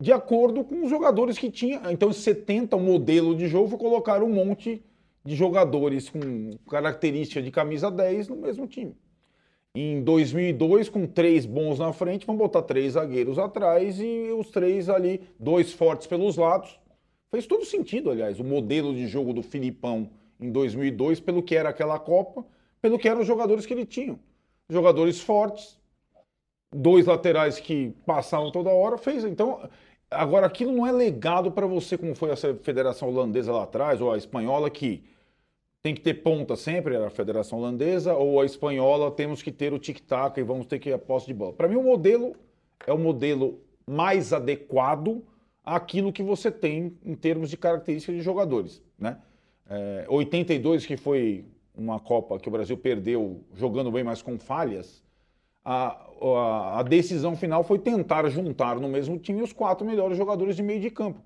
de 0.00 0.12
acordo 0.12 0.64
com 0.64 0.84
os 0.84 0.90
jogadores 0.90 1.38
que 1.38 1.50
tinha. 1.50 1.80
Então, 1.90 2.10
em 2.10 2.12
70, 2.12 2.76
o 2.76 2.80
modelo 2.80 3.34
de 3.34 3.46
jogo 3.46 3.68
foi 3.68 3.78
colocar 3.78 4.22
um 4.22 4.28
monte 4.28 4.82
de 5.24 5.34
jogadores 5.34 6.10
com 6.10 6.50
característica 6.68 7.40
de 7.40 7.50
camisa 7.50 7.90
10 7.90 8.28
no 8.28 8.36
mesmo 8.36 8.66
time. 8.66 8.94
Em 9.76 10.02
2002, 10.02 10.88
com 10.88 11.06
três 11.06 11.44
bons 11.46 11.78
na 11.78 11.92
frente, 11.92 12.26
vamos 12.26 12.40
botar 12.40 12.62
três 12.62 12.92
zagueiros 12.92 13.38
atrás 13.38 13.98
e 13.98 14.30
os 14.38 14.50
três 14.50 14.88
ali, 14.88 15.22
dois 15.38 15.72
fortes 15.72 16.06
pelos 16.06 16.36
lados. 16.36 16.78
Fez 17.30 17.46
todo 17.46 17.64
sentido, 17.64 18.10
aliás, 18.10 18.38
o 18.38 18.44
modelo 18.44 18.94
de 18.94 19.08
jogo 19.08 19.32
do 19.32 19.42
Filipão 19.42 20.10
em 20.38 20.52
2002, 20.52 21.18
pelo 21.18 21.42
que 21.42 21.56
era 21.56 21.70
aquela 21.70 21.98
Copa, 21.98 22.44
pelo 22.80 22.98
que 22.98 23.08
eram 23.08 23.22
os 23.22 23.26
jogadores 23.26 23.66
que 23.66 23.72
ele 23.72 23.86
tinha. 23.86 24.16
Jogadores 24.68 25.20
fortes, 25.20 25.76
dois 26.74 27.06
laterais 27.06 27.60
que 27.60 27.94
passavam 28.04 28.50
toda 28.50 28.70
hora, 28.70 28.98
fez. 28.98 29.24
Então, 29.24 29.68
agora 30.10 30.46
aquilo 30.46 30.72
não 30.72 30.86
é 30.86 30.92
legado 30.92 31.50
para 31.52 31.66
você, 31.66 31.96
como 31.96 32.14
foi 32.14 32.32
a 32.32 32.36
Federação 32.36 33.08
Holandesa 33.08 33.52
lá 33.52 33.62
atrás, 33.62 34.00
ou 34.00 34.12
a 34.12 34.16
espanhola, 34.16 34.68
que 34.68 35.04
tem 35.82 35.94
que 35.94 36.00
ter 36.00 36.14
ponta 36.14 36.56
sempre, 36.56 36.94
era 36.94 37.06
a 37.06 37.10
Federação 37.10 37.58
Holandesa, 37.58 38.14
ou 38.14 38.40
a 38.40 38.44
espanhola, 38.44 39.10
temos 39.10 39.42
que 39.42 39.52
ter 39.52 39.72
o 39.72 39.78
tic-tac 39.78 40.38
e 40.40 40.42
vamos 40.42 40.66
ter 40.66 40.78
que 40.78 40.88
ir 40.88 40.92
a 40.94 40.98
posse 40.98 41.26
de 41.26 41.34
bola. 41.34 41.52
Para 41.52 41.68
mim, 41.68 41.76
o 41.76 41.82
modelo 41.82 42.34
é 42.86 42.92
o 42.92 42.98
modelo 42.98 43.60
mais 43.86 44.32
adequado 44.32 45.22
àquilo 45.62 46.12
que 46.12 46.22
você 46.22 46.50
tem 46.50 46.96
em 47.04 47.14
termos 47.14 47.50
de 47.50 47.56
características 47.56 48.16
de 48.16 48.22
jogadores. 48.22 48.82
Né? 48.98 49.18
É, 49.68 50.06
82, 50.08 50.86
que 50.86 50.96
foi 50.96 51.44
uma 51.74 51.98
Copa 52.00 52.38
que 52.38 52.48
o 52.48 52.52
Brasil 52.52 52.76
perdeu 52.76 53.42
jogando 53.54 53.90
bem, 53.90 54.04
mas 54.04 54.22
com 54.22 54.38
falhas, 54.38 55.02
a, 55.64 55.96
a, 56.20 56.80
a, 56.80 56.82
decisão 56.82 57.36
final 57.36 57.64
foi 57.64 57.78
tentar 57.78 58.28
juntar 58.28 58.76
no 58.76 58.88
mesmo 58.88 59.18
time 59.18 59.42
os 59.42 59.52
quatro 59.52 59.86
melhores 59.86 60.16
jogadores 60.16 60.56
de 60.56 60.62
meio 60.62 60.80
de 60.80 60.90
campo. 60.90 61.20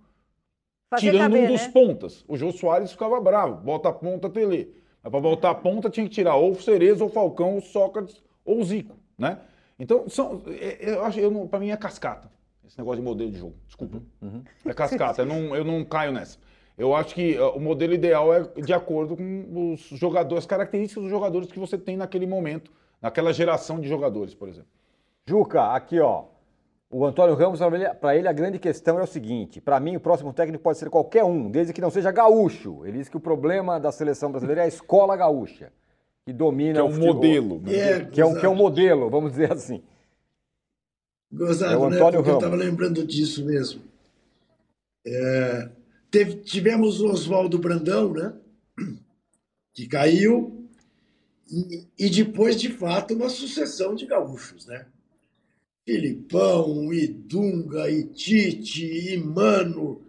Fazer 0.88 1.10
tirando 1.10 1.32
caber, 1.32 1.50
um 1.50 1.52
dos 1.52 1.62
né? 1.62 1.70
pontas. 1.72 2.24
O 2.28 2.36
Jô 2.36 2.52
Soares 2.52 2.92
ficava 2.92 3.20
bravo, 3.20 3.56
bota 3.56 3.88
a 3.88 3.92
ponta 3.92 4.30
Tele. 4.30 4.74
Mas 5.02 5.10
para 5.10 5.20
voltar 5.20 5.50
a 5.50 5.54
ponta 5.54 5.90
tinha 5.90 6.06
que 6.06 6.14
tirar 6.14 6.36
ou 6.36 6.52
o 6.52 6.60
Cerezo, 6.60 7.04
ou 7.04 7.10
o 7.10 7.12
Falcão, 7.12 7.52
ou 7.52 7.58
o 7.58 7.62
Sócrates, 7.62 8.22
ou 8.44 8.60
o 8.60 8.64
Zico, 8.64 8.96
né? 9.18 9.38
Então, 9.78 10.08
são, 10.08 10.42
é, 10.48 10.90
eu 10.92 11.04
acho, 11.04 11.20
eu 11.20 11.46
para 11.46 11.60
mim 11.60 11.70
é 11.70 11.76
cascata, 11.76 12.30
esse 12.66 12.76
negócio 12.78 13.00
de 13.00 13.04
modelo 13.06 13.30
de 13.30 13.38
jogo. 13.38 13.54
Desculpa. 13.66 14.02
Uhum. 14.20 14.28
uhum. 14.28 14.42
É 14.64 14.74
cascata, 14.74 15.22
eu, 15.22 15.26
não, 15.26 15.54
eu 15.54 15.64
não 15.64 15.84
caio 15.84 16.12
nessa. 16.12 16.38
Eu 16.76 16.94
acho 16.94 17.14
que 17.14 17.36
uh, 17.38 17.50
o 17.50 17.60
modelo 17.60 17.92
ideal 17.92 18.32
é 18.32 18.44
de 18.60 18.72
acordo 18.72 19.16
com 19.16 19.72
os 19.72 19.80
jogadores, 19.98 20.44
as 20.44 20.46
características 20.46 21.02
dos 21.02 21.10
jogadores 21.10 21.50
que 21.50 21.58
você 21.58 21.76
tem 21.76 21.96
naquele 21.96 22.26
momento, 22.26 22.70
naquela 23.00 23.32
geração 23.32 23.80
de 23.80 23.88
jogadores, 23.88 24.34
por 24.34 24.48
exemplo. 24.48 24.70
Juca, 25.26 25.74
aqui 25.74 26.00
ó. 26.00 26.24
O 26.90 27.04
Antônio 27.04 27.34
Ramos, 27.34 27.60
para 28.00 28.16
ele, 28.16 28.26
a 28.26 28.32
grande 28.32 28.58
questão 28.58 28.98
é 28.98 29.02
o 29.02 29.06
seguinte: 29.06 29.60
para 29.60 29.78
mim, 29.78 29.96
o 29.96 30.00
próximo 30.00 30.32
técnico 30.32 30.64
pode 30.64 30.78
ser 30.78 30.88
qualquer 30.88 31.22
um, 31.22 31.50
desde 31.50 31.72
que 31.72 31.82
não 31.82 31.90
seja 31.90 32.10
gaúcho. 32.10 32.86
Ele 32.86 32.98
diz 32.98 33.10
que 33.10 33.16
o 33.16 33.20
problema 33.20 33.78
da 33.78 33.92
seleção 33.92 34.30
brasileira 34.30 34.62
é 34.62 34.64
a 34.64 34.68
escola 34.68 35.14
gaúcha, 35.14 35.70
que 36.24 36.32
domina 36.32 36.74
que 36.74 36.78
é 36.78 36.82
um 36.82 36.86
o 36.86 36.92
futebol, 36.92 37.14
modelo. 37.14 37.60
Né? 37.60 37.76
É, 37.76 38.04
que, 38.06 38.20
é 38.20 38.24
um, 38.24 38.34
que 38.34 38.46
é 38.46 38.48
um 38.48 38.54
modelo, 38.54 39.10
vamos 39.10 39.32
dizer 39.32 39.52
assim. 39.52 39.82
Gozado, 41.30 41.74
é 41.74 41.76
o 41.76 41.84
Antônio 41.84 42.22
né? 42.22 42.26
Ramos. 42.26 42.28
eu 42.28 42.34
estava 42.36 42.56
lembrando 42.56 43.06
disso 43.06 43.44
mesmo. 43.44 43.82
É, 45.06 45.68
teve, 46.10 46.36
tivemos 46.36 47.02
o 47.02 47.10
Oswaldo 47.10 47.58
Brandão, 47.58 48.14
né? 48.14 48.32
Que 49.74 49.86
caiu, 49.86 50.57
e, 51.50 51.86
e 51.98 52.10
depois, 52.10 52.60
de 52.60 52.70
fato, 52.70 53.14
uma 53.14 53.28
sucessão 53.28 53.94
de 53.94 54.06
gaúchos, 54.06 54.66
né? 54.66 54.86
Filipão, 55.86 56.92
e 56.92 57.06
Dunga, 57.06 57.90
e 57.90 58.04
Tite, 58.04 58.84
e 58.84 59.16
Mano. 59.16 60.04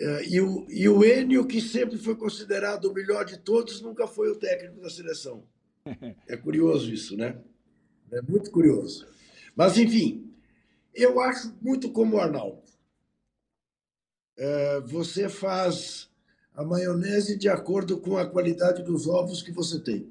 É, 0.00 0.28
e, 0.28 0.40
o, 0.40 0.66
e 0.68 0.88
o 0.88 1.04
Enio, 1.04 1.46
que 1.46 1.60
sempre 1.60 1.98
foi 1.98 2.14
considerado 2.14 2.84
o 2.84 2.94
melhor 2.94 3.24
de 3.24 3.38
todos, 3.38 3.80
nunca 3.80 4.06
foi 4.06 4.30
o 4.30 4.36
técnico 4.36 4.80
da 4.80 4.90
seleção. 4.90 5.44
É 6.28 6.36
curioso 6.36 6.92
isso, 6.92 7.16
né? 7.16 7.42
É 8.12 8.22
muito 8.22 8.50
curioso. 8.52 9.06
Mas, 9.56 9.76
enfim, 9.76 10.32
eu 10.94 11.18
acho 11.18 11.52
muito 11.60 11.90
como 11.90 12.16
o 12.16 12.20
Arnaldo. 12.20 12.62
É, 14.36 14.80
você 14.80 15.28
faz 15.28 16.11
a 16.54 16.64
maionese 16.64 17.36
de 17.36 17.48
acordo 17.48 17.98
com 17.98 18.16
a 18.16 18.26
qualidade 18.26 18.82
dos 18.82 19.06
ovos 19.06 19.42
que 19.42 19.50
você 19.50 19.80
tem. 19.80 20.06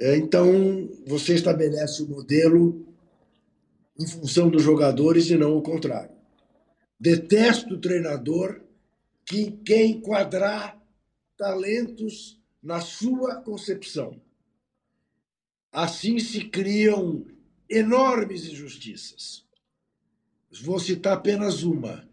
É, 0.00 0.16
então, 0.16 0.88
você 1.06 1.34
estabelece 1.34 2.02
o 2.02 2.08
modelo 2.08 2.86
em 3.98 4.06
função 4.06 4.48
dos 4.48 4.62
jogadores 4.62 5.28
e 5.28 5.36
não 5.36 5.56
o 5.56 5.62
contrário. 5.62 6.16
Detesto 7.00 7.74
o 7.74 7.80
treinador 7.80 8.60
que 9.24 9.50
quer 9.50 9.84
enquadrar 9.84 10.80
talentos 11.36 12.40
na 12.62 12.80
sua 12.80 13.36
concepção. 13.36 14.20
Assim 15.72 16.18
se 16.18 16.44
criam 16.48 17.26
enormes 17.68 18.46
injustiças. 18.46 19.44
Vou 20.62 20.78
citar 20.78 21.12
apenas 21.12 21.62
uma, 21.62 22.07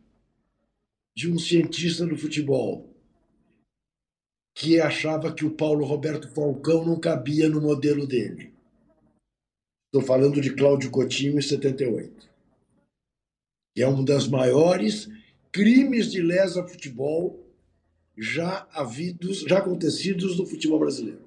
de 1.16 1.32
um 1.32 1.40
cientista 1.40 2.06
do 2.06 2.18
futebol, 2.18 2.94
que 4.54 4.80
achava 4.80 5.34
que 5.34 5.46
o 5.46 5.52
Paulo 5.52 5.86
Roberto 5.86 6.28
Falcão 6.30 6.86
não 6.86 7.00
cabia 7.00 7.48
no 7.48 7.62
modelo 7.62 8.06
dele. 8.06 8.54
Estou 9.88 10.06
falando 10.06 10.42
de 10.42 10.54
Cláudio 10.54 10.92
Coutinho 10.92 11.38
em 11.38 11.42
78. 11.42 12.30
Que 13.74 13.82
é 13.82 13.88
um 13.88 14.04
das 14.04 14.28
maiores 14.28 15.10
crimes 15.52 16.12
de 16.12 16.22
lesa 16.22 16.68
futebol 16.68 17.46
já 18.18 18.68
havidos, 18.72 19.40
já 19.42 19.60
acontecidos 19.60 20.38
no 20.38 20.46
futebol 20.46 20.80
brasileiro. 20.80 21.26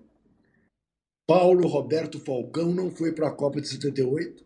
Paulo 1.26 1.66
Roberto 1.66 2.18
Falcão 2.18 2.74
não 2.74 2.90
foi 2.90 3.12
para 3.12 3.28
a 3.28 3.34
Copa 3.34 3.60
de 3.60 3.68
78 3.68 4.44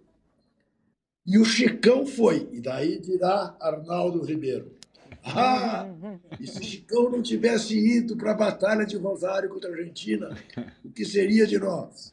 e 1.26 1.38
o 1.38 1.44
Chicão 1.44 2.06
foi. 2.06 2.48
E 2.52 2.60
daí 2.60 3.00
dirá 3.00 3.56
Arnaldo 3.60 4.24
Ribeiro. 4.24 4.81
Ah, 5.24 5.86
e 6.40 6.46
se 6.46 6.62
Chicão 6.64 7.10
não 7.10 7.22
tivesse 7.22 7.78
ido 7.78 8.16
para 8.16 8.32
a 8.32 8.36
Batalha 8.36 8.84
de 8.84 8.96
Rosário 8.96 9.48
contra 9.48 9.70
a 9.70 9.72
Argentina, 9.72 10.36
o 10.84 10.90
que 10.90 11.04
seria 11.04 11.46
de 11.46 11.58
nós? 11.58 12.12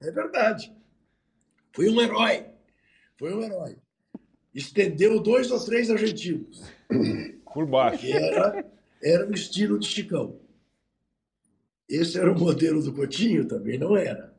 É 0.00 0.10
verdade. 0.10 0.74
Foi 1.72 1.88
um 1.88 2.00
herói. 2.00 2.46
Foi 3.16 3.32
um 3.32 3.42
herói. 3.42 3.76
Estendeu 4.54 5.20
dois 5.20 5.50
ou 5.50 5.64
três 5.64 5.90
argentinos. 5.90 6.62
Por 7.52 7.66
baixo. 7.66 8.06
Era, 8.06 8.64
era 9.02 9.26
o 9.28 9.32
estilo 9.32 9.78
de 9.78 9.86
Chicão. 9.86 10.40
Esse 11.88 12.18
era 12.18 12.32
o 12.32 12.38
modelo 12.38 12.82
do 12.82 12.92
Coutinho? 12.92 13.46
Também 13.46 13.78
não 13.78 13.96
era. 13.96 14.34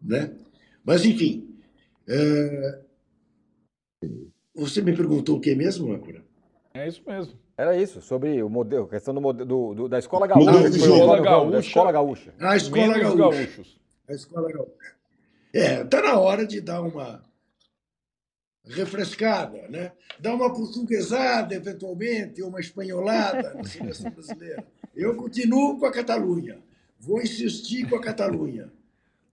Né? 0.00 0.34
Mas, 0.84 1.04
enfim. 1.04 1.56
É... 2.08 2.80
Você 4.54 4.80
me 4.80 4.96
perguntou 4.96 5.36
o 5.36 5.40
que 5.40 5.54
mesmo, 5.54 5.92
Âncora? 5.92 6.25
É 6.76 6.88
isso 6.88 7.02
mesmo. 7.06 7.34
Era 7.56 7.76
isso, 7.76 8.02
sobre 8.02 8.42
o 8.42 8.50
modelo, 8.50 8.84
a 8.84 8.88
questão 8.88 9.14
do 9.14 9.20
modelo 9.20 9.46
do, 9.46 9.74
do, 9.74 9.88
da 9.88 9.98
escola 9.98 10.26
gaúcha. 10.26 10.50
Ah, 10.50 10.68
escola 10.68 11.20
gaúcha. 11.20 11.50
Da 11.50 11.58
escola 11.60 11.92
gaúcha. 11.92 12.34
A 12.38 12.56
escola 12.56 12.98
gaúcha. 12.98 13.16
Gaúchos. 13.16 13.80
A 14.08 14.12
escola 14.12 14.52
gaúcha. 14.52 14.96
É, 15.54 15.84
tá 15.84 16.02
na 16.02 16.18
hora 16.18 16.46
de 16.46 16.60
dar 16.60 16.82
uma 16.82 17.22
refrescada, 18.66 19.66
né? 19.68 19.92
Dar 20.20 20.34
uma 20.34 20.52
portuguesada, 20.52 21.54
eventualmente, 21.54 22.42
ou 22.42 22.50
uma 22.50 22.60
espanholada 22.60 23.54
na 23.54 23.64
seleção 23.64 24.10
brasileira. 24.10 24.64
Eu 24.94 25.14
continuo 25.16 25.78
com 25.78 25.86
a 25.86 25.92
Catalunha. 25.92 26.58
Vou 26.98 27.22
insistir 27.22 27.88
com 27.88 27.96
a 27.96 28.00
Catalunha. 28.00 28.70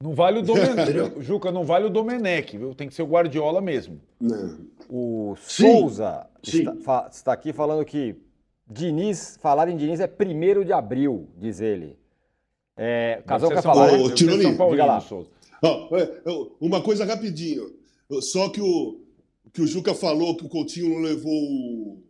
Não 0.01 0.13
vale 0.13 0.39
o 0.39 0.41
Domenech, 0.41 1.21
Juca, 1.23 1.51
não 1.51 1.63
vale 1.63 1.85
o 1.85 1.89
Domenech, 1.89 2.57
viu? 2.57 2.75
Tem 2.75 2.87
que 2.87 2.93
ser 2.93 3.03
o 3.03 3.07
Guardiola 3.07 3.61
mesmo. 3.61 4.01
Não. 4.19 4.59
O 4.89 5.35
Souza 5.37 6.27
está, 6.43 7.09
está, 7.11 7.33
aqui 7.33 7.53
falando 7.53 7.85
que 7.85 8.15
Diniz, 8.67 9.37
falar 9.41 9.69
em 9.69 9.77
Diniz 9.77 9.99
é 9.99 10.07
primeiro 10.07 10.65
de 10.65 10.73
abril, 10.73 11.29
diz 11.37 11.61
ele. 11.61 11.97
É, 12.75 13.21
Casão 13.25 13.49
quer 13.49 13.61
falar? 13.61 13.93
Ô, 13.93 14.09
Tironi, 14.09 14.45
diga 14.45 14.85
lá. 14.85 15.03
Oh, 15.61 16.51
uma 16.59 16.81
coisa 16.81 17.05
rapidinho. 17.05 17.71
Só 18.21 18.49
que 18.49 18.61
o, 18.61 18.99
que 19.53 19.61
o 19.61 19.67
Juca 19.67 19.93
falou 19.93 20.35
que 20.35 20.45
o 20.45 20.49
Coutinho 20.49 20.89
não 20.89 20.99
levou 20.99 21.31
o, 21.31 22.03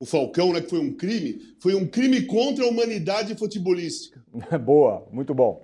o 0.00 0.04
Falcão, 0.04 0.52
né, 0.52 0.60
que 0.60 0.68
foi 0.68 0.80
um 0.80 0.92
crime, 0.92 1.40
foi 1.60 1.74
um 1.74 1.86
crime 1.86 2.22
contra 2.22 2.64
a 2.64 2.68
humanidade 2.68 3.34
futebolística. 3.36 4.22
Boa, 4.58 5.06
muito 5.12 5.32
bom. 5.32 5.62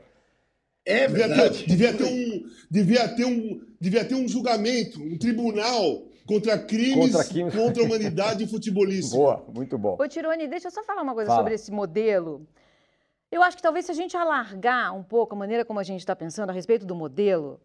É 0.85 1.09
verdade. 1.09 1.67
Devia 1.67 1.93
ter, 1.93 1.99
devia 1.99 1.99
ter, 1.99 2.05
um, 2.05 2.47
devia, 2.71 3.09
ter 3.09 3.25
um, 3.25 3.61
devia 3.81 4.05
ter 4.05 4.15
um 4.15 4.29
julgamento, 4.29 5.03
um 5.03 5.19
tribunal 5.19 6.07
contra 6.27 6.59
crimes 6.59 7.13
contra, 7.13 7.29
crimes... 7.29 7.55
contra 7.55 7.83
a 7.83 7.87
humanidade 7.87 8.47
futebolística. 8.47 9.17
Boa, 9.17 9.45
muito 9.55 9.79
bom. 9.79 9.97
Ô, 9.99 10.09
Tirone, 10.09 10.49
deixa 10.49 10.69
eu 10.69 10.73
só 10.73 10.83
falar 10.83 11.03
uma 11.03 11.15
coisa 11.15 11.29
Fala. 11.29 11.41
sobre 11.41 11.55
esse 11.55 11.71
modelo. 11.71 12.47
Eu 13.31 13.43
acho 13.43 13.57
que 13.57 13.63
talvez 13.63 13.87
se 13.87 13.93
a 13.93 13.95
gente 13.95 14.17
alargar 14.17 14.95
um 14.95 15.03
pouco 15.03 15.35
a 15.35 15.39
maneira 15.39 15.65
como 15.65 15.81
a 15.81 15.83
gente 15.83 16.01
está 16.01 16.15
pensando 16.15 16.51
a 16.51 16.53
respeito 16.53 16.87
do 16.87 16.95
modelo, 16.95 17.61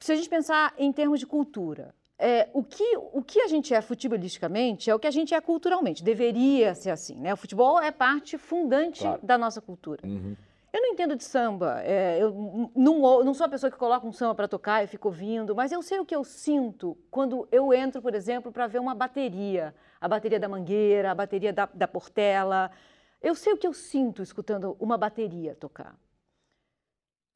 se 0.00 0.12
a 0.12 0.16
gente 0.16 0.28
pensar 0.28 0.74
em 0.78 0.92
termos 0.92 1.20
de 1.20 1.26
cultura, 1.26 1.94
é, 2.18 2.48
o, 2.52 2.62
que, 2.64 2.96
o 3.12 3.22
que 3.22 3.40
a 3.40 3.46
gente 3.46 3.72
é 3.72 3.80
futebolisticamente 3.80 4.90
é 4.90 4.94
o 4.94 4.98
que 4.98 5.06
a 5.06 5.10
gente 5.10 5.34
é 5.34 5.40
culturalmente. 5.40 6.02
Deveria 6.02 6.74
ser 6.74 6.90
assim, 6.90 7.14
né? 7.14 7.32
O 7.32 7.36
futebol 7.36 7.80
é 7.80 7.90
parte 7.90 8.36
fundante 8.36 9.00
claro. 9.00 9.20
da 9.22 9.38
nossa 9.38 9.60
cultura. 9.60 10.00
Uhum. 10.04 10.36
Eu 10.72 10.82
não 10.82 10.88
entendo 10.88 11.16
de 11.16 11.24
samba. 11.24 11.80
É, 11.82 12.18
eu 12.20 12.70
não, 12.74 13.24
não 13.24 13.34
sou 13.34 13.46
a 13.46 13.48
pessoa 13.48 13.70
que 13.70 13.78
coloca 13.78 14.06
um 14.06 14.12
samba 14.12 14.34
para 14.34 14.48
tocar 14.48 14.84
e 14.84 14.86
fico 14.86 15.08
ouvindo, 15.08 15.54
mas 15.54 15.72
eu 15.72 15.82
sei 15.82 15.98
o 15.98 16.04
que 16.04 16.14
eu 16.14 16.22
sinto 16.24 16.96
quando 17.10 17.48
eu 17.50 17.72
entro, 17.72 18.02
por 18.02 18.14
exemplo, 18.14 18.52
para 18.52 18.66
ver 18.66 18.78
uma 18.78 18.94
bateria. 18.94 19.74
A 20.00 20.06
bateria 20.06 20.38
da 20.38 20.48
Mangueira, 20.48 21.10
a 21.10 21.14
bateria 21.14 21.52
da, 21.52 21.66
da 21.66 21.88
Portela. 21.88 22.70
Eu 23.20 23.34
sei 23.34 23.52
o 23.52 23.56
que 23.56 23.66
eu 23.66 23.72
sinto 23.72 24.22
escutando 24.22 24.76
uma 24.78 24.96
bateria 24.98 25.54
tocar. 25.54 25.96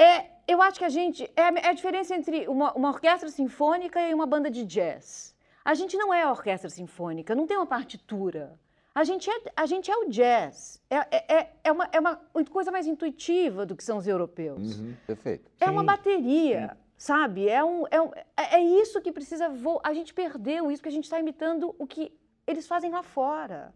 É, 0.01 0.31
eu 0.47 0.61
acho 0.61 0.79
que 0.79 0.85
a 0.85 0.89
gente. 0.89 1.25
É, 1.37 1.43
é 1.43 1.69
a 1.69 1.73
diferença 1.73 2.15
entre 2.15 2.47
uma, 2.49 2.73
uma 2.75 2.91
orquestra 2.91 3.29
sinfônica 3.29 4.01
e 4.01 4.15
uma 4.15 4.27
banda 4.27 4.51
de 4.51 4.65
jazz. 4.65 5.35
A 5.65 5.75
gente 5.75 5.97
não 5.97 6.13
é 6.13 6.23
a 6.23 6.31
orquestra 6.31 6.69
sinfônica, 6.69 7.35
não 7.35 7.47
tem 7.47 7.57
uma 7.57 7.67
partitura. 7.67 8.59
A 8.95 9.05
gente 9.05 9.31
é, 9.31 9.35
a 9.57 9.67
gente 9.67 9.91
é 9.91 9.97
o 9.97 10.09
jazz. 10.09 10.81
É, 10.91 10.97
é, 10.97 11.35
é, 11.35 11.53
é 11.65 11.73
uma, 11.73 11.89
é 11.93 11.99
uma 11.99 12.21
coisa 12.51 12.71
mais 12.71 12.87
intuitiva 12.87 13.65
do 13.65 13.75
que 13.75 13.83
são 13.83 13.97
os 13.97 14.07
europeus. 14.07 14.79
Uhum, 14.79 14.95
perfeito. 15.07 15.51
É 15.59 15.65
Sim. 15.65 15.71
uma 15.71 15.83
bateria, 15.83 16.69
Sim. 16.69 16.77
sabe? 16.99 17.49
É, 17.49 17.65
um, 17.65 17.87
é, 17.91 18.01
um, 18.01 18.11
é, 18.37 18.57
é 18.57 18.63
isso 18.63 19.01
que 19.01 19.11
precisa. 19.11 19.49
Vo... 19.49 19.81
A 19.83 19.95
gente 19.95 20.13
perdeu 20.13 20.71
isso, 20.71 20.83
porque 20.83 20.91
a 20.91 20.93
gente 20.93 21.05
está 21.05 21.19
imitando 21.19 21.75
o 21.79 21.87
que 21.87 22.13
eles 22.47 22.67
fazem 22.67 22.91
lá 22.91 23.03
fora. 23.03 23.73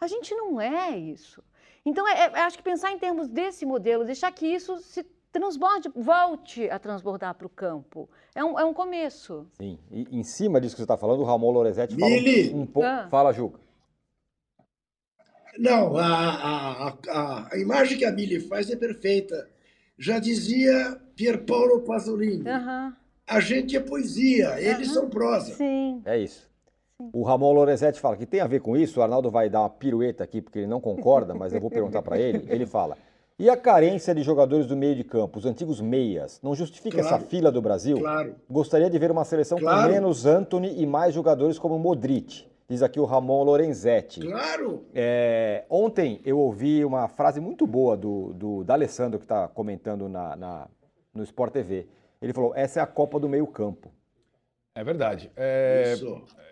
A 0.00 0.08
gente 0.08 0.34
não 0.34 0.60
é 0.60 0.98
isso. 0.98 1.42
Então, 1.84 2.06
é, 2.08 2.26
é, 2.26 2.40
acho 2.40 2.58
que 2.58 2.64
pensar 2.64 2.90
em 2.90 2.98
termos 2.98 3.28
desse 3.28 3.64
modelo, 3.64 4.04
deixar 4.04 4.32
que 4.32 4.46
isso 4.46 4.78
se 4.78 5.04
transborde, 5.30 5.88
volte 5.94 6.68
a 6.68 6.78
transbordar 6.78 7.34
para 7.34 7.46
o 7.46 7.50
campo. 7.50 8.10
É 8.34 8.44
um, 8.44 8.58
é 8.58 8.64
um 8.64 8.74
começo. 8.74 9.46
Sim, 9.52 9.78
e 9.90 10.08
em 10.10 10.24
cima 10.24 10.60
disso 10.60 10.74
que 10.74 10.80
você 10.80 10.84
está 10.84 10.96
falando, 10.96 11.20
o 11.20 11.24
Ramon 11.24 11.52
Lorenzetti 11.52 11.96
fala 11.96 12.12
um, 12.12 12.62
um 12.62 12.66
pouco. 12.66 12.88
Ah. 12.88 13.06
Fala, 13.08 13.32
Juca. 13.32 13.65
Não, 15.58 15.96
a, 15.96 16.06
a, 16.06 16.88
a, 17.08 17.48
a, 17.52 17.58
imagem 17.58 17.98
que 17.98 18.04
a 18.04 18.12
Mili 18.12 18.40
faz 18.40 18.70
é 18.70 18.76
perfeita. 18.76 19.48
Já 19.98 20.18
dizia 20.18 21.00
Pierpaolo 21.14 21.80
Pasolini. 21.82 22.48
Uhum. 22.48 22.92
A 23.26 23.40
gente 23.40 23.76
é 23.76 23.80
poesia, 23.80 24.60
eles 24.60 24.88
uhum. 24.88 24.94
são 24.94 25.10
prosa. 25.10 25.54
Sim. 25.54 26.02
É 26.04 26.18
isso. 26.18 26.46
O 27.12 27.22
Ramon 27.22 27.52
Lorenzetti 27.52 28.00
fala 28.00 28.16
que 28.16 28.24
tem 28.24 28.40
a 28.40 28.46
ver 28.46 28.60
com 28.60 28.76
isso. 28.76 29.00
O 29.00 29.02
Arnaldo 29.02 29.30
vai 29.30 29.50
dar 29.50 29.60
uma 29.60 29.70
pirueta 29.70 30.24
aqui 30.24 30.40
porque 30.40 30.60
ele 30.60 30.66
não 30.66 30.80
concorda, 30.80 31.34
mas 31.34 31.52
eu 31.52 31.60
vou 31.60 31.70
perguntar 31.70 32.02
para 32.02 32.18
ele. 32.18 32.44
Ele 32.48 32.64
fala: 32.64 32.96
e 33.38 33.50
a 33.50 33.56
carência 33.56 34.14
de 34.14 34.22
jogadores 34.22 34.66
do 34.66 34.74
meio 34.74 34.96
de 34.96 35.04
campo, 35.04 35.38
os 35.38 35.44
antigos 35.44 35.78
meias, 35.78 36.40
não 36.42 36.54
justifica 36.54 36.98
claro, 37.02 37.16
essa 37.16 37.26
fila 37.26 37.52
do 37.52 37.60
Brasil? 37.60 37.98
Claro. 37.98 38.34
Gostaria 38.48 38.88
de 38.88 38.98
ver 38.98 39.10
uma 39.10 39.26
seleção 39.26 39.58
claro. 39.58 39.82
com 39.82 39.92
menos 39.92 40.24
Anthony 40.24 40.80
e 40.80 40.86
mais 40.86 41.14
jogadores 41.14 41.58
como 41.58 41.78
Modric. 41.78 42.46
Diz 42.68 42.82
aqui 42.82 42.98
o 42.98 43.04
Ramon 43.04 43.44
Lorenzetti. 43.44 44.20
Claro! 44.20 44.84
É, 44.92 45.64
ontem 45.70 46.20
eu 46.24 46.38
ouvi 46.38 46.84
uma 46.84 47.06
frase 47.06 47.40
muito 47.40 47.66
boa 47.66 47.96
do, 47.96 48.32
do 48.32 48.64
D'Alessandro, 48.64 49.18
que 49.18 49.24
está 49.24 49.46
comentando 49.46 50.08
na, 50.08 50.34
na, 50.34 50.68
no 51.14 51.22
Sport 51.22 51.52
TV. 51.52 51.86
Ele 52.20 52.32
falou: 52.32 52.52
essa 52.56 52.80
é 52.80 52.82
a 52.82 52.86
Copa 52.86 53.20
do 53.20 53.28
Meio 53.28 53.46
Campo. 53.46 53.92
É 54.74 54.82
verdade. 54.82 55.30
É, 55.36 55.94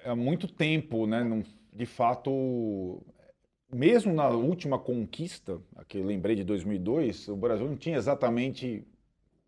há 0.05 0.15
muito 0.15 0.47
tempo, 0.47 1.07
né? 1.07 1.45
de 1.73 1.85
fato, 1.85 3.03
mesmo 3.73 4.15
na 4.15 4.29
última 4.29 4.79
conquista, 4.79 5.61
que 5.89 5.99
eu 5.99 6.05
lembrei 6.05 6.37
de 6.37 6.45
2002, 6.45 7.29
o 7.29 7.37
Brasil 7.37 7.67
não 7.67 7.77
tinha 7.77 7.97
exatamente 7.97 8.87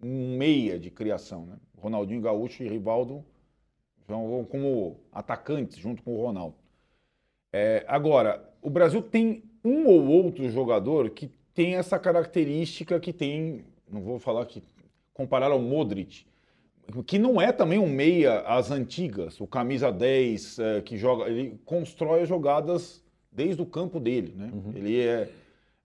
um 0.03 0.37
meia 0.37 0.79
de 0.79 0.91
criação. 0.91 1.47
Né? 1.47 1.57
Ronaldinho 1.79 2.21
Gaúcho 2.21 2.65
e 2.65 2.69
Rivaldo 2.69 3.25
vão 4.07 4.45
como 4.45 4.97
atacantes 5.13 5.79
junto 5.79 6.03
com 6.03 6.15
o 6.15 6.23
Ronaldo. 6.23 6.55
É, 7.53 7.85
agora, 7.89 8.43
o 8.61 8.71
Brasil 8.71 9.03
tem 9.03 9.43
um 9.65 9.87
ou 9.87 10.07
outro 10.07 10.49
jogador 10.51 11.11
que 11.11 11.31
tem 11.55 11.77
essa 11.77 11.99
característica 11.99 13.01
que 13.01 13.13
tem, 13.13 13.65
não 13.91 14.03
vou 14.03 14.19
falar 14.19 14.45
que 14.47 14.63
comparar 15.15 15.51
ao 15.51 15.61
Modric, 15.61 16.27
que 17.07 17.19
não 17.19 17.41
é 17.41 17.51
também 17.51 17.79
um 17.79 17.89
meia 17.89 18.41
às 18.41 18.71
antigas, 18.71 19.41
o 19.41 19.47
camisa 19.47 19.91
10 19.91 20.59
é, 20.59 20.81
que 20.83 20.97
joga, 20.97 21.29
ele 21.29 21.59
constrói 21.65 22.27
jogadas 22.27 23.03
desde 23.33 23.61
o 23.61 23.67
campo 23.67 23.99
dele, 23.99 24.35
né? 24.37 24.51
Uhum. 24.53 24.73
Ele 24.75 25.01
é 25.01 25.29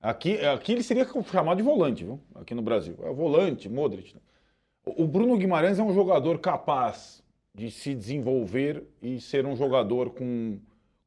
aqui, 0.01 0.37
aqui 0.45 0.73
ele 0.73 0.83
seria 0.83 1.07
chamado 1.31 1.57
de 1.57 1.63
volante, 1.63 2.03
viu? 2.03 2.19
Aqui 2.35 2.53
no 2.53 2.61
Brasil, 2.61 2.95
é 3.01 3.11
volante, 3.11 3.67
Modric. 3.67 4.13
Né? 4.13 4.21
O 4.85 5.07
Bruno 5.07 5.37
Guimarães 5.37 5.79
é 5.79 5.83
um 5.83 5.93
jogador 5.93 6.39
capaz 6.39 7.23
de 7.53 7.69
se 7.69 7.93
desenvolver 7.93 8.83
e 9.01 9.19
ser 9.19 9.45
um 9.45 9.55
jogador 9.55 10.11
com, 10.11 10.57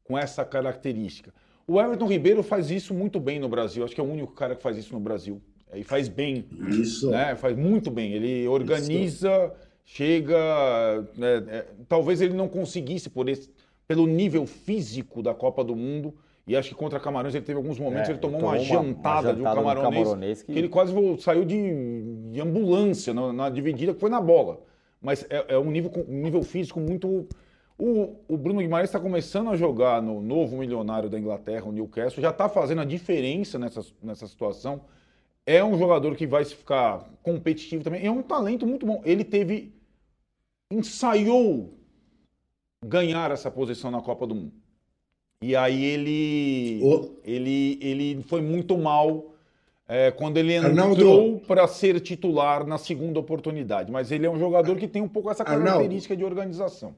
com 0.02 0.18
essa 0.18 0.44
característica. 0.44 1.32
O 1.66 1.80
Everton 1.80 2.06
Ribeiro 2.06 2.42
faz 2.42 2.70
isso 2.70 2.92
muito 2.92 3.18
bem 3.18 3.38
no 3.38 3.48
Brasil. 3.48 3.84
Acho 3.84 3.94
que 3.94 4.00
é 4.00 4.04
o 4.04 4.10
único 4.10 4.32
cara 4.32 4.54
que 4.54 4.62
faz 4.62 4.76
isso 4.76 4.92
no 4.92 5.00
Brasil. 5.00 5.40
E 5.72 5.82
faz 5.82 6.08
bem. 6.08 6.46
Isso. 6.68 7.10
Né? 7.10 7.34
Faz 7.34 7.56
muito 7.56 7.90
bem. 7.90 8.12
Ele 8.12 8.46
organiza, 8.46 9.30
isso. 9.30 9.52
chega. 9.84 11.08
Né? 11.16 11.44
É, 11.48 11.66
talvez 11.88 12.20
ele 12.20 12.34
não 12.34 12.48
conseguisse 12.48 13.08
por 13.08 13.28
esse, 13.28 13.50
pelo 13.88 14.06
nível 14.06 14.46
físico 14.46 15.22
da 15.22 15.34
Copa 15.34 15.64
do 15.64 15.74
Mundo 15.74 16.14
e 16.46 16.54
acho 16.54 16.68
que 16.70 16.74
contra 16.74 17.00
Camarões 17.00 17.34
ele 17.34 17.44
teve 17.44 17.56
alguns 17.56 17.78
momentos, 17.78 18.08
é, 18.08 18.12
ele 18.12 18.18
tomou, 18.18 18.54
ele 18.54 18.66
tomou 18.66 18.74
uma, 18.74 18.82
uma, 18.82 18.92
jantada 18.92 19.28
uma, 19.28 19.34
de 19.34 19.40
um 19.40 19.44
camaronês, 19.44 20.02
camaronês 20.04 20.42
que... 20.42 20.52
que... 20.52 20.58
ele 20.58 20.68
quase 20.68 20.92
saiu 21.20 21.44
de, 21.44 22.02
de 22.30 22.40
ambulância 22.40 23.14
na, 23.14 23.32
na, 23.32 23.48
dividida, 23.48 23.94
que 23.94 24.00
foi 24.00 24.10
na 24.10 24.20
bola. 24.20 24.60
Mas 25.04 25.24
é, 25.28 25.44
é 25.48 25.58
um, 25.58 25.70
nível, 25.70 25.92
um 26.08 26.22
nível 26.22 26.42
físico 26.42 26.80
muito. 26.80 27.28
O, 27.76 28.16
o 28.26 28.38
Bruno 28.38 28.60
Guimarães 28.60 28.88
está 28.88 28.98
começando 28.98 29.50
a 29.50 29.56
jogar 29.56 30.00
no 30.00 30.22
novo 30.22 30.56
milionário 30.56 31.10
da 31.10 31.18
Inglaterra, 31.18 31.66
o 31.66 31.72
Newcastle, 31.72 32.22
já 32.22 32.30
está 32.30 32.48
fazendo 32.48 32.80
a 32.80 32.84
diferença 32.84 33.58
nessa, 33.58 33.84
nessa 34.02 34.26
situação. 34.26 34.80
É 35.44 35.62
um 35.62 35.76
jogador 35.76 36.16
que 36.16 36.26
vai 36.26 36.42
ficar 36.44 37.06
competitivo 37.22 37.84
também. 37.84 38.06
É 38.06 38.10
um 38.10 38.22
talento 38.22 38.66
muito 38.66 38.86
bom. 38.86 39.02
Ele 39.04 39.22
teve. 39.22 39.74
ensaiou 40.70 41.78
ganhar 42.82 43.30
essa 43.30 43.50
posição 43.50 43.90
na 43.90 44.00
Copa 44.00 44.26
do 44.26 44.34
Mundo. 44.34 44.52
E 45.42 45.54
aí 45.54 45.84
ele, 45.84 46.80
oh. 46.82 47.10
ele, 47.22 47.78
ele 47.82 48.22
foi 48.22 48.40
muito 48.40 48.78
mal 48.78 49.33
é, 49.88 50.10
quando 50.10 50.38
ele 50.38 50.54
entrou 50.54 51.40
para 51.40 51.66
ser 51.66 52.00
titular 52.00 52.66
na 52.66 52.78
segunda 52.78 53.18
oportunidade. 53.18 53.92
Mas 53.92 54.10
ele 54.10 54.26
é 54.26 54.30
um 54.30 54.38
jogador 54.38 54.76
que 54.76 54.88
tem 54.88 55.02
um 55.02 55.08
pouco 55.08 55.30
essa 55.30 55.44
característica 55.44 56.14
Arnaldo. 56.14 56.16
de 56.16 56.24
organização. 56.24 56.94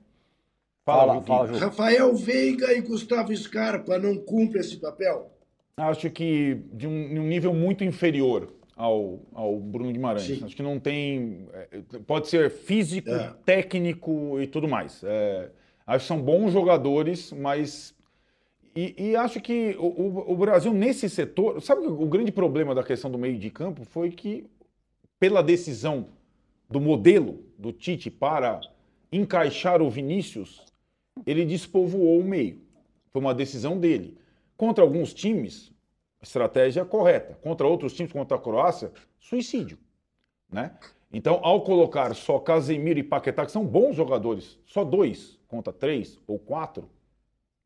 Fala, 0.85 1.21
fala, 1.23 1.49
fala 1.49 1.59
Rafael 1.59 2.15
Veiga 2.15 2.73
e 2.73 2.81
Gustavo 2.81 3.37
Scarpa 3.37 3.99
não 3.99 4.17
cumprem 4.17 4.61
esse 4.61 4.77
papel? 4.77 5.33
Acho 5.77 6.09
que 6.09 6.63
de 6.73 6.87
um, 6.87 7.09
de 7.09 7.19
um 7.19 7.27
nível 7.27 7.53
muito 7.53 7.83
inferior 7.83 8.53
ao, 8.77 9.19
ao 9.35 9.59
Bruno 9.59 9.91
Guimarães. 9.91 10.27
Sim. 10.27 10.45
Acho 10.45 10.55
que 10.55 10.63
não 10.63 10.79
tem. 10.79 11.49
É, 11.53 11.99
pode 12.07 12.29
ser 12.29 12.51
físico, 12.51 13.11
é. 13.11 13.35
técnico 13.45 14.41
e 14.41 14.47
tudo 14.47 14.69
mais. 14.69 15.03
É, 15.03 15.51
acho 15.87 16.05
que 16.05 16.09
são 16.09 16.23
bons 16.23 16.53
jogadores, 16.53 17.33
mas 17.33 17.96
e, 18.77 18.95
e, 18.99 19.17
acho 19.17 19.41
que 19.41 19.75
o, 19.79 20.33
o, 20.33 20.37
Brasil, 20.37 20.73
nesse 20.73 21.09
setor. 21.09 21.63
Sabe 21.63 21.87
o 21.87 22.07
grande 22.07 22.31
problema 22.31 22.75
da 22.75 22.85
questão 22.85 23.11
do 23.11 23.17
meio 23.17 23.39
de 23.39 23.51
campo 23.51 23.85
foi 23.87 24.11
que, 24.11 24.45
pela 25.19 25.43
decisão 25.43 26.09
do 26.69 26.79
modelo 26.79 27.43
do 27.59 27.73
Tite 27.73 28.11
para 28.11 28.61
encaixar 29.11 29.81
o 29.81 29.89
Vinícius, 29.89 30.63
ele 31.27 31.47
despovoou 31.47 32.21
o 32.21 32.25
meio. 32.25 32.61
Foi 33.11 33.23
uma 33.23 33.35
decisão 33.35 33.79
dele. 33.79 34.19
Contra 34.59 34.85
alguns 34.85 35.15
times, 35.15 35.73
estratégia 36.23 36.85
correta. 36.85 37.35
Contra 37.41 37.67
outros 37.67 37.95
times, 37.95 38.13
contra 38.13 38.37
a 38.37 38.41
Croácia, 38.41 38.93
suicídio. 39.19 39.79
Né? 40.53 40.77
Então, 41.11 41.41
ao 41.43 41.63
colocar 41.63 42.15
só 42.15 42.39
Casemiro 42.39 42.99
e 42.99 43.03
Paquetá, 43.03 43.47
que 43.47 43.53
são 43.53 43.65
bons 43.65 43.97
jogadores, 43.97 44.59
só 44.67 44.85
dois 44.85 45.39
contra 45.49 45.73
três 45.73 46.19
ou 46.27 46.39
quatro, 46.39 46.91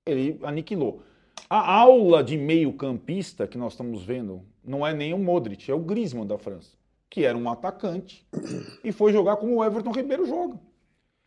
ele 0.06 0.38
aniquilou. 0.42 1.02
A 1.48 1.80
aula 1.80 2.22
de 2.22 2.36
meio-campista 2.36 3.46
que 3.46 3.58
nós 3.58 3.72
estamos 3.72 4.04
vendo 4.04 4.42
não 4.64 4.86
é 4.86 4.94
nem 4.94 5.12
o 5.12 5.18
Modric, 5.18 5.70
é 5.70 5.74
o 5.74 5.80
Griezmann 5.80 6.26
da 6.26 6.38
França, 6.38 6.76
que 7.08 7.24
era 7.24 7.36
um 7.36 7.50
atacante 7.50 8.26
e 8.84 8.92
foi 8.92 9.12
jogar 9.12 9.36
como 9.36 9.56
o 9.56 9.64
Everton 9.64 9.90
Ribeiro 9.90 10.26
joga. 10.26 10.58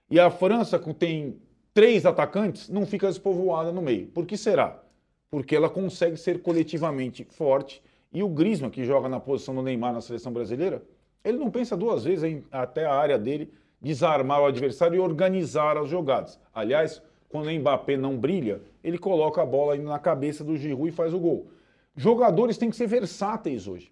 E 0.09 0.19
a 0.19 0.29
França, 0.29 0.77
que 0.77 0.93
tem 0.93 1.41
três 1.73 2.05
atacantes, 2.05 2.69
não 2.69 2.85
fica 2.85 3.07
despovoada 3.07 3.71
no 3.71 3.81
meio. 3.81 4.07
Por 4.07 4.25
que 4.25 4.37
será? 4.37 4.81
Porque 5.29 5.55
ela 5.55 5.69
consegue 5.69 6.15
ser 6.17 6.41
coletivamente 6.41 7.23
forte 7.23 7.81
e 8.13 8.21
o 8.21 8.29
Griezmann, 8.29 8.69
que 8.69 8.85
joga 8.85 9.09
na 9.09 9.19
posição 9.19 9.55
do 9.55 9.63
Neymar 9.63 9.91
na 9.91 10.01
seleção 10.01 10.31
brasileira, 10.31 10.83
ele 11.23 11.37
não 11.37 11.49
pensa 11.49 11.75
duas 11.75 12.03
vezes 12.03 12.23
em 12.23 12.43
até 12.51 12.85
a 12.85 12.93
área 12.93 13.17
dele 13.17 13.51
desarmar 13.81 14.41
o 14.41 14.45
adversário 14.45 14.95
e 14.95 14.99
organizar 14.99 15.77
as 15.77 15.89
jogadas. 15.89 16.39
Aliás, 16.53 17.01
quando 17.33 17.47
o 17.47 17.51
Mbappé 17.51 17.97
não 17.97 18.15
brilha, 18.15 18.61
ele 18.83 18.99
coloca 18.99 19.41
a 19.41 19.45
bola 19.45 19.75
na 19.75 19.97
cabeça 19.97 20.43
do 20.43 20.55
Giroud 20.55 20.87
e 20.87 20.91
faz 20.91 21.15
o 21.15 21.19
gol. 21.19 21.47
Jogadores 21.95 22.59
têm 22.59 22.69
que 22.69 22.75
ser 22.75 22.85
versáteis 22.85 23.67
hoje. 23.67 23.91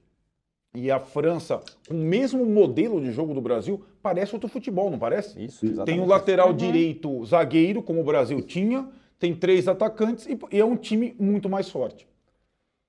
E 0.75 0.91
a 0.91 0.99
França, 0.99 1.59
com 1.87 1.95
o 1.95 1.97
mesmo 1.97 2.45
modelo 2.45 3.01
de 3.01 3.11
jogo 3.11 3.33
do 3.33 3.41
Brasil, 3.41 3.83
parece 3.99 4.35
outro 4.35 4.47
futebol, 4.47 4.91
não 4.91 4.99
parece? 4.99 5.43
Isso, 5.43 5.65
exatamente. 5.65 5.85
Tem 5.87 5.99
o 5.99 6.07
lateral 6.07 6.49
uhum. 6.49 6.55
direito 6.55 7.25
zagueiro, 7.25 7.81
como 7.81 8.01
o 8.01 8.03
Brasil 8.03 8.39
tinha, 8.43 8.87
tem 9.17 9.33
três 9.33 9.67
atacantes 9.67 10.27
e 10.27 10.37
é 10.59 10.63
um 10.63 10.75
time 10.75 11.15
muito 11.19 11.49
mais 11.49 11.67
forte. 11.67 12.07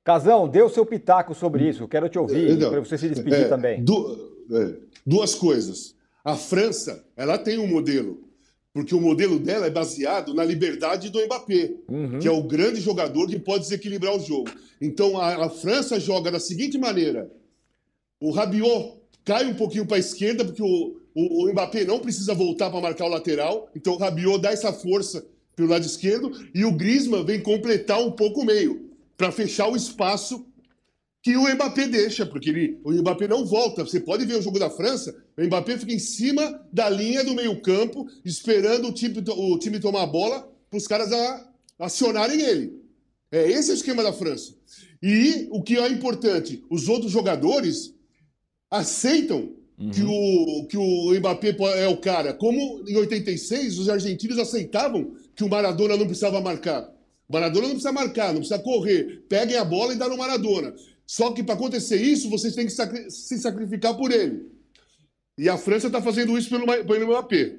Casão, 0.05 0.47
dê 0.47 0.61
o 0.61 0.69
seu 0.69 0.85
pitaco 0.85 1.35
sobre 1.35 1.67
isso. 1.67 1.85
Eu 1.85 1.89
quero 1.89 2.11
te 2.11 2.19
ouvir 2.19 2.59
para 2.59 2.81
você 2.81 2.99
se 2.99 3.09
despedir 3.09 3.47
é, 3.47 3.49
também. 3.49 3.83
Du 3.83 4.37
é, 4.53 4.75
duas 5.07 5.35
coisas. 5.35 5.95
A 6.23 6.37
França, 6.37 7.07
ela 7.17 7.39
tem 7.39 7.59
um 7.59 7.67
modelo 7.67 8.32
porque 8.73 8.95
o 8.95 9.01
modelo 9.01 9.39
dela 9.39 9.67
é 9.67 9.71
baseado 9.71 10.33
na 10.33 10.45
liberdade 10.45 11.11
do 11.11 11.23
Mbappé, 11.25 11.75
uhum. 11.89 12.19
que 12.19 12.27
é 12.27 12.31
o 12.31 12.43
grande 12.43 12.81
jogador 12.81 13.29
que 13.29 13.39
pode 13.39 13.65
desequilibrar 13.65 14.17
o 14.17 14.21
jogo. 14.21 14.51
Então 14.81 15.21
a, 15.21 15.47
a 15.47 15.51
França 15.51 16.01
joga 16.01 16.31
da 16.31 16.41
seguinte 16.41 16.79
maneira: 16.79 17.31
o 18.19 18.31
Rabiot 18.31 18.95
cai 19.25 19.47
um 19.47 19.55
pouquinho 19.55 19.87
para 19.87 19.99
a 19.99 20.01
esquerda, 20.01 20.45
porque 20.45 20.63
o, 20.63 20.97
o, 21.15 21.45
o, 21.45 21.53
Mbappé 21.53 21.85
não 21.85 22.01
precisa 22.01 22.35
voltar 22.35 22.71
para 22.71 22.81
marcar 22.81 23.05
o 23.05 23.11
lateral, 23.11 23.69
então 23.77 23.95
o 23.95 23.99
Rabiot 23.99 24.41
dá 24.41 24.51
essa 24.51 24.73
força 24.73 25.27
pelo 25.55 25.69
lado 25.69 25.85
esquerdo 25.85 26.33
e 26.55 26.65
o 26.65 26.73
Griezmann 26.73 27.25
vem 27.25 27.43
completar 27.43 28.01
um 28.01 28.13
pouco 28.13 28.41
o 28.41 28.45
meio, 28.45 28.91
para 29.19 29.31
fechar 29.31 29.69
o 29.69 29.77
espaço 29.77 30.47
que 31.23 31.37
o 31.37 31.55
Mbappé 31.55 31.87
deixa, 31.87 32.27
porque 32.27 32.51
ele, 32.51 32.81
o 32.83 32.91
Mbappé 32.91 33.29
não 33.29 33.47
volta. 33.47 33.85
Você 33.85 34.01
pode 34.01 34.27
ver 34.27 34.37
o 34.37 34.43
jogo 34.43 34.59
da 34.59 34.69
França, 34.69 35.15
o 35.39 35.45
Mbappé 35.45 35.79
fica 35.79 35.93
em 35.93 35.99
cima 35.99 36.61
da 36.73 36.91
linha 36.91 37.23
do 37.23 37.35
meio-campo, 37.35 38.09
esperando 38.25 38.89
o 38.89 38.93
time, 38.93 39.23
o 39.29 39.59
time 39.59 39.79
tomar 39.79 40.03
a 40.03 40.07
bola 40.07 40.53
para 40.69 40.77
os 40.77 40.87
caras 40.89 41.13
a, 41.13 41.49
acionarem 41.79 42.41
ele. 42.41 42.83
É 43.31 43.49
esse 43.51 43.71
é 43.71 43.75
o 43.75 43.77
esquema 43.77 44.03
da 44.03 44.13
França. 44.13 44.53
E 45.01 45.47
o 45.51 45.63
que 45.63 45.79
é 45.79 45.89
importante, 45.89 46.65
os 46.69 46.89
outros 46.89 47.13
jogadores 47.13 47.95
aceitam 48.69 49.53
uhum. 49.79 49.91
que, 49.91 50.03
o, 50.03 50.67
que 50.67 50.77
o 50.77 51.15
Mbappé 51.21 51.57
é 51.77 51.87
o 51.87 51.97
cara. 51.99 52.35
Como 52.35 52.83
em 52.87 52.97
86 52.97 53.79
os 53.79 53.89
argentinos 53.89 54.39
aceitavam 54.39 55.15
que 55.37 55.45
o 55.45 55.49
Maradona 55.49 55.97
não 55.97 56.07
precisava 56.07 56.41
marcar. 56.41 56.93
O 57.29 57.33
Maradona 57.33 57.69
não 57.69 57.75
precisa 57.75 57.93
marcar, 57.93 58.29
não 58.29 58.41
precisa 58.41 58.59
correr. 58.59 59.25
Peguem 59.29 59.57
a 59.57 59.65
bola 59.65 59.93
e 59.93 59.97
dá 59.97 60.09
no 60.09 60.19
Maradona. 60.19 60.75
Só 61.13 61.31
que 61.31 61.43
para 61.43 61.57
acontecer 61.57 62.01
isso, 62.01 62.31
vocês 62.31 62.55
têm 62.55 62.65
que 62.65 62.73
sacri 62.73 63.11
se 63.11 63.37
sacrificar 63.37 63.95
por 63.95 64.11
ele. 64.11 64.51
E 65.37 65.47
a 65.47 65.59
França 65.59 65.89
está 65.89 66.01
fazendo 66.01 66.39
isso 66.39 66.49
pelo, 66.49 66.65
pelo 66.67 67.07
Mbappé. 67.07 67.57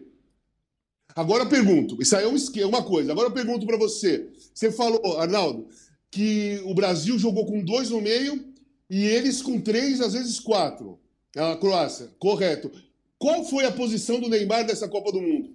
Agora 1.15 1.43
eu 1.43 1.49
pergunto, 1.49 2.01
isso 2.01 2.15
aí 2.15 2.23
é 2.23 2.27
um 2.27 2.35
esquema, 2.35 2.69
uma 2.69 2.83
coisa. 2.83 3.11
Agora 3.11 3.27
eu 3.27 3.31
pergunto 3.31 3.67
para 3.67 3.77
você. 3.77 4.27
Você 4.51 4.71
falou, 4.71 5.19
Arnaldo, 5.19 5.67
que 6.09 6.63
o 6.65 6.73
Brasil 6.73 7.19
jogou 7.19 7.45
com 7.45 7.63
dois 7.63 7.91
no 7.91 8.01
meio 8.01 8.43
e 8.89 9.05
eles 9.05 9.39
com 9.39 9.61
três, 9.61 10.01
às 10.01 10.13
vezes 10.13 10.39
quatro. 10.39 10.99
A 11.37 11.55
Croácia, 11.55 12.09
correto. 12.17 12.71
Qual 13.19 13.43
foi 13.43 13.65
a 13.65 13.71
posição 13.71 14.19
do 14.19 14.29
Neymar 14.29 14.65
nessa 14.65 14.87
Copa 14.87 15.11
do 15.11 15.21
Mundo? 15.21 15.51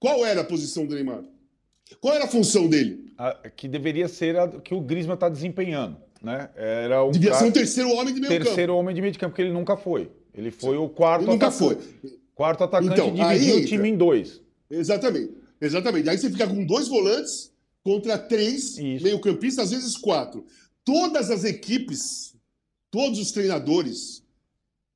Qual 0.00 0.26
era 0.26 0.40
a 0.40 0.44
posição 0.44 0.86
do 0.86 0.94
Neymar? 0.96 1.22
Qual 2.00 2.14
era 2.16 2.24
a 2.24 2.28
função 2.28 2.68
dele? 2.68 3.12
A, 3.16 3.48
que 3.48 3.68
deveria 3.68 4.08
ser 4.08 4.36
a 4.36 4.48
que 4.48 4.74
o 4.74 4.80
Griezmann 4.80 5.14
está 5.14 5.28
desempenhando. 5.28 5.96
Né? 6.22 6.48
Era 6.54 7.02
o 7.02 7.10
Devia 7.10 7.30
cara, 7.30 7.42
ser 7.42 7.48
um 7.48 7.52
terceiro 7.52 7.90
homem 7.90 8.14
de 8.14 8.20
meio 8.20 8.28
terceiro 8.28 8.44
campo. 8.44 8.54
Terceiro 8.54 8.76
homem 8.76 8.94
de 8.94 9.02
meio 9.02 9.18
campo, 9.18 9.30
porque 9.30 9.42
ele 9.42 9.52
nunca 9.52 9.76
foi. 9.76 10.10
Ele 10.34 10.50
foi 10.50 10.76
o 10.76 10.88
quarto 10.88 11.24
ele 11.24 11.32
nunca 11.32 11.50
foi. 11.50 11.76
Quarto 12.34 12.64
atacante 12.64 12.92
então, 12.92 13.12
dividiu 13.12 13.56
o 13.56 13.64
time 13.64 13.88
em 13.88 13.96
dois. 13.96 14.40
Exatamente. 14.70 15.34
Exatamente. 15.60 16.08
Aí 16.08 16.16
você 16.16 16.30
fica 16.30 16.46
com 16.46 16.64
dois 16.64 16.88
volantes 16.88 17.52
contra 17.84 18.16
três 18.16 18.78
meio-campistas, 18.78 19.66
às 19.66 19.70
vezes 19.70 19.96
quatro. 19.96 20.44
Todas 20.84 21.30
as 21.30 21.44
equipes, 21.44 22.34
todos 22.90 23.18
os 23.18 23.32
treinadores 23.32 24.22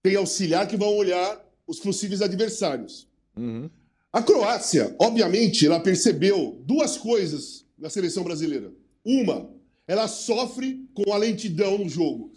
têm 0.03 0.17
auxiliar 0.17 0.67
que 0.67 0.77
vão 0.77 0.97
olhar 0.97 1.45
os 1.67 1.79
possíveis 1.81 2.23
adversários. 2.23 3.09
Uhum. 3.37 3.69
A 4.13 4.23
Croácia, 4.23 4.95
obviamente, 4.99 5.67
ela 5.67 5.81
percebeu 5.81 6.61
duas 6.65 6.97
coisas 6.97 7.67
na 7.79 7.91
seleção 7.91 8.25
brasileira. 8.25 8.73
Uma, 9.05 9.51
ela 9.87 10.09
sofre 10.09 10.85
com 10.95 11.13
a 11.13 11.17
lentidão 11.17 11.79
no 11.79 11.89
jogo. 11.89 12.33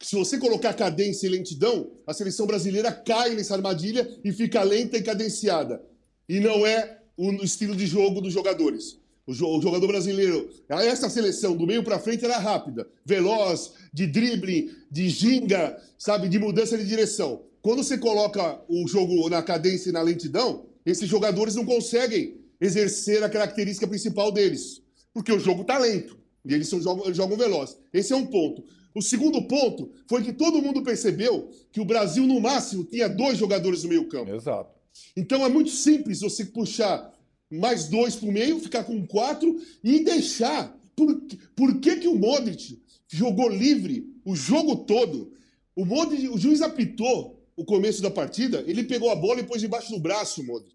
Se 0.00 0.16
você 0.16 0.38
colocar 0.38 0.74
cadência 0.74 1.26
e 1.26 1.30
lentidão, 1.30 1.92
a 2.06 2.12
seleção 2.12 2.46
brasileira 2.46 2.92
cai 2.92 3.34
nessa 3.34 3.54
armadilha 3.54 4.08
e 4.24 4.32
fica 4.32 4.62
lenta 4.62 4.96
e 4.96 5.02
cadenciada. 5.02 5.82
E 6.28 6.40
não 6.40 6.66
é 6.66 6.98
o 7.16 7.30
estilo 7.44 7.74
de 7.74 7.86
jogo 7.86 8.20
dos 8.20 8.32
jogadores. 8.32 9.00
O, 9.24 9.32
jogador 9.32 9.86
brasileiro, 9.86 10.50
essa 10.68 11.08
seleção 11.08 11.56
do 11.56 11.64
meio 11.64 11.84
para 11.84 12.00
frente 12.00 12.24
era 12.24 12.38
rápida, 12.38 12.88
veloz, 13.06 13.72
de 13.92 14.08
drible, 14.08 14.76
de 14.90 15.08
ginga, 15.08 15.80
sabe, 15.96 16.28
de 16.28 16.40
mudança 16.40 16.76
de 16.76 16.84
direção. 16.84 17.44
Quando 17.60 17.84
você 17.84 17.96
coloca 17.96 18.60
o 18.68 18.86
jogo 18.88 19.28
na 19.30 19.40
cadência 19.40 19.90
e 19.90 19.92
na 19.92 20.02
lentidão, 20.02 20.66
esses 20.84 21.08
jogadores 21.08 21.54
não 21.54 21.64
conseguem 21.64 22.40
exercer 22.60 23.22
a 23.22 23.28
característica 23.28 23.86
principal 23.86 24.32
deles, 24.32 24.82
porque 25.14 25.32
o 25.32 25.38
jogo 25.38 25.62
está 25.62 25.78
lento 25.78 26.21
e 26.44 26.52
eles, 26.54 26.68
são, 26.68 26.80
jogam, 26.80 27.12
jogam 27.14 27.36
veloz. 27.36 27.78
Esse 27.92 28.12
é 28.12 28.16
um 28.16 28.26
ponto. 28.26 28.64
O 28.94 29.00
segundo 29.00 29.42
ponto 29.42 29.90
foi 30.06 30.22
que 30.22 30.32
todo 30.32 30.60
mundo 30.60 30.82
percebeu 30.82 31.50
que 31.70 31.80
o 31.80 31.84
Brasil, 31.84 32.26
no 32.26 32.40
máximo, 32.40 32.84
tinha 32.84 33.08
dois 33.08 33.38
jogadores 33.38 33.82
no 33.82 33.88
meio 33.88 34.08
campo. 34.08 34.34
Exato. 34.34 34.70
Então 35.16 35.44
é 35.44 35.48
muito 35.48 35.70
simples 35.70 36.20
você 36.20 36.44
puxar 36.44 37.12
mais 37.50 37.88
dois 37.88 38.16
para 38.16 38.28
o 38.28 38.32
meio, 38.32 38.60
ficar 38.60 38.84
com 38.84 39.06
quatro 39.06 39.60
e 39.82 40.00
deixar. 40.00 40.78
Por, 40.94 41.22
por 41.56 41.80
que, 41.80 41.96
que 41.96 42.08
o 42.08 42.18
Modric 42.18 42.82
jogou 43.08 43.48
livre 43.48 44.06
o 44.24 44.34
jogo 44.34 44.76
todo? 44.76 45.32
O, 45.74 45.84
Modric, 45.84 46.28
o 46.28 46.38
juiz 46.38 46.60
apitou 46.60 47.42
o 47.56 47.64
começo 47.64 48.02
da 48.02 48.10
partida, 48.10 48.64
ele 48.66 48.84
pegou 48.84 49.10
a 49.10 49.14
bola 49.14 49.40
e 49.40 49.44
pôs 49.44 49.60
debaixo 49.60 49.90
do 49.90 50.00
braço, 50.00 50.44
Modric. 50.44 50.74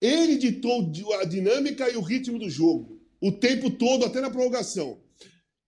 Ele 0.00 0.36
ditou 0.36 0.92
a 1.20 1.24
dinâmica 1.24 1.88
e 1.90 1.96
o 1.96 2.02
ritmo 2.02 2.38
do 2.38 2.50
jogo, 2.50 2.95
o 3.20 3.32
tempo 3.32 3.70
todo, 3.70 4.04
até 4.04 4.20
na 4.20 4.30
prorrogação. 4.30 4.98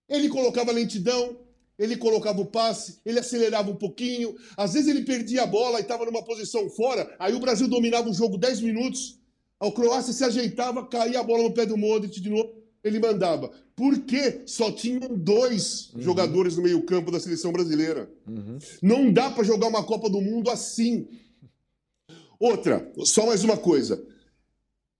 Ele 0.07 0.29
colocava 0.29 0.71
lentidão, 0.71 1.37
ele 1.77 1.95
colocava 1.95 2.41
o 2.41 2.45
passe, 2.45 2.99
ele 3.05 3.19
acelerava 3.19 3.71
um 3.71 3.75
pouquinho, 3.75 4.35
às 4.57 4.73
vezes 4.73 4.89
ele 4.89 5.03
perdia 5.03 5.43
a 5.43 5.47
bola 5.47 5.79
e 5.79 5.81
estava 5.81 6.05
numa 6.05 6.23
posição 6.23 6.69
fora, 6.69 7.15
aí 7.17 7.33
o 7.33 7.39
Brasil 7.39 7.67
dominava 7.67 8.09
o 8.09 8.13
jogo 8.13 8.37
10 8.37 8.61
minutos, 8.61 9.17
a 9.59 9.71
Croácia 9.71 10.13
se 10.13 10.23
ajeitava, 10.23 10.85
caía 10.85 11.19
a 11.19 11.23
bola 11.23 11.43
no 11.43 11.53
pé 11.53 11.65
do 11.65 11.77
Modric 11.77 12.19
de 12.19 12.29
novo, 12.29 12.59
ele 12.83 12.99
mandava. 12.99 13.51
Por 13.75 13.99
quê? 14.01 14.41
Só 14.45 14.71
tinham 14.71 15.15
dois 15.17 15.91
uhum. 15.93 16.01
jogadores 16.01 16.57
no 16.57 16.63
meio 16.63 16.81
campo 16.83 17.11
da 17.11 17.19
seleção 17.19 17.51
brasileira. 17.51 18.09
Uhum. 18.27 18.57
Não 18.81 19.11
dá 19.11 19.29
para 19.29 19.43
jogar 19.43 19.67
uma 19.67 19.83
Copa 19.83 20.09
do 20.09 20.21
Mundo 20.21 20.49
assim. 20.49 21.07
Outra, 22.39 22.91
só 23.03 23.25
mais 23.25 23.43
uma 23.43 23.57
coisa. 23.57 24.01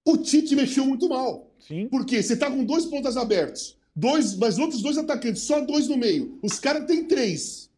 O 0.05 0.17
Tite 0.17 0.55
mexeu 0.55 0.85
muito 0.85 1.07
mal. 1.07 1.48
Sim. 1.59 1.87
Por 1.87 2.05
quê? 2.05 2.21
Você 2.21 2.35
tá 2.35 2.49
com 2.49 2.63
dois 2.63 2.85
pontas 2.85 3.17
abertos 3.17 3.79
dois, 3.99 4.35
mas 4.35 4.57
outros 4.57 4.81
dois 4.81 4.97
atacantes, 4.97 5.43
só 5.43 5.59
dois 5.61 5.87
no 5.87 5.97
meio. 5.97 6.39
Os 6.41 6.59
caras 6.59 6.85
têm 6.85 7.05
três. 7.05 7.69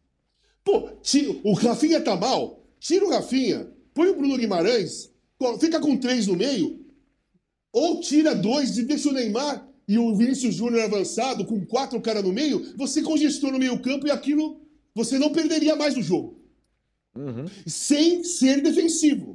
Pô, 0.64 0.88
tira, 1.02 1.34
o 1.42 1.52
Rafinha 1.52 2.00
tá 2.00 2.16
mal, 2.16 2.64
tira 2.78 3.04
o 3.04 3.10
Rafinha, 3.10 3.68
põe 3.92 4.08
o 4.08 4.16
Bruno 4.16 4.38
Guimarães, 4.38 5.10
fica 5.58 5.80
com 5.80 5.96
três 5.96 6.28
no 6.28 6.36
meio, 6.36 6.80
ou 7.72 8.00
tira 8.00 8.34
dois 8.34 8.78
e 8.78 8.84
deixa 8.84 9.08
o 9.08 9.12
Neymar 9.12 9.68
e 9.88 9.98
o 9.98 10.14
Vinícius 10.14 10.54
Júnior 10.54 10.84
avançado 10.84 11.44
com 11.44 11.66
quatro 11.66 12.00
caras 12.00 12.22
no 12.22 12.32
meio, 12.32 12.76
você 12.76 13.02
congestiona 13.02 13.56
o 13.56 13.60
meio 13.60 13.82
campo 13.82 14.06
e 14.06 14.10
aquilo 14.10 14.60
você 14.94 15.18
não 15.18 15.32
perderia 15.32 15.74
mais 15.74 15.96
o 15.96 16.02
jogo. 16.02 16.40
Uhum. 17.16 17.46
Sem 17.66 18.22
ser 18.22 18.62
defensivo. 18.62 19.31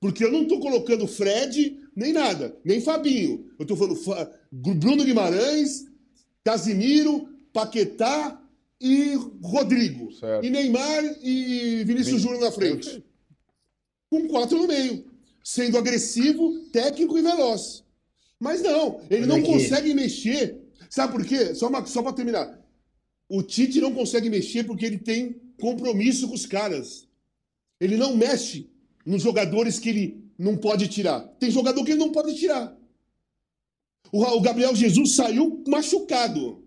Porque 0.00 0.24
eu 0.24 0.32
não 0.32 0.42
estou 0.42 0.58
colocando 0.60 1.06
Fred 1.06 1.78
nem 1.94 2.12
nada, 2.12 2.56
nem 2.64 2.80
Fabinho. 2.80 3.50
Eu 3.58 3.64
estou 3.64 3.76
falando 3.76 4.30
Bruno 4.50 5.04
Guimarães, 5.04 5.84
Casimiro, 6.42 7.28
Paquetá 7.52 8.40
e 8.80 9.14
Rodrigo. 9.42 10.10
Certo. 10.12 10.44
E 10.44 10.48
Neymar 10.48 11.04
e 11.22 11.84
Vinícius 11.84 12.22
Júnior 12.22 12.40
na 12.40 12.50
frente. 12.50 13.04
Com 14.08 14.26
quatro 14.26 14.56
no 14.56 14.66
meio. 14.66 15.04
Sendo 15.44 15.76
agressivo, 15.76 16.64
técnico 16.72 17.18
e 17.18 17.22
veloz. 17.22 17.84
Mas 18.38 18.62
não, 18.62 19.02
ele 19.10 19.26
não 19.26 19.42
consegue 19.42 19.92
mexer. 19.92 20.58
Sabe 20.88 21.12
por 21.12 21.24
quê? 21.26 21.54
Só, 21.54 21.70
só 21.84 22.02
para 22.02 22.14
terminar. 22.14 22.58
O 23.28 23.42
Tite 23.42 23.80
não 23.80 23.92
consegue 23.92 24.30
mexer 24.30 24.64
porque 24.64 24.86
ele 24.86 24.98
tem 24.98 25.40
compromisso 25.60 26.26
com 26.26 26.34
os 26.34 26.46
caras. 26.46 27.06
Ele 27.78 27.96
não 27.96 28.16
mexe 28.16 28.70
nos 29.04 29.22
jogadores 29.22 29.78
que 29.78 29.88
ele 29.88 30.24
não 30.38 30.56
pode 30.56 30.88
tirar. 30.88 31.20
Tem 31.38 31.50
jogador 31.50 31.84
que 31.84 31.92
ele 31.92 32.00
não 32.00 32.12
pode 32.12 32.34
tirar. 32.34 32.76
O 34.12 34.40
Gabriel 34.40 34.74
Jesus 34.74 35.14
saiu 35.14 35.62
machucado. 35.66 36.64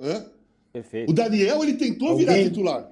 Hã? 0.00 0.30
Perfeito. 0.72 1.10
O 1.10 1.14
Daniel 1.14 1.62
ele 1.62 1.74
tentou 1.74 2.08
alguém, 2.08 2.26
virar 2.26 2.42
titular. 2.42 2.90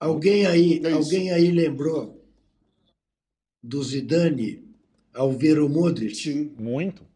Alguém 0.00 0.46
aí, 0.46 0.80
é 0.84 0.92
alguém 0.92 1.30
aí 1.30 1.50
lembrou 1.50 2.24
do 3.62 3.82
Zidane 3.82 4.64
ao 5.12 5.32
ver 5.32 5.60
o 5.60 5.68
Modric? 5.68 6.14
Sim. 6.14 6.54
Muito. 6.58 7.06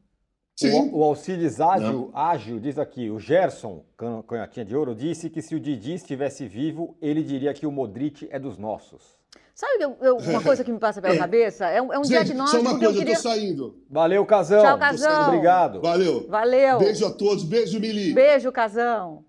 Sim. 0.58 0.70
O, 0.70 0.98
o 0.98 1.04
Alcides 1.04 1.60
Ágil, 1.60 2.10
Ágil 2.12 2.60
diz 2.60 2.78
aqui, 2.78 3.10
o 3.10 3.18
Gerson, 3.18 3.84
canhotinha 4.28 4.64
de 4.64 4.76
ouro, 4.76 4.94
disse 4.94 5.30
que 5.30 5.40
se 5.40 5.54
o 5.54 5.60
Didi 5.60 5.94
estivesse 5.94 6.46
vivo, 6.46 6.96
ele 7.00 7.22
diria 7.22 7.54
que 7.54 7.66
o 7.66 7.72
Modric 7.72 8.28
é 8.30 8.38
dos 8.38 8.58
nossos. 8.58 9.21
Sabe 9.54 9.82
eu, 9.82 9.96
eu, 10.00 10.16
uma 10.16 10.40
coisa 10.44 10.64
que 10.64 10.72
me 10.72 10.78
passa 10.78 11.00
pela 11.00 11.14
é. 11.14 11.18
cabeça? 11.18 11.66
É 11.66 11.80
um, 11.80 11.92
é 11.92 11.98
um 11.98 12.04
Gente, 12.04 12.24
diagnóstico. 12.24 12.62
Só 12.62 12.70
uma 12.70 12.78
coisa, 12.78 12.94
eu, 12.94 12.98
queria... 12.98 13.12
eu 13.14 13.16
tô 13.16 13.28
saindo. 13.28 13.76
Valeu, 13.90 14.24
Casão. 14.24 14.62
Tchau, 14.62 14.78
Casão. 14.78 15.28
Obrigado. 15.28 15.80
Valeu. 15.80 16.26
Valeu. 16.28 16.78
Beijo 16.78 17.06
a 17.06 17.10
todos. 17.10 17.44
Beijo, 17.44 17.78
Mili. 17.78 18.12
Beijo, 18.12 18.50
Casão. 18.50 19.24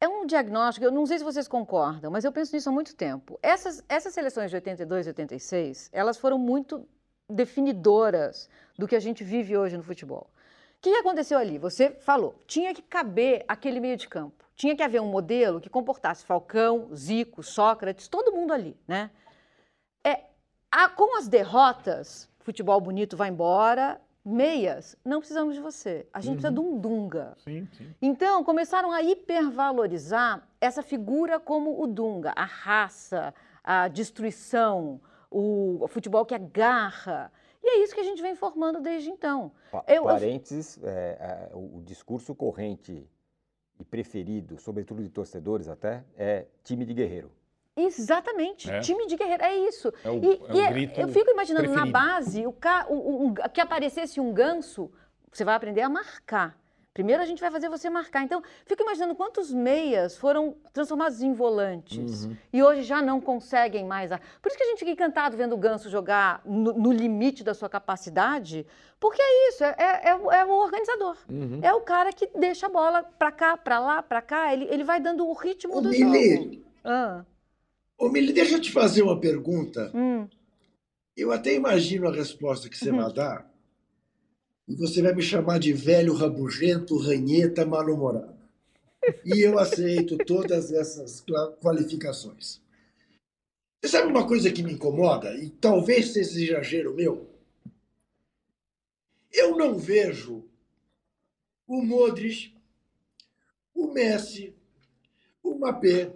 É 0.00 0.08
um 0.08 0.24
diagnóstico, 0.24 0.86
eu 0.86 0.90
não 0.90 1.04
sei 1.04 1.18
se 1.18 1.24
vocês 1.24 1.46
concordam, 1.46 2.10
mas 2.10 2.24
eu 2.24 2.32
penso 2.32 2.54
nisso 2.54 2.70
há 2.70 2.72
muito 2.72 2.96
tempo. 2.96 3.38
Essas, 3.42 3.84
essas 3.86 4.14
seleções 4.14 4.48
de 4.48 4.56
82 4.56 5.06
e 5.06 5.10
86, 5.10 5.90
elas 5.92 6.16
foram 6.16 6.38
muito 6.38 6.88
definidoras 7.28 8.48
do 8.78 8.88
que 8.88 8.96
a 8.96 9.00
gente 9.00 9.22
vive 9.22 9.58
hoje 9.58 9.76
no 9.76 9.82
futebol. 9.82 10.30
O 10.78 10.80
que 10.80 10.88
aconteceu 10.96 11.38
ali? 11.38 11.58
Você 11.58 11.90
falou, 11.90 12.34
tinha 12.46 12.72
que 12.72 12.80
caber 12.80 13.44
aquele 13.46 13.78
meio 13.78 13.98
de 13.98 14.08
campo. 14.08 14.42
Tinha 14.56 14.74
que 14.74 14.82
haver 14.82 15.02
um 15.02 15.10
modelo 15.10 15.60
que 15.60 15.68
comportasse 15.68 16.24
Falcão, 16.24 16.88
Zico, 16.94 17.42
Sócrates, 17.42 18.08
todo 18.08 18.32
mundo 18.32 18.54
ali, 18.54 18.74
né? 18.88 19.10
É, 20.04 20.24
a, 20.70 20.88
com 20.88 21.18
as 21.18 21.28
derrotas, 21.28 22.28
futebol 22.38 22.80
bonito 22.80 23.16
vai 23.16 23.28
embora, 23.28 24.00
meias, 24.24 24.96
não 25.04 25.18
precisamos 25.18 25.54
de 25.54 25.60
você. 25.60 26.06
A 26.12 26.20
gente 26.20 26.36
uhum. 26.36 26.40
precisa 26.40 26.52
de 26.52 26.60
um 26.60 26.78
Dunga. 26.78 27.36
Sim, 27.38 27.68
sim. 27.72 27.94
Então, 28.00 28.44
começaram 28.44 28.90
a 28.92 29.02
hipervalorizar 29.02 30.46
essa 30.60 30.82
figura 30.82 31.40
como 31.40 31.82
o 31.82 31.86
Dunga, 31.86 32.32
a 32.36 32.44
raça, 32.44 33.34
a 33.64 33.88
destruição, 33.88 35.00
o, 35.30 35.78
o 35.82 35.88
futebol 35.88 36.24
que 36.24 36.34
agarra. 36.34 37.32
E 37.62 37.68
é 37.68 37.84
isso 37.84 37.94
que 37.94 38.00
a 38.00 38.04
gente 38.04 38.22
vem 38.22 38.34
formando 38.34 38.80
desde 38.80 39.10
então. 39.10 39.52
Pa 39.70 39.84
Eu, 39.86 40.04
parênteses, 40.04 40.78
é, 40.82 41.48
é, 41.50 41.50
o 41.54 41.82
discurso 41.84 42.34
corrente 42.34 43.06
e 43.78 43.84
preferido, 43.84 44.58
sobretudo 44.58 45.02
de 45.02 45.08
torcedores 45.08 45.68
até, 45.68 46.04
é 46.16 46.46
time 46.62 46.84
de 46.84 46.94
guerreiro. 46.94 47.30
Exatamente, 47.86 48.70
É. 48.70 48.80
time 48.80 49.06
de 49.06 49.16
guerreiro, 49.16 49.42
é 49.42 49.56
isso. 49.68 49.92
É 50.04 50.10
o- 50.10 50.18
e 50.22 50.60
é 50.60 50.64
o 50.64 50.66
e 50.66 50.70
grito 50.70 51.00
eu 51.00 51.08
fico 51.08 51.30
imaginando 51.30 51.68
na 51.68 51.82
preferido. 51.82 51.92
base 51.92 52.46
o, 52.46 52.52
ca- 52.52 52.86
o- 52.88 53.28
o- 53.28 53.34
que 53.52 53.60
aparecesse 53.60 54.20
um 54.20 54.32
ganso, 54.32 54.90
você 55.32 55.44
vai 55.44 55.54
aprender 55.54 55.82
a 55.82 55.88
marcar. 55.88 56.58
Primeiro 56.92 57.22
a 57.22 57.24
gente 57.24 57.40
vai 57.40 57.52
fazer 57.52 57.68
você 57.68 57.88
marcar. 57.88 58.24
Então, 58.24 58.42
fico 58.66 58.82
imaginando 58.82 59.14
quantos 59.14 59.52
meias 59.52 60.18
foram 60.18 60.56
transformados 60.72 61.22
em 61.22 61.32
volantes 61.32 62.24
Uhum. 62.24 62.36
e 62.52 62.62
hoje 62.64 62.82
já 62.82 63.00
não 63.00 63.20
conseguem 63.20 63.84
mais. 63.86 64.10
a- 64.10 64.18
Por 64.42 64.48
isso 64.48 64.56
que 64.58 64.64
a 64.64 64.66
gente 64.66 64.80
fica 64.80 64.90
encantado 64.90 65.36
vendo 65.36 65.52
o 65.54 65.56
ganso 65.56 65.88
jogar 65.88 66.42
no, 66.44 66.72
no 66.72 66.92
limite 66.92 67.44
da 67.44 67.54
sua 67.54 67.68
capacidade, 67.68 68.66
porque 68.98 69.22
é 69.22 69.48
isso, 69.50 69.62
é, 69.62 69.74
é- 69.78 70.08
é 70.10 70.14
o- 70.16 70.32
é 70.32 70.44
o 70.44 70.50
organizador. 70.50 71.16
Uhum. 71.30 71.60
É 71.62 71.72
o 71.72 71.80
cara 71.80 72.12
que 72.12 72.26
deixa 72.36 72.66
a 72.66 72.68
bola 72.68 73.04
pra 73.04 73.30
cá, 73.30 73.56
pra 73.56 73.78
lá, 73.78 74.02
pra 74.02 74.20
cá, 74.20 74.52
ele, 74.52 74.66
ele 74.68 74.82
vai 74.82 74.98
dando 75.00 75.24
o 75.26 75.32
ritmo 75.32 75.76
Ô, 75.78 75.80
do 75.80 75.92
jogo. 75.92 76.10
Mili, 76.10 76.66
Ah, 76.84 77.24
ô, 78.00 78.08
Mili, 78.08 78.32
deixa 78.32 78.54
eu 78.56 78.60
te 78.60 78.72
fazer 78.72 79.02
uma 79.02 79.20
pergunta. 79.20 79.90
hum. 79.94 80.28
Eu 81.16 81.32
até 81.32 81.54
imagino 81.54 82.08
a 82.08 82.12
resposta 82.12 82.68
que 82.68 82.76
você 82.78 82.90
Uhum. 82.90 82.96
vai 82.96 83.12
dar. 83.12 83.50
E 84.66 84.74
você 84.74 85.02
vai 85.02 85.14
me 85.14 85.22
chamar 85.22 85.58
de 85.58 85.72
velho 85.72 86.14
rabugento, 86.14 86.96
ranheta, 86.96 87.66
mal-humorado. 87.66 88.38
E 89.24 89.40
eu 89.40 89.58
aceito 89.58 90.18
todas 90.18 90.72
essas 90.72 91.22
qualificações. 91.60 92.60
Você 93.82 93.88
sabe 93.90 94.06
uma 94.08 94.26
coisa 94.26 94.50
que 94.52 94.62
me 94.62 94.72
incomoda? 94.72 95.34
E 95.36 95.50
talvez 95.50 96.12
seja 96.12 96.52
exagero 96.54 96.94
meu? 96.94 97.28
Eu 99.32 99.56
não 99.56 99.78
vejo 99.78 100.44
o 101.66 101.82
Modric, 101.82 102.54
o 103.74 103.92
Messi, 103.92 104.54
o 105.42 105.54
Mbappé, 105.54 106.12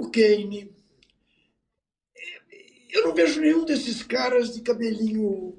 o 0.00 0.10
Kane. 0.10 0.74
Eu 2.90 3.04
não 3.04 3.14
vejo 3.14 3.40
nenhum 3.40 3.64
desses 3.64 4.02
caras 4.02 4.54
de 4.54 4.62
cabelinho 4.62 5.58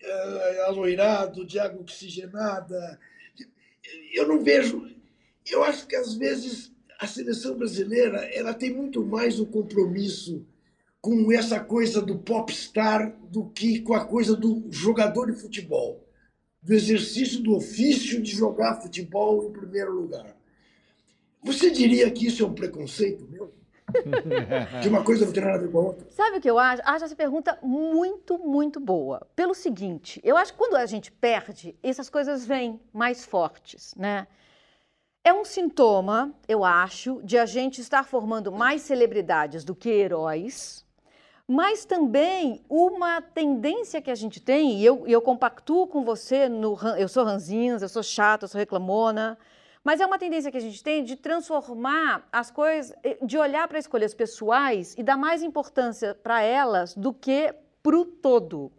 eh, 0.00 0.64
aloirado, 0.66 1.44
de 1.44 1.58
água 1.58 1.80
oxigenada. 1.80 2.98
Eu 4.12 4.28
não 4.28 4.42
vejo. 4.42 4.88
Eu 5.50 5.64
acho 5.64 5.86
que 5.86 5.96
às 5.96 6.14
vezes 6.14 6.72
a 6.98 7.06
seleção 7.06 7.56
brasileira 7.56 8.18
ela 8.32 8.54
tem 8.54 8.72
muito 8.72 9.04
mais 9.04 9.40
o 9.40 9.46
compromisso 9.46 10.46
com 11.00 11.30
essa 11.32 11.60
coisa 11.60 12.00
do 12.00 12.18
popstar 12.18 13.14
do 13.28 13.50
que 13.50 13.80
com 13.80 13.92
a 13.92 14.06
coisa 14.06 14.34
do 14.34 14.64
jogador 14.70 15.30
de 15.30 15.38
futebol, 15.38 16.08
do 16.62 16.72
exercício 16.72 17.42
do 17.42 17.56
ofício 17.56 18.22
de 18.22 18.30
jogar 18.30 18.80
futebol 18.80 19.46
em 19.46 19.52
primeiro 19.52 19.92
lugar. 19.92 20.34
Você 21.42 21.70
diria 21.70 22.10
que 22.10 22.26
isso 22.26 22.42
é 22.42 22.46
um 22.46 22.54
preconceito 22.54 23.28
meu? 23.28 23.52
Que 24.82 24.88
uma 24.88 25.04
coisa 25.04 25.24
não 25.24 25.32
tem 25.32 25.42
nada 25.42 25.56
a 25.56 25.60
ver 25.60 25.70
com 25.70 25.78
a 25.78 25.82
outra? 25.82 26.06
Sabe 26.10 26.38
o 26.38 26.40
que 26.40 26.50
eu 26.50 26.58
acho? 26.58 26.82
Acho 26.84 27.04
essa 27.04 27.16
pergunta 27.16 27.58
muito, 27.62 28.38
muito 28.38 28.80
boa. 28.80 29.26
Pelo 29.34 29.54
seguinte, 29.54 30.20
eu 30.24 30.36
acho 30.36 30.52
que 30.52 30.58
quando 30.58 30.76
a 30.76 30.86
gente 30.86 31.10
perde, 31.12 31.76
essas 31.82 32.10
coisas 32.10 32.44
vêm 32.46 32.80
mais 32.92 33.24
fortes, 33.24 33.94
né? 33.96 34.26
É 35.22 35.32
um 35.32 35.44
sintoma, 35.44 36.34
eu 36.46 36.64
acho, 36.64 37.22
de 37.24 37.38
a 37.38 37.46
gente 37.46 37.80
estar 37.80 38.04
formando 38.04 38.52
mais 38.52 38.82
celebridades 38.82 39.64
do 39.64 39.74
que 39.74 39.88
heróis, 39.88 40.84
mas 41.46 41.84
também 41.84 42.62
uma 42.68 43.22
tendência 43.22 44.02
que 44.02 44.10
a 44.10 44.14
gente 44.14 44.40
tem, 44.40 44.78
e 44.78 44.84
eu, 44.84 45.06
eu 45.06 45.22
compactuo 45.22 45.86
com 45.86 46.04
você, 46.04 46.48
no, 46.48 46.78
eu 46.98 47.08
sou 47.08 47.24
ranzinhas, 47.24 47.80
eu 47.80 47.88
sou 47.88 48.02
chata, 48.02 48.44
eu 48.44 48.48
sou 48.48 48.58
reclamona, 48.58 49.38
mas 49.84 50.00
é 50.00 50.06
uma 50.06 50.18
tendência 50.18 50.50
que 50.50 50.56
a 50.56 50.60
gente 50.60 50.82
tem 50.82 51.04
de 51.04 51.14
transformar 51.14 52.26
as 52.32 52.50
coisas, 52.50 52.96
eh, 53.04 53.18
de 53.22 53.36
olhar 53.36 53.68
para 53.68 53.78
escolhas 53.78 54.14
pessoais 54.14 54.94
e 54.96 55.02
dar 55.02 55.18
mais 55.18 55.42
importância 55.42 56.14
para 56.14 56.40
elas 56.40 56.94
do 56.94 57.12
que 57.12 57.54
para 57.82 57.96
o 57.96 58.06
todo. 58.06 58.72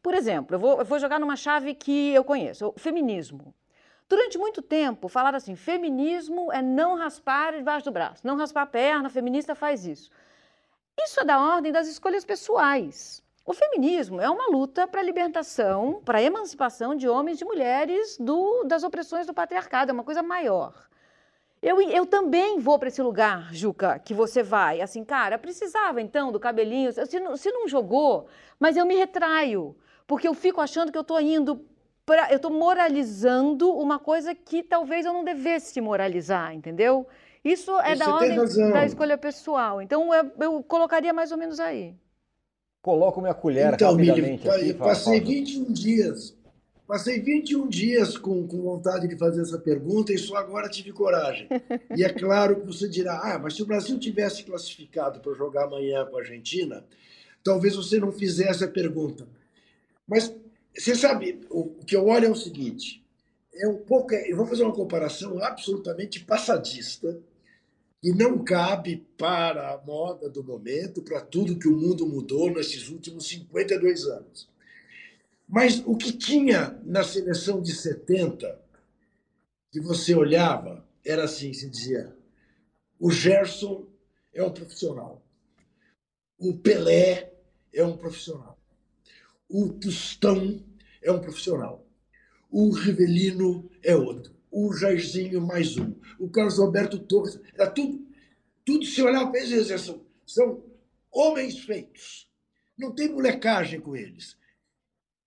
Por 0.00 0.14
exemplo, 0.14 0.54
eu 0.54 0.60
vou, 0.60 0.78
eu 0.78 0.84
vou 0.84 1.00
jogar 1.00 1.18
numa 1.18 1.34
chave 1.34 1.74
que 1.74 2.14
eu 2.14 2.22
conheço, 2.22 2.72
o 2.74 2.78
feminismo. 2.78 3.52
Durante 4.08 4.38
muito 4.38 4.62
tempo, 4.62 5.08
falaram 5.08 5.38
assim: 5.38 5.56
feminismo 5.56 6.52
é 6.52 6.62
não 6.62 6.96
raspar 6.96 7.54
debaixo 7.56 7.86
do 7.86 7.92
braço, 7.92 8.26
não 8.26 8.36
raspar 8.36 8.62
a 8.62 8.66
perna, 8.66 9.08
feminista 9.10 9.54
faz 9.54 9.84
isso. 9.84 10.10
Isso 11.00 11.20
é 11.20 11.24
da 11.24 11.40
ordem 11.40 11.72
das 11.72 11.88
escolhas 11.88 12.24
pessoais. 12.24 13.21
O 13.44 13.52
feminismo 13.52 14.20
é 14.20 14.30
uma 14.30 14.46
luta 14.48 14.86
para 14.86 15.00
a 15.00 15.04
libertação, 15.04 16.00
para 16.04 16.18
a 16.18 16.22
emancipação 16.22 16.94
de 16.94 17.08
homens 17.08 17.40
e 17.40 17.44
mulheres 17.44 18.16
do- 18.18 18.62
das 18.64 18.84
opressões 18.84 19.26
do 19.26 19.34
patriarcado, 19.34 19.90
é 19.90 19.94
uma 19.94 20.04
coisa 20.04 20.22
maior. 20.22 20.72
Eu, 21.60 21.80
eu 21.80 22.06
também 22.06 22.58
vou 22.58 22.78
para 22.78 22.88
esse 22.88 23.02
lugar, 23.02 23.52
Juca, 23.54 23.98
que 23.98 24.14
você 24.14 24.42
vai. 24.42 24.80
Assim, 24.80 25.04
cara, 25.04 25.38
precisava 25.38 26.00
então 26.00 26.30
do 26.32 26.40
cabelinho. 26.40 26.92
Se 26.92 27.20
não, 27.20 27.36
se 27.36 27.50
não 27.52 27.68
jogou, 27.68 28.26
mas 28.58 28.76
eu 28.76 28.84
me 28.86 28.96
retraio, 28.96 29.76
porque 30.06 30.26
eu 30.26 30.34
fico 30.34 30.60
achando 30.60 30.90
que 30.90 30.98
eu 30.98 31.02
estou 31.02 31.20
indo. 31.20 31.64
Pra, 32.04 32.30
eu 32.32 32.36
estou 32.36 32.50
moralizando 32.50 33.72
uma 33.72 33.96
coisa 33.98 34.34
que 34.34 34.60
talvez 34.62 35.06
eu 35.06 35.12
não 35.12 35.22
devesse 35.22 35.80
moralizar, 35.80 36.52
entendeu? 36.52 37.06
Isso 37.44 37.70
é 37.80 37.94
Você 37.94 38.04
da 38.04 38.14
ordem 38.14 38.36
razão. 38.38 38.72
da 38.72 38.84
escolha 38.84 39.16
pessoal. 39.16 39.80
Então 39.80 40.12
eu, 40.12 40.32
eu 40.40 40.62
colocaria 40.64 41.12
mais 41.12 41.30
ou 41.30 41.38
menos 41.38 41.60
aí. 41.60 41.94
Coloco 42.82 43.20
minha 43.20 43.32
colher 43.32 43.72
Então, 43.74 43.94
Mili, 43.94 44.08
rapidamente 44.10 44.44
pa- 44.44 44.56
aqui. 44.56 44.74
Fala, 44.74 44.90
passei 44.90 45.20
Fausto. 45.20 45.32
21 45.32 45.72
dias. 45.72 46.36
Passei 46.86 47.20
21 47.20 47.68
dias 47.68 48.18
com, 48.18 48.46
com 48.46 48.60
vontade 48.60 49.06
de 49.08 49.16
fazer 49.16 49.40
essa 49.40 49.56
pergunta 49.56 50.12
e 50.12 50.18
só 50.18 50.36
agora 50.36 50.68
tive 50.68 50.92
coragem. 50.92 51.48
E 51.96 52.02
é 52.04 52.08
claro 52.12 52.60
que 52.60 52.66
você 52.66 52.88
dirá: 52.88 53.20
ah, 53.22 53.38
mas 53.38 53.54
se 53.54 53.62
o 53.62 53.66
Brasil 53.66 53.98
tivesse 53.98 54.42
classificado 54.42 55.20
para 55.20 55.32
jogar 55.34 55.64
amanhã 55.64 56.04
com 56.04 56.16
a 56.16 56.20
Argentina, 56.20 56.84
talvez 57.44 57.76
você 57.76 57.98
não 58.00 58.10
fizesse 58.10 58.64
a 58.64 58.68
pergunta. 58.68 59.26
Mas 60.06 60.34
você 60.76 60.94
sabe, 60.96 61.40
o, 61.48 61.60
o 61.60 61.84
que 61.86 61.94
eu 61.94 62.06
olho 62.08 62.26
é 62.26 62.30
o 62.30 62.34
seguinte: 62.34 63.02
é 63.54 63.68
um 63.68 63.76
pouco, 63.76 64.12
eu 64.12 64.36
vou 64.36 64.46
fazer 64.46 64.64
uma 64.64 64.74
comparação 64.74 65.38
absolutamente 65.42 66.20
passadista 66.24 67.16
e 68.02 68.12
não 68.12 68.42
cabe 68.42 69.06
para 69.16 69.72
a 69.72 69.78
moda 69.78 70.28
do 70.28 70.42
momento, 70.42 71.02
para 71.02 71.20
tudo 71.20 71.58
que 71.58 71.68
o 71.68 71.76
mundo 71.76 72.04
mudou 72.06 72.50
nesses 72.50 72.88
últimos 72.88 73.28
52 73.28 74.06
anos. 74.06 74.48
Mas 75.48 75.82
o 75.86 75.96
que 75.96 76.12
tinha 76.12 76.80
na 76.82 77.04
seleção 77.04 77.62
de 77.62 77.72
70, 77.72 78.60
que 79.70 79.80
você 79.80 80.14
olhava, 80.14 80.84
era 81.04 81.24
assim: 81.24 81.52
se 81.52 81.68
dizia, 81.68 82.16
o 82.98 83.10
Gerson 83.10 83.86
é 84.32 84.42
um 84.42 84.50
profissional, 84.50 85.22
o 86.38 86.56
Pelé 86.56 87.32
é 87.72 87.84
um 87.84 87.96
profissional, 87.96 88.58
o 89.48 89.68
Tostão 89.68 90.60
é 91.02 91.12
um 91.12 91.20
profissional, 91.20 91.86
o 92.50 92.70
Rivelino 92.70 93.70
é 93.82 93.94
outro, 93.94 94.34
o 94.52 94.72
Jairzinho 94.74 95.40
mais 95.40 95.78
um, 95.78 95.94
o 96.18 96.28
Carlos 96.28 96.60
Alberto 96.60 96.98
Torres, 96.98 97.40
era 97.54 97.70
tudo, 97.70 98.06
tudo 98.64 98.84
se 98.84 99.00
olhava 99.02 99.30
para 99.30 99.40
eles, 99.40 99.80
são, 99.80 100.04
são 100.26 100.62
homens 101.10 101.58
feitos, 101.60 102.28
não 102.78 102.92
tem 102.92 103.08
molecagem 103.08 103.80
com 103.80 103.96
eles. 103.96 104.36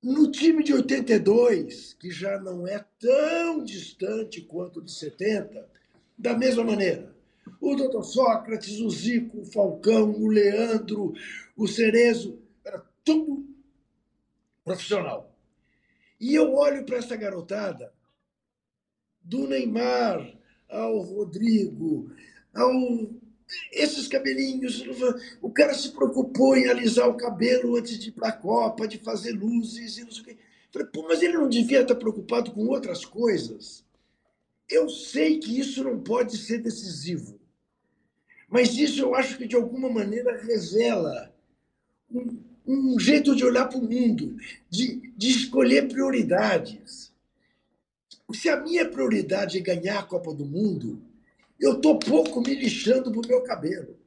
No 0.02 0.32
time 0.32 0.64
de 0.64 0.72
82, 0.72 1.96
que 1.96 2.12
já 2.12 2.40
não 2.40 2.68
é 2.68 2.86
tão 3.00 3.64
distante 3.64 4.42
quanto 4.42 4.80
de 4.80 4.92
70, 4.92 5.68
da 6.16 6.38
mesma 6.38 6.64
maneira. 6.64 7.12
O 7.60 7.76
doutor 7.76 8.04
Sócrates, 8.04 8.80
o 8.80 8.90
Zico, 8.92 9.42
o 9.42 9.46
Falcão, 9.46 10.12
o 10.12 10.28
Leandro, 10.28 11.14
o 11.58 11.68
Cerezo, 11.68 12.40
era 12.64 12.86
tudo 13.04 13.48
profissional. 14.64 15.36
E 16.20 16.36
eu 16.36 16.54
olho 16.54 16.86
para 16.86 16.98
essa 16.98 17.16
garotada, 17.16 17.92
do 19.26 19.48
Neymar 19.48 20.34
ao 20.70 21.00
Rodrigo, 21.00 22.10
ao 22.54 22.72
esses 23.72 24.08
cabelinhos, 24.08 24.84
o 25.42 25.52
cara 25.52 25.74
se 25.74 25.92
preocupou 25.92 26.56
em 26.56 26.68
alisar 26.68 27.08
o 27.08 27.18
cabelo 27.18 27.76
antes 27.76 28.00
de 28.00 28.10
ir 28.10 28.12
para 28.12 28.30
a 28.30 28.32
Copa, 28.32 28.88
de 28.88 28.98
fazer 28.98 29.34
luzes 29.34 29.98
e 29.98 30.04
não 30.04 30.12
sei 30.12 30.22
o 30.22 30.26
quê. 30.26 30.38
Falei, 30.72 30.88
pô, 30.88 31.08
mas 31.08 31.22
ele 31.22 31.34
não 31.34 31.48
devia 31.48 31.82
estar 31.82 31.96
preocupado 31.96 32.52
com 32.52 32.66
outras 32.68 33.06
coisas. 33.06 33.84
Eu 34.70 34.90
sei 34.90 35.38
que 35.38 35.60
isso 35.60 35.84
não 35.84 36.00
pode 36.02 36.38
ser 36.38 36.58
decisivo, 36.58 37.40
mas 38.50 38.76
isso 38.76 39.02
eu 39.02 39.14
acho 39.14 39.38
que 39.38 39.48
de 39.48 39.56
alguma 39.56 39.90
maneira 39.90 40.42
revela 40.42 41.32
um, 42.10 42.40
um 42.66 43.00
jeito 43.00 43.36
de 43.36 43.46
olhar 43.46 43.70
para 43.70 43.78
o 43.78 43.84
mundo, 43.84 44.36
de, 44.70 45.14
de 45.16 45.30
escolher 45.30 45.88
prioridades. 45.88 47.14
Se 48.34 48.50
a 48.50 48.58
minha 48.58 48.90
prioridade 48.90 49.58
é 49.58 49.62
ganhar 49.62 50.00
a 50.00 50.04
Copa 50.04 50.34
do 50.34 50.46
Mundo, 50.46 51.02
eu 51.60 51.80
tô 51.80 51.98
pouco 52.00 52.42
me 52.42 52.54
lixando 52.54 53.12
pro 53.12 53.28
meu 53.28 53.44
cabelo. 53.44 53.98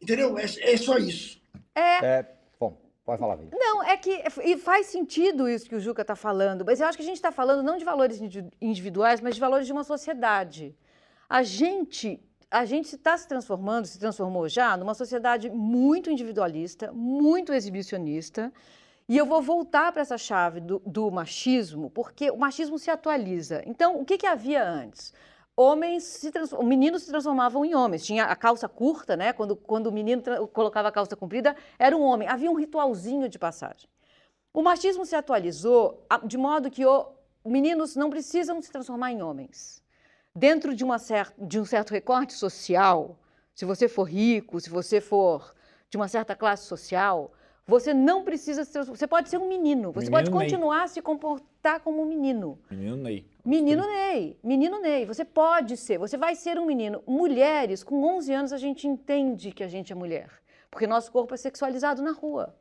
Entendeu? 0.00 0.38
É, 0.38 0.44
é 0.44 0.76
só 0.76 0.98
isso. 0.98 1.40
É, 1.74 2.26
bom, 2.58 2.76
Pode 3.04 3.18
falar, 3.18 3.36
Vini. 3.36 3.50
Não, 3.52 3.82
é 3.82 3.96
que 3.96 4.22
e 4.44 4.56
faz 4.56 4.86
sentido 4.86 5.48
isso 5.48 5.68
que 5.68 5.74
o 5.74 5.80
Juca 5.80 6.02
está 6.02 6.14
falando, 6.14 6.64
mas 6.64 6.80
eu 6.80 6.86
acho 6.86 6.96
que 6.96 7.02
a 7.02 7.06
gente 7.06 7.16
está 7.16 7.32
falando 7.32 7.62
não 7.62 7.76
de 7.76 7.84
valores 7.84 8.20
individuais, 8.60 9.20
mas 9.20 9.34
de 9.34 9.40
valores 9.40 9.66
de 9.66 9.72
uma 9.72 9.84
sociedade. 9.84 10.76
A 11.28 11.42
gente 11.42 12.20
a 12.50 12.64
gente 12.64 12.96
está 12.96 13.16
se 13.16 13.28
transformando, 13.28 13.86
se 13.86 13.98
transformou 13.98 14.48
já, 14.48 14.76
numa 14.76 14.92
sociedade 14.92 15.48
muito 15.48 16.10
individualista, 16.10 16.90
muito 16.92 17.52
exibicionista. 17.52 18.52
E 19.10 19.16
eu 19.16 19.26
vou 19.26 19.42
voltar 19.42 19.90
para 19.90 20.02
essa 20.02 20.16
chave 20.16 20.60
do, 20.60 20.80
do, 20.86 21.10
machismo, 21.10 21.90
porque 21.90 22.30
o 22.30 22.36
machismo 22.36 22.78
se 22.78 22.92
atualiza. 22.92 23.60
Então, 23.66 24.00
o 24.00 24.04
que, 24.04 24.16
que 24.16 24.24
havia 24.24 24.64
antes? 24.64 25.12
Homens, 25.56 26.04
se 26.04 26.30
meninos 26.62 27.02
se 27.02 27.08
transformavam 27.10 27.64
em 27.64 27.74
homens. 27.74 28.06
Tinha 28.06 28.26
a 28.26 28.36
calça 28.36 28.68
curta, 28.68 29.16
né? 29.16 29.32
Quando, 29.32 29.56
quando 29.56 29.88
o 29.88 29.92
menino 29.92 30.22
colocava 30.52 30.86
a 30.86 30.92
calça 30.92 31.16
comprida, 31.16 31.56
era 31.76 31.96
um 31.96 32.02
homem. 32.02 32.28
Havia 32.28 32.48
um 32.48 32.54
ritualzinho 32.54 33.28
de 33.28 33.36
passagem. 33.36 33.90
O 34.54 34.62
machismo 34.62 35.04
se 35.04 35.16
atualizou 35.16 36.06
de 36.22 36.38
modo 36.38 36.70
que 36.70 36.86
o, 36.86 37.08
meninos 37.44 37.96
não 37.96 38.10
precisam 38.10 38.62
se 38.62 38.70
transformar 38.70 39.10
em 39.10 39.22
homens 39.22 39.82
dentro 40.36 40.72
de, 40.72 40.84
uma 40.84 41.00
cer 41.00 41.34
de 41.36 41.58
um 41.58 41.64
certo 41.64 41.90
recorte 41.90 42.32
social, 42.32 43.18
se 43.56 43.64
você 43.64 43.88
for 43.88 44.04
rico, 44.04 44.60
se 44.60 44.70
você 44.70 45.00
for 45.00 45.52
de 45.90 45.96
uma 45.96 46.06
certa 46.06 46.36
classe 46.36 46.64
social, 46.66 47.32
você 47.66 47.94
não 47.94 48.24
precisa 48.24 48.64
ser. 48.64 48.84
Você 48.84 49.06
pode 49.06 49.28
ser 49.28 49.38
um 49.38 49.48
menino. 49.48 49.92
Você 49.92 50.10
menino 50.10 50.16
pode 50.16 50.30
continuar 50.30 50.84
a 50.84 50.88
se 50.88 51.00
comportar 51.00 51.80
como 51.80 52.02
um 52.02 52.06
menino. 52.06 52.58
Menino 52.70 52.96
Ney. 52.96 53.26
Menino 53.44 53.86
Ney. 53.86 54.38
Menino 54.42 54.80
Ney. 54.80 55.06
Você 55.06 55.24
pode 55.24 55.76
ser. 55.76 55.98
Você 55.98 56.16
vai 56.16 56.34
ser 56.34 56.58
um 56.58 56.66
menino. 56.66 57.02
Mulheres, 57.06 57.84
com 57.84 58.02
11 58.02 58.32
anos, 58.32 58.52
a 58.52 58.58
gente 58.58 58.88
entende 58.88 59.52
que 59.52 59.62
a 59.62 59.68
gente 59.68 59.92
é 59.92 59.94
mulher. 59.94 60.30
Porque 60.70 60.86
nosso 60.86 61.10
corpo 61.12 61.34
é 61.34 61.36
sexualizado 61.36 62.02
na 62.02 62.12
rua. 62.12 62.54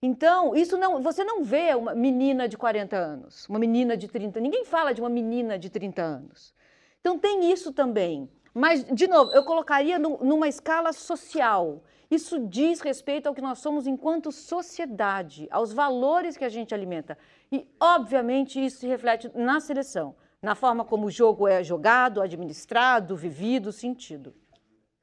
Então, 0.00 0.54
isso 0.54 0.76
não, 0.76 1.00
você 1.02 1.24
não 1.24 1.42
vê 1.42 1.74
uma 1.74 1.94
menina 1.94 2.48
de 2.48 2.56
40 2.56 2.96
anos, 2.96 3.48
uma 3.48 3.58
menina 3.58 3.96
de 3.96 4.06
30. 4.06 4.38
Ninguém 4.40 4.64
fala 4.64 4.92
de 4.92 5.00
uma 5.00 5.08
menina 5.08 5.58
de 5.58 5.70
30 5.70 6.02
anos. 6.02 6.54
Então 7.00 7.18
tem 7.18 7.50
isso 7.50 7.72
também. 7.72 8.28
Mas, 8.52 8.84
de 8.84 9.06
novo, 9.06 9.32
eu 9.32 9.44
colocaria 9.44 9.98
no, 9.98 10.18
numa 10.18 10.48
escala 10.48 10.92
social. 10.92 11.82
Isso 12.10 12.38
diz 12.46 12.80
respeito 12.80 13.26
ao 13.26 13.34
que 13.34 13.40
nós 13.40 13.58
somos 13.58 13.86
enquanto 13.86 14.30
sociedade, 14.30 15.48
aos 15.50 15.72
valores 15.72 16.36
que 16.36 16.44
a 16.44 16.48
gente 16.48 16.74
alimenta. 16.74 17.18
E, 17.50 17.66
obviamente, 17.80 18.64
isso 18.64 18.80
se 18.80 18.86
reflete 18.86 19.30
na 19.34 19.60
seleção, 19.60 20.14
na 20.40 20.54
forma 20.54 20.84
como 20.84 21.06
o 21.06 21.10
jogo 21.10 21.48
é 21.48 21.64
jogado, 21.64 22.20
administrado, 22.20 23.16
vivido, 23.16 23.72
sentido. 23.72 24.34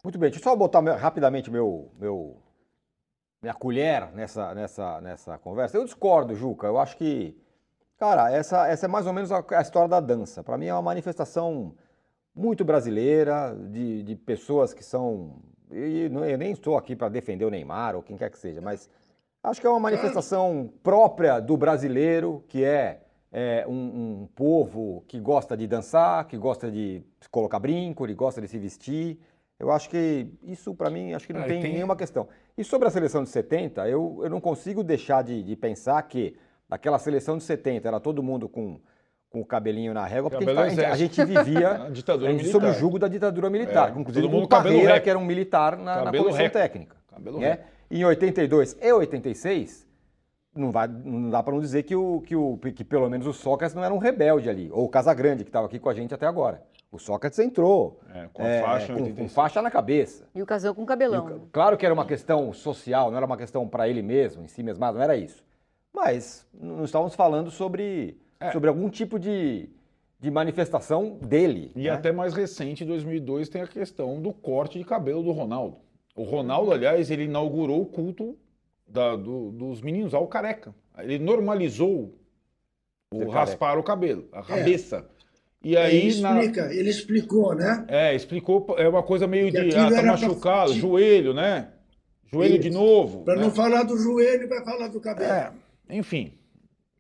Muito 0.04 0.20
bem, 0.20 0.30
deixa 0.30 0.46
eu 0.46 0.52
só 0.52 0.56
botar 0.56 0.82
rapidamente 0.96 1.50
meu, 1.50 1.90
meu, 1.98 2.38
minha 3.42 3.54
colher 3.54 4.12
nessa, 4.14 4.54
nessa, 4.54 5.02
nessa 5.02 5.38
conversa. 5.38 5.78
Eu 5.78 5.86
discordo, 5.86 6.36
Juca. 6.36 6.68
Eu 6.68 6.78
acho 6.78 6.98
que, 6.98 7.38
cara, 7.98 8.32
essa, 8.32 8.68
essa 8.68 8.86
é 8.86 8.90
mais 8.90 9.08
ou 9.08 9.14
menos 9.14 9.32
a, 9.32 9.44
a 9.52 9.62
história 9.62 9.88
da 9.88 10.00
dança. 10.00 10.44
Para 10.44 10.58
mim 10.58 10.66
é 10.66 10.74
uma 10.74 10.82
manifestação 10.82 11.74
muito 12.36 12.66
brasileira, 12.66 13.56
de, 13.70 14.04
de 14.04 14.16
pessoas 14.16 14.74
que 14.74 14.84
são. 14.84 15.42
E 15.74 16.04
eu 16.04 16.38
nem 16.38 16.52
estou 16.52 16.78
aqui 16.78 16.96
para 16.96 17.10
defender 17.10 17.46
o 17.46 17.50
Neymar 17.50 17.96
ou 17.96 18.04
quem 18.04 18.16
quer 18.16 18.30
que 18.30 18.38
seja, 18.38 18.62
mas 18.62 18.90
acho 19.44 19.60
que 19.60 19.66
é 19.66 19.70
uma 19.70 19.80
manifestação 19.80 20.72
própria 20.84 21.40
do 21.40 21.58
brasileiro, 21.58 22.44
que 22.48 22.64
é, 22.64 23.02
é 23.32 23.66
um, 23.68 24.22
um, 24.22 24.28
povo 24.36 25.04
que 25.08 25.20
gosta 25.20 25.58
de 25.58 25.66
dançar, 25.66 26.28
que 26.28 26.38
gosta 26.38 26.72
de 26.72 27.02
colocar 27.32 27.60
brinco, 27.60 28.06
que 28.06 28.14
gosta 28.14 28.40
de 28.40 28.48
se 28.48 28.60
vestir. 28.60 29.20
Eu 29.60 29.72
acho 29.72 29.90
que 29.90 30.28
isso, 30.44 30.76
para 30.76 30.90
mim, 30.90 31.14
acho 31.14 31.26
que 31.26 31.34
não 31.34 31.42
ah, 31.42 31.46
tem, 31.46 31.62
tem, 31.62 31.74
nenhuma 31.74 31.96
questão. 31.96 32.28
E 32.58 32.64
sobre 32.64 32.88
a 32.88 32.92
seleção 32.92 33.24
de 33.24 33.30
70, 33.30 33.88
eu, 33.88 34.20
eu 34.24 34.30
não 34.30 34.40
consigo 34.40 34.84
deixar 34.84 35.24
de, 35.24 35.42
de 35.42 35.56
pensar 35.56 36.02
que 36.04 36.36
aquela 36.70 37.00
seleção 37.00 37.38
de 37.38 37.44
70 37.44 37.88
era 37.88 38.00
todo 38.00 38.22
mundo 38.22 38.48
com 38.48 38.80
com 39.34 39.42
o 39.42 39.46
cabelinho 39.46 39.96
na 39.96 40.06
régua, 40.06 40.30
porque 40.30 40.48
a 40.48 40.70
gente, 40.70 40.86
a 40.86 40.96
gente, 40.96 41.26
vivia 41.26 41.92
sob 42.52 42.68
o 42.68 42.74
jugo 42.74 43.00
da 43.00 43.08
ditadura 43.08 43.50
militar, 43.50 43.92
é, 43.94 44.00
inclusive 44.00 44.30
com 44.30 44.44
o 44.44 44.48
Parreira, 44.48 45.00
que 45.00 45.10
era 45.10 45.18
um 45.18 45.26
militar 45.26 45.76
na, 45.76 46.04
na 46.04 46.12
comissão 46.12 46.50
técnica. 46.50 46.96
Né? 47.40 47.62
Em 47.90 48.06
82 48.06 48.78
e 48.80 48.94
86, 48.94 49.88
não, 50.56 50.70
vai, 50.70 50.88
não 50.88 51.32
dá 51.32 51.42
para 51.42 51.52
não 51.52 51.62
dizer 51.62 51.82
que, 51.82 51.96
o, 51.96 52.22
que, 52.22 52.36
o, 52.36 52.60
que 52.60 52.84
pelo 52.84 53.10
menos 53.10 53.26
o 53.26 53.34
Sócrates 53.34 53.76
não 53.76 53.84
era 53.84 53.92
um 53.92 53.98
rebelde 53.98 54.52
ali, 54.52 54.70
ou 54.72 54.86
o 54.86 54.90
Casagrande, 54.90 55.44
que 55.44 55.50
estava 55.50 55.66
aqui 55.66 55.80
com 55.80 55.90
a 55.90 55.96
gente 55.96 56.14
até 56.14 56.28
agora. 56.28 56.62
O 56.92 57.00
Sócrates 57.00 57.40
entrou 57.40 58.00
é, 58.14 58.30
com, 58.32 58.44
é, 58.44 58.62
faixa, 58.62 58.94
com, 58.94 59.16
com, 59.16 59.28
faixa 59.28 59.62
na 59.64 59.72
cabeça. 59.72 60.28
E 60.36 60.44
o 60.44 60.46
Casão 60.46 60.76
com 60.76 60.86
cabelão. 60.86 61.26
O, 61.26 61.48
claro 61.52 61.76
que 61.76 61.84
era 61.84 61.94
uma 61.94 62.06
questão 62.06 62.54
social, 62.54 63.10
não 63.10 63.18
era 63.18 63.26
uma 63.26 63.38
questão 63.38 63.68
para 63.68 63.90
ele 63.90 64.04
mesmo, 64.04 64.44
em 64.44 64.48
si 64.48 64.62
mesmo, 64.62 64.86
não 64.94 65.02
era 65.02 65.18
isso. 65.18 65.44
Mas 65.92 66.46
não 66.54 66.84
estávamos 66.84 67.16
falando 67.16 67.50
sobre 67.50 68.22
é. 68.44 68.52
sobre 68.52 68.70
algum 68.70 68.90
tipo 68.90 69.20
de, 69.20 69.70
de 70.20 70.32
manifestação 70.32 71.18
dele. 71.22 71.72
E 71.76 71.84
né? 71.84 71.90
até 71.90 72.12
mais 72.12 72.34
recente, 72.34 72.84
em 72.84 72.88
2002, 72.88 73.50
tem 73.50 73.62
a 73.62 73.68
questão 73.68 74.22
do 74.22 74.34
corte 74.34 74.78
de 74.78 74.86
cabelo 74.86 75.24
do 75.24 75.32
Ronaldo. 75.32 75.78
O 76.16 76.24
Ronaldo, 76.24 76.72
aliás, 76.72 77.10
ele 77.10 77.24
inaugurou 77.24 77.82
o 77.82 77.86
culto 77.86 78.38
da, 78.88 79.16
do, 79.16 79.52
dos 79.52 79.82
meninos 79.82 80.14
ao 80.14 80.28
careca. 80.28 80.74
Ele 81.00 81.18
normalizou 81.18 82.14
o 83.12 83.30
raspar 83.30 83.70
careca. 83.70 83.80
o 83.80 83.84
cabelo, 83.84 84.30
a 84.32 84.40
é. 84.40 84.44
cabeça. 84.44 85.08
E 85.64 85.78
aí, 85.78 85.96
ele, 85.96 86.08
explica, 86.08 86.66
na... 86.66 86.74
ele 86.74 86.90
explicou, 86.90 87.56
né? 87.56 87.86
É, 87.88 88.14
explicou, 88.14 88.76
é 88.78 88.88
uma 88.88 89.02
coisa 89.02 89.26
meio 89.26 89.50
que 89.50 89.70
de, 89.70 89.76
ah, 89.78 89.90
tá 89.90 90.04
machucado, 90.04 90.72
pra... 90.72 90.80
joelho, 90.80 91.34
né? 91.34 91.70
Joelho 92.26 92.56
Isso. 92.56 92.64
de 92.64 92.70
novo. 92.70 93.24
Para 93.24 93.36
né? 93.36 93.44
não 93.44 93.52
falar 93.52 93.84
do 93.84 93.98
joelho, 93.98 94.50
vai 94.50 94.64
falar 94.66 94.90
do 94.90 95.00
cabelo. 95.00 95.32
É, 95.32 95.52
enfim, 95.90 96.34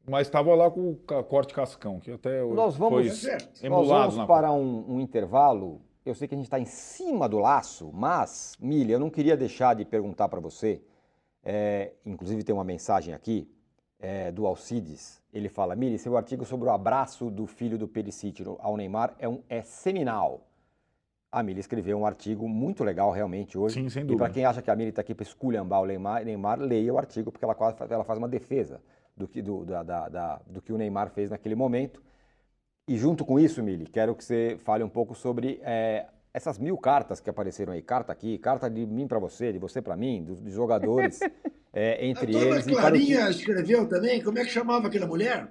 mas 0.05 0.27
estava 0.27 0.53
lá 0.53 0.69
com 0.69 0.91
o 0.91 1.23
corte 1.23 1.53
cascão, 1.53 1.99
que 1.99 2.11
até 2.11 2.43
nós 2.43 2.75
vamos, 2.75 3.23
foi 3.23 3.69
nós 3.69 3.87
vamos 3.87 4.25
para 4.25 4.51
um, 4.51 4.95
um, 4.95 4.99
intervalo. 4.99 5.81
Eu 6.05 6.13
sei 6.13 6.27
que 6.27 6.35
a 6.35 6.37
gente 6.37 6.47
está 6.47 6.59
em 6.59 6.65
cima 6.65 7.29
do 7.29 7.39
laço, 7.39 7.89
mas, 7.93 8.57
Milha, 8.59 8.93
eu 8.93 8.99
não 8.99 9.09
queria 9.09 9.37
deixar 9.37 9.73
de 9.73 9.85
perguntar 9.85 10.27
para 10.27 10.41
você. 10.41 10.81
É, 11.45 11.93
inclusive 12.05 12.43
tem 12.43 12.53
uma 12.53 12.63
mensagem 12.63 13.13
aqui 13.13 13.49
é, 13.99 14.29
do 14.29 14.45
Alcides. 14.45 15.21
Ele 15.31 15.47
fala, 15.47 15.75
Milha, 15.75 15.97
seu 15.97 16.17
artigo 16.17 16.43
sobre 16.43 16.67
o 16.67 16.71
abraço 16.71 17.31
do 17.31 17.47
filho 17.47 17.77
do 17.77 17.87
Perisic 17.87 18.43
ao 18.59 18.75
Neymar 18.75 19.15
é, 19.17 19.29
um, 19.29 19.41
é 19.47 19.61
seminal. 19.61 20.45
A 21.31 21.41
Mili 21.41 21.61
escreveu 21.61 21.97
um 21.97 22.05
artigo 22.05 22.47
muito 22.47 22.83
legal 22.83 23.09
realmente 23.09 23.57
hoje. 23.57 23.81
Sim, 23.81 23.89
sem 23.89 24.05
dúvida. 24.05 24.13
E 24.13 24.17
para 24.25 24.33
quem 24.33 24.45
acha 24.45 24.61
que 24.61 24.69
a 24.69 24.75
Mili 24.75 24.89
está 24.89 25.01
aqui 25.01 25.15
para 25.15 25.23
esculhambar 25.23 25.81
o 25.81 25.85
Neymar, 25.87 26.23
Neymar, 26.23 26.59
leia 26.59 26.93
o 26.93 26.97
artigo, 26.97 27.31
porque 27.31 27.43
ela, 27.43 27.55
ela 27.89 28.03
faz 28.03 28.19
uma 28.19 28.27
defesa 28.27 28.79
do 29.15 29.27
que, 29.27 29.41
do, 29.41 29.63
da, 29.63 29.83
da, 29.83 30.09
da, 30.09 30.41
do 30.47 30.61
que 30.61 30.73
o 30.73 30.77
Neymar 30.77 31.09
fez 31.11 31.29
naquele 31.29 31.55
momento. 31.55 32.01
E 32.87 32.97
junto 32.97 33.23
com 33.23 33.39
isso, 33.39 33.63
Mili, 33.63 33.85
quero 33.85 34.13
que 34.15 34.23
você 34.23 34.57
fale 34.63 34.83
um 34.83 34.89
pouco 34.89 35.15
sobre 35.15 35.59
é, 35.63 36.07
essas 36.33 36.57
mil 36.57 36.77
cartas 36.77 37.19
que 37.21 37.29
apareceram 37.29 37.73
aí. 37.73 37.81
Carta 37.81 38.11
aqui, 38.11 38.37
carta 38.37 38.69
de 38.69 38.85
mim 38.85 39.07
para 39.07 39.19
você, 39.19 39.53
de 39.53 39.59
você 39.59 39.81
para 39.81 39.95
mim, 39.95 40.23
dos, 40.23 40.41
dos 40.41 40.53
jogadores, 40.53 41.19
é, 41.71 42.05
entre 42.05 42.35
a 42.35 42.41
eles. 42.41 42.67
A 42.67 42.71
Clarinha 42.71 43.29
escreveu 43.29 43.87
também? 43.87 44.21
Como 44.21 44.37
é 44.39 44.43
que 44.43 44.49
chamava 44.49 44.87
aquela 44.87 45.07
mulher? 45.07 45.49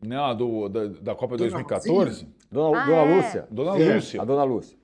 Não, 0.00 0.34
do, 0.34 0.68
da, 0.68 0.86
da 0.86 1.14
Copa 1.14 1.36
de 1.36 1.44
2014? 1.44 2.26
Dona, 2.50 2.82
ah, 2.82 2.86
Dona 2.86 3.02
é. 3.02 3.16
Lúcia. 3.16 3.48
Dona 3.50 3.78
é. 3.78 3.94
Lúcia. 3.94 4.22
A 4.22 4.24
Dona 4.24 4.44
Lúcia. 4.44 4.78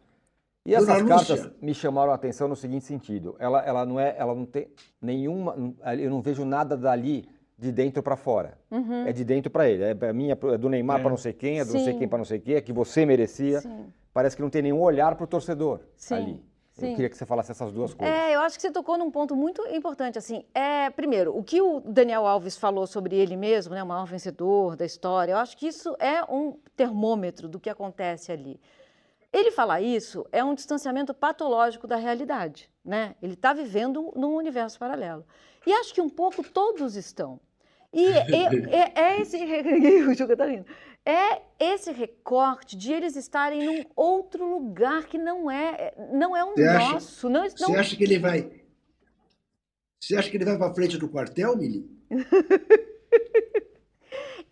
E 0.66 0.76
Dona 0.76 0.82
essas 0.82 1.02
Lúcia. 1.02 1.36
cartas 1.36 1.52
me 1.60 1.74
chamaram 1.74 2.12
a 2.12 2.14
atenção 2.14 2.48
no 2.48 2.56
seguinte 2.56 2.84
sentido. 2.84 3.34
Ela, 3.38 3.64
ela 3.64 3.86
não 3.86 3.98
é, 3.98 4.14
ela 4.18 4.34
não 4.34 4.44
tem 4.44 4.68
nenhuma, 5.00 5.56
eu 5.98 6.10
não 6.10 6.20
vejo 6.20 6.44
nada 6.44 6.76
dali 6.76 7.24
de 7.58 7.72
dentro 7.72 8.02
para 8.02 8.16
fora. 8.16 8.58
Uhum. 8.70 9.06
É 9.06 9.12
de 9.12 9.24
dentro 9.24 9.50
para 9.50 9.68
ele. 9.68 9.84
É, 9.84 10.12
minha, 10.12 10.38
é 10.52 10.58
do 10.58 10.68
Neymar 10.68 10.98
é. 10.98 11.02
para 11.02 11.10
não 11.10 11.16
sei 11.16 11.32
quem, 11.32 11.60
é 11.60 11.64
do 11.64 11.70
Sim. 11.70 11.78
não 11.78 11.84
sei 11.84 11.94
quem 11.94 12.08
para 12.08 12.18
não 12.18 12.24
sei 12.24 12.40
quem, 12.40 12.54
é 12.54 12.60
que 12.60 12.72
você 12.72 13.06
merecia. 13.06 13.60
Sim. 13.60 13.92
Parece 14.12 14.36
que 14.36 14.42
não 14.42 14.50
tem 14.50 14.62
nenhum 14.62 14.80
olhar 14.80 15.14
para 15.14 15.24
o 15.24 15.26
torcedor 15.26 15.80
Sim. 15.96 16.14
ali. 16.14 16.44
Sim. 16.74 16.88
Eu 16.88 16.94
queria 16.96 17.08
que 17.08 17.16
você 17.16 17.24
falasse 17.24 17.52
essas 17.52 17.72
duas 17.72 17.94
coisas. 17.94 18.16
É, 18.16 18.34
eu 18.34 18.40
acho 18.40 18.56
que 18.56 18.62
você 18.62 18.70
tocou 18.70 18.98
num 18.98 19.08
ponto 19.08 19.36
muito 19.36 19.64
importante. 19.68 20.18
Assim, 20.18 20.44
é, 20.52 20.90
primeiro, 20.90 21.36
o 21.36 21.42
que 21.42 21.62
o 21.62 21.80
Daniel 21.80 22.26
Alves 22.26 22.56
falou 22.56 22.84
sobre 22.84 23.14
ele 23.14 23.36
mesmo, 23.36 23.74
né, 23.74 23.82
o 23.82 23.86
maior 23.86 24.06
vencedor 24.06 24.74
da 24.74 24.84
história, 24.84 25.32
eu 25.32 25.38
acho 25.38 25.56
que 25.56 25.68
isso 25.68 25.94
é 26.00 26.24
um 26.24 26.58
termômetro 26.76 27.48
do 27.48 27.60
que 27.60 27.70
acontece 27.70 28.32
ali. 28.32 28.60
Ele 29.32 29.52
falar 29.52 29.80
isso 29.80 30.26
é 30.32 30.42
um 30.42 30.54
distanciamento 30.54 31.14
patológico 31.14 31.86
da 31.86 31.96
realidade. 31.96 32.68
Né? 32.84 33.14
Ele 33.22 33.34
está 33.34 33.52
vivendo 33.52 34.12
num 34.16 34.34
universo 34.34 34.78
paralelo. 34.78 35.24
E 35.66 35.72
acho 35.72 35.94
que 35.94 36.00
um 36.00 36.08
pouco 36.08 36.42
todos 36.42 36.96
estão. 36.96 37.40
E 37.92 38.06
é, 38.10 38.92
é, 38.92 38.92
é 38.94 39.20
esse. 39.20 39.36
o 40.08 40.14
Juca 40.14 40.36
tá 40.36 40.46
rindo. 40.46 40.66
É 41.06 41.42
esse 41.58 41.92
recorte 41.92 42.76
de 42.76 42.92
eles 42.92 43.14
estarem 43.14 43.64
num 43.64 43.84
outro 43.94 44.48
lugar 44.48 45.04
que 45.04 45.18
não 45.18 45.50
é, 45.50 45.92
não 46.12 46.34
é 46.34 46.42
um 46.42 46.54
você 46.54 46.64
nosso. 46.64 47.26
Acha, 47.26 47.28
não, 47.28 47.42
não... 47.42 47.50
Você 47.50 47.76
acha 47.76 47.96
que 47.96 48.04
ele 48.04 48.18
vai. 48.18 48.50
Você 50.00 50.16
acha 50.16 50.30
que 50.30 50.36
ele 50.36 50.46
vai 50.46 50.56
para 50.56 50.74
frente 50.74 50.96
do 50.96 51.08
quartel, 51.08 51.56
Mili? 51.56 51.88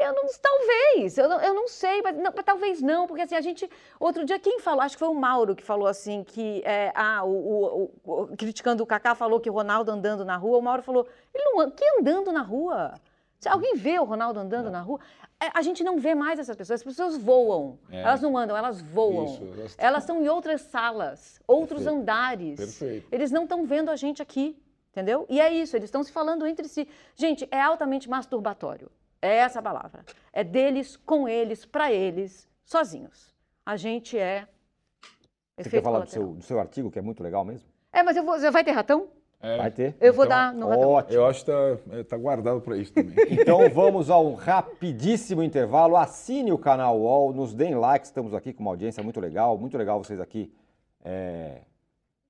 Eu 0.03 0.14
não, 0.14 0.22
talvez, 0.40 1.18
eu 1.18 1.28
não, 1.28 1.40
eu 1.40 1.55
não 1.55 1.68
sei, 1.68 2.03
mas, 2.03 2.16
não, 2.16 2.32
talvez 2.32 2.82
não, 2.82 3.07
porque 3.07 3.22
assim, 3.22 3.34
a 3.34 3.40
gente. 3.40 3.68
Outro 3.98 4.24
dia, 4.24 4.38
quem 4.38 4.59
falou? 4.61 4.80
Acho 4.82 4.96
que 4.96 5.00
foi 5.00 5.09
o 5.09 5.14
Mauro 5.14 5.55
que 5.55 5.62
falou 5.62 5.86
assim, 5.86 6.24
que 6.24 6.62
é, 6.64 6.92
ah, 6.94 7.24
o, 7.24 7.90
o, 8.05 8.22
o, 8.22 8.36
criticando 8.36 8.82
o 8.82 8.86
Kaká, 8.86 9.14
falou 9.14 9.40
que 9.40 9.50
o 9.50 9.53
Ronaldo 9.53 9.90
andando 9.90 10.24
na 10.24 10.36
rua. 10.36 10.59
O 10.59 10.62
Mauro 10.62 10.82
falou: 10.82 11.07
ele 11.34 11.44
não 11.44 11.70
que 11.70 11.84
andando 11.98 12.32
na 12.32 12.42
rua? 12.42 12.94
Se 13.38 13.48
alguém 13.48 13.74
vê 13.74 13.98
o 13.98 14.05
Ronaldo 14.05 14.38
andando 14.38 14.70
na 14.70 14.80
rua, 14.80 15.00
é, 15.40 15.50
a 15.53 15.62
gente 15.62 15.82
não 15.82 15.98
vê 15.98 16.14
mais 16.14 16.38
essas 16.38 16.55
pessoas. 16.55 16.80
As 16.80 16.84
pessoas 16.84 17.16
voam. 17.16 17.76
É. 17.90 18.03
Elas 18.03 18.22
não 18.22 18.38
andam, 18.38 18.57
elas 18.57 18.80
voam. 18.80 19.24
Isso, 19.24 19.42
elas... 19.42 19.74
elas 19.76 20.03
estão 20.05 20.22
em 20.22 20.28
outras 20.28 20.61
salas, 20.61 21.40
outros 21.46 21.82
Perfeito. 21.82 22.00
andares. 22.00 22.57
Perfeito. 22.57 23.09
Eles 23.11 23.32
não 23.32 23.42
estão 23.42 23.66
vendo 23.66 23.90
a 23.90 23.96
gente 23.96 24.22
aqui, 24.22 24.57
entendeu? 24.92 25.26
E 25.28 25.40
é 25.40 25.53
isso, 25.53 25.74
eles 25.74 25.86
estão 25.86 26.05
se 26.05 26.12
falando 26.12 26.46
entre 26.46 26.68
si. 26.68 26.86
Gente, 27.16 27.48
é 27.50 27.61
altamente 27.61 28.09
masturbatório. 28.09 28.88
É 29.23 29.37
essa 29.37 29.61
a 29.61 29.62
palavra. 29.62 30.05
É 30.33 30.43
deles, 30.43 30.97
com 30.97 31.29
eles, 31.29 31.64
para 31.64 31.93
eles, 31.93 32.49
sozinhos. 32.64 33.33
A 33.64 33.77
gente 33.77 34.18
é. 34.18 34.49
Você 35.57 35.70
quer 35.70 35.83
falar 35.83 36.01
do 36.01 36.11
seu, 36.11 36.35
do 36.35 36.43
seu, 36.43 36.59
artigo, 36.59 36.91
que 36.91 36.99
é 36.99 37.03
muito 37.03 37.23
legal 37.23 37.45
mesmo? 37.45 37.68
É, 37.93 38.03
mas 38.03 38.16
eu 38.16 38.25
vou, 38.25 38.37
vai 38.51 38.64
ter 38.64 38.73
ratão? 38.73 39.09
É. 39.41 39.59
Vai 39.59 39.70
ter? 39.70 39.97
Eu 40.01 40.12
vou 40.12 40.25
então, 40.25 40.37
dar 40.37 40.53
no 40.53 40.68
ratão. 40.68 40.89
Ótimo. 40.89 41.14
Eu 41.14 41.27
acho 41.27 41.45
que 41.45 41.51
está 41.53 42.05
tá 42.05 42.16
guardado 42.16 42.61
para 42.61 42.77
isso 42.77 42.93
também. 42.93 43.14
então 43.31 43.70
vamos 43.70 44.11
ao 44.11 44.35
rapidíssimo 44.35 45.43
intervalo. 45.43 45.97
Assine 45.97 46.51
o 46.53 46.59
canal 46.59 46.99
UOL, 46.99 47.33
nos 47.33 47.55
deem 47.55 47.77
like, 47.77 48.05
estamos 48.05 48.35
aqui 48.35 48.53
com 48.53 48.62
uma 48.62 48.73
audiência 48.73 49.03
muito 49.05 49.20
legal. 49.20 49.57
Muito 49.57 49.79
legal 49.79 50.03
vocês 50.03 50.18
aqui 50.18 50.53
é, 51.05 51.61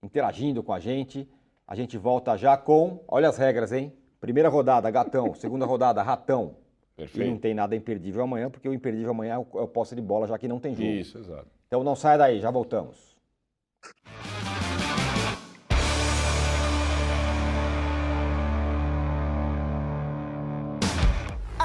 interagindo 0.02 0.62
com 0.62 0.74
a 0.74 0.78
gente. 0.78 1.26
A 1.66 1.74
gente 1.74 1.96
volta 1.96 2.36
já 2.36 2.56
com, 2.56 3.02
olha 3.08 3.30
as 3.30 3.38
regras, 3.38 3.72
hein? 3.72 3.94
Primeira 4.20 4.50
rodada, 4.50 4.90
gatão. 4.90 5.34
Segunda 5.34 5.64
rodada, 5.64 6.02
ratão. 6.02 6.61
Perfeito. 6.96 7.26
E 7.26 7.30
não 7.30 7.38
tem 7.38 7.54
nada 7.54 7.74
imperdível 7.74 8.22
amanhã, 8.22 8.50
porque 8.50 8.68
o 8.68 8.74
imperdível 8.74 9.10
amanhã 9.10 9.34
é 9.34 9.38
o, 9.38 9.46
é 9.60 9.62
o 9.62 9.68
posse 9.68 9.94
de 9.94 10.02
bola, 10.02 10.26
já 10.26 10.38
que 10.38 10.46
não 10.46 10.58
tem 10.58 10.74
jogo. 10.74 10.88
Isso, 10.88 11.18
exato. 11.18 11.48
Então 11.66 11.82
não 11.82 11.96
saia 11.96 12.18
daí, 12.18 12.40
já 12.40 12.50
voltamos. 12.50 13.16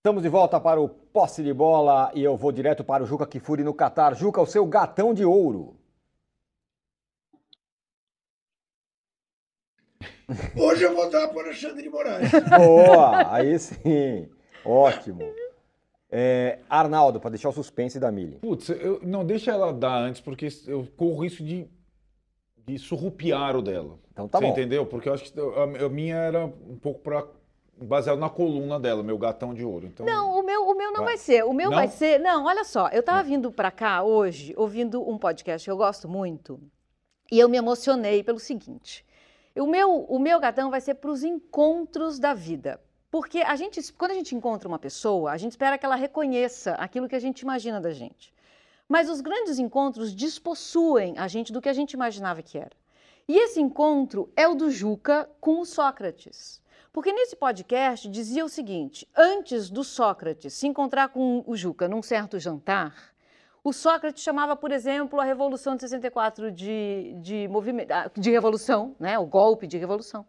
Estamos 0.00 0.22
de 0.22 0.30
volta 0.30 0.58
para 0.58 0.80
o 0.80 0.88
posse 0.88 1.42
de 1.42 1.52
bola 1.52 2.10
e 2.14 2.24
eu 2.24 2.34
vou 2.34 2.50
direto 2.50 2.82
para 2.82 3.02
o 3.02 3.06
Juca 3.06 3.26
Kifuri 3.26 3.62
no 3.62 3.74
Catar. 3.74 4.16
Juca, 4.16 4.40
o 4.40 4.46
seu 4.46 4.64
gatão 4.64 5.12
de 5.12 5.26
ouro. 5.26 5.76
Hoje 10.56 10.84
eu 10.84 10.94
vou 10.94 11.10
dar 11.10 11.28
para 11.28 11.36
o 11.36 11.40
Alexandre 11.40 11.82
de 11.82 11.90
Moraes. 11.90 12.30
Boa, 12.56 13.30
aí 13.30 13.58
sim. 13.58 14.26
Ótimo. 14.64 15.20
É, 16.10 16.60
Arnaldo, 16.66 17.20
para 17.20 17.28
deixar 17.28 17.50
o 17.50 17.52
suspense 17.52 18.00
da 18.00 18.10
Mili. 18.10 18.38
Putz, 18.38 18.70
eu, 18.70 19.00
não, 19.02 19.22
deixa 19.22 19.50
ela 19.50 19.70
dar 19.70 19.98
antes, 19.98 20.22
porque 20.22 20.48
eu 20.66 20.88
corro 20.96 21.24
risco 21.24 21.42
de, 21.44 21.68
de 22.56 22.78
surrupiar 22.78 23.54
o 23.54 23.60
dela. 23.60 23.98
Então 24.10 24.26
tá 24.26 24.38
Você 24.38 24.46
bom. 24.46 24.52
entendeu? 24.52 24.86
Porque 24.86 25.10
eu 25.10 25.12
acho 25.12 25.30
que 25.30 25.38
a, 25.38 25.84
a 25.84 25.88
minha 25.90 26.16
era 26.16 26.46
um 26.46 26.78
pouco 26.78 27.00
para 27.00 27.22
baseado 27.80 28.18
na 28.18 28.28
coluna 28.28 28.78
dela, 28.78 29.02
meu 29.02 29.18
gatão 29.18 29.54
de 29.54 29.64
ouro. 29.64 29.86
Então, 29.86 30.04
não, 30.04 30.38
o 30.38 30.42
meu, 30.42 30.68
o 30.68 30.74
meu 30.74 30.92
não 30.92 31.04
vai, 31.04 31.14
vai 31.14 31.16
ser. 31.16 31.44
O 31.44 31.52
meu 31.52 31.70
não? 31.70 31.76
vai 31.76 31.88
ser. 31.88 32.18
Não, 32.20 32.44
olha 32.44 32.64
só, 32.64 32.88
eu 32.88 33.00
estava 33.00 33.22
vindo 33.22 33.50
para 33.50 33.70
cá 33.70 34.02
hoje, 34.02 34.54
ouvindo 34.56 35.08
um 35.08 35.18
podcast 35.18 35.64
que 35.64 35.70
eu 35.70 35.76
gosto 35.76 36.08
muito, 36.08 36.60
e 37.30 37.38
eu 37.38 37.48
me 37.48 37.56
emocionei 37.56 38.22
pelo 38.22 38.38
seguinte. 38.38 39.04
O 39.56 39.66
meu, 39.66 40.04
o 40.04 40.18
meu 40.18 40.38
gatão 40.38 40.70
vai 40.70 40.80
ser 40.80 40.94
para 40.94 41.10
os 41.10 41.24
encontros 41.24 42.18
da 42.18 42.34
vida. 42.34 42.80
Porque 43.10 43.38
a 43.38 43.56
gente, 43.56 43.92
quando 43.92 44.12
a 44.12 44.14
gente 44.14 44.36
encontra 44.36 44.68
uma 44.68 44.78
pessoa, 44.78 45.32
a 45.32 45.36
gente 45.36 45.52
espera 45.52 45.76
que 45.76 45.84
ela 45.84 45.96
reconheça 45.96 46.72
aquilo 46.74 47.08
que 47.08 47.16
a 47.16 47.20
gente 47.20 47.40
imagina 47.40 47.80
da 47.80 47.90
gente. 47.90 48.32
Mas 48.88 49.08
os 49.08 49.20
grandes 49.20 49.58
encontros 49.58 50.14
despossuem 50.14 51.14
a 51.18 51.26
gente 51.26 51.52
do 51.52 51.60
que 51.60 51.68
a 51.68 51.72
gente 51.72 51.92
imaginava 51.92 52.42
que 52.42 52.56
era. 52.56 52.72
E 53.28 53.36
esse 53.36 53.60
encontro 53.60 54.32
é 54.36 54.48
o 54.48 54.54
do 54.54 54.70
Juca 54.70 55.28
com 55.40 55.60
o 55.60 55.64
Sócrates. 55.64 56.60
Porque 56.92 57.12
nesse 57.12 57.36
podcast 57.36 58.08
dizia 58.08 58.44
o 58.44 58.48
seguinte: 58.48 59.08
antes 59.16 59.70
do 59.70 59.84
Sócrates 59.84 60.54
se 60.54 60.66
encontrar 60.66 61.08
com 61.08 61.44
o 61.46 61.56
Juca 61.56 61.88
num 61.88 62.02
certo 62.02 62.38
jantar, 62.38 63.12
o 63.62 63.72
Sócrates 63.72 64.22
chamava, 64.22 64.56
por 64.56 64.72
exemplo, 64.72 65.20
a 65.20 65.24
Revolução 65.24 65.76
de 65.76 65.82
64 65.82 66.50
de, 66.50 67.14
de, 67.20 67.46
movimento, 67.48 67.92
ah, 67.92 68.10
de 68.16 68.30
revolução, 68.30 68.96
né? 68.98 69.18
o 69.18 69.26
golpe 69.26 69.66
de 69.66 69.78
revolução. 69.78 70.26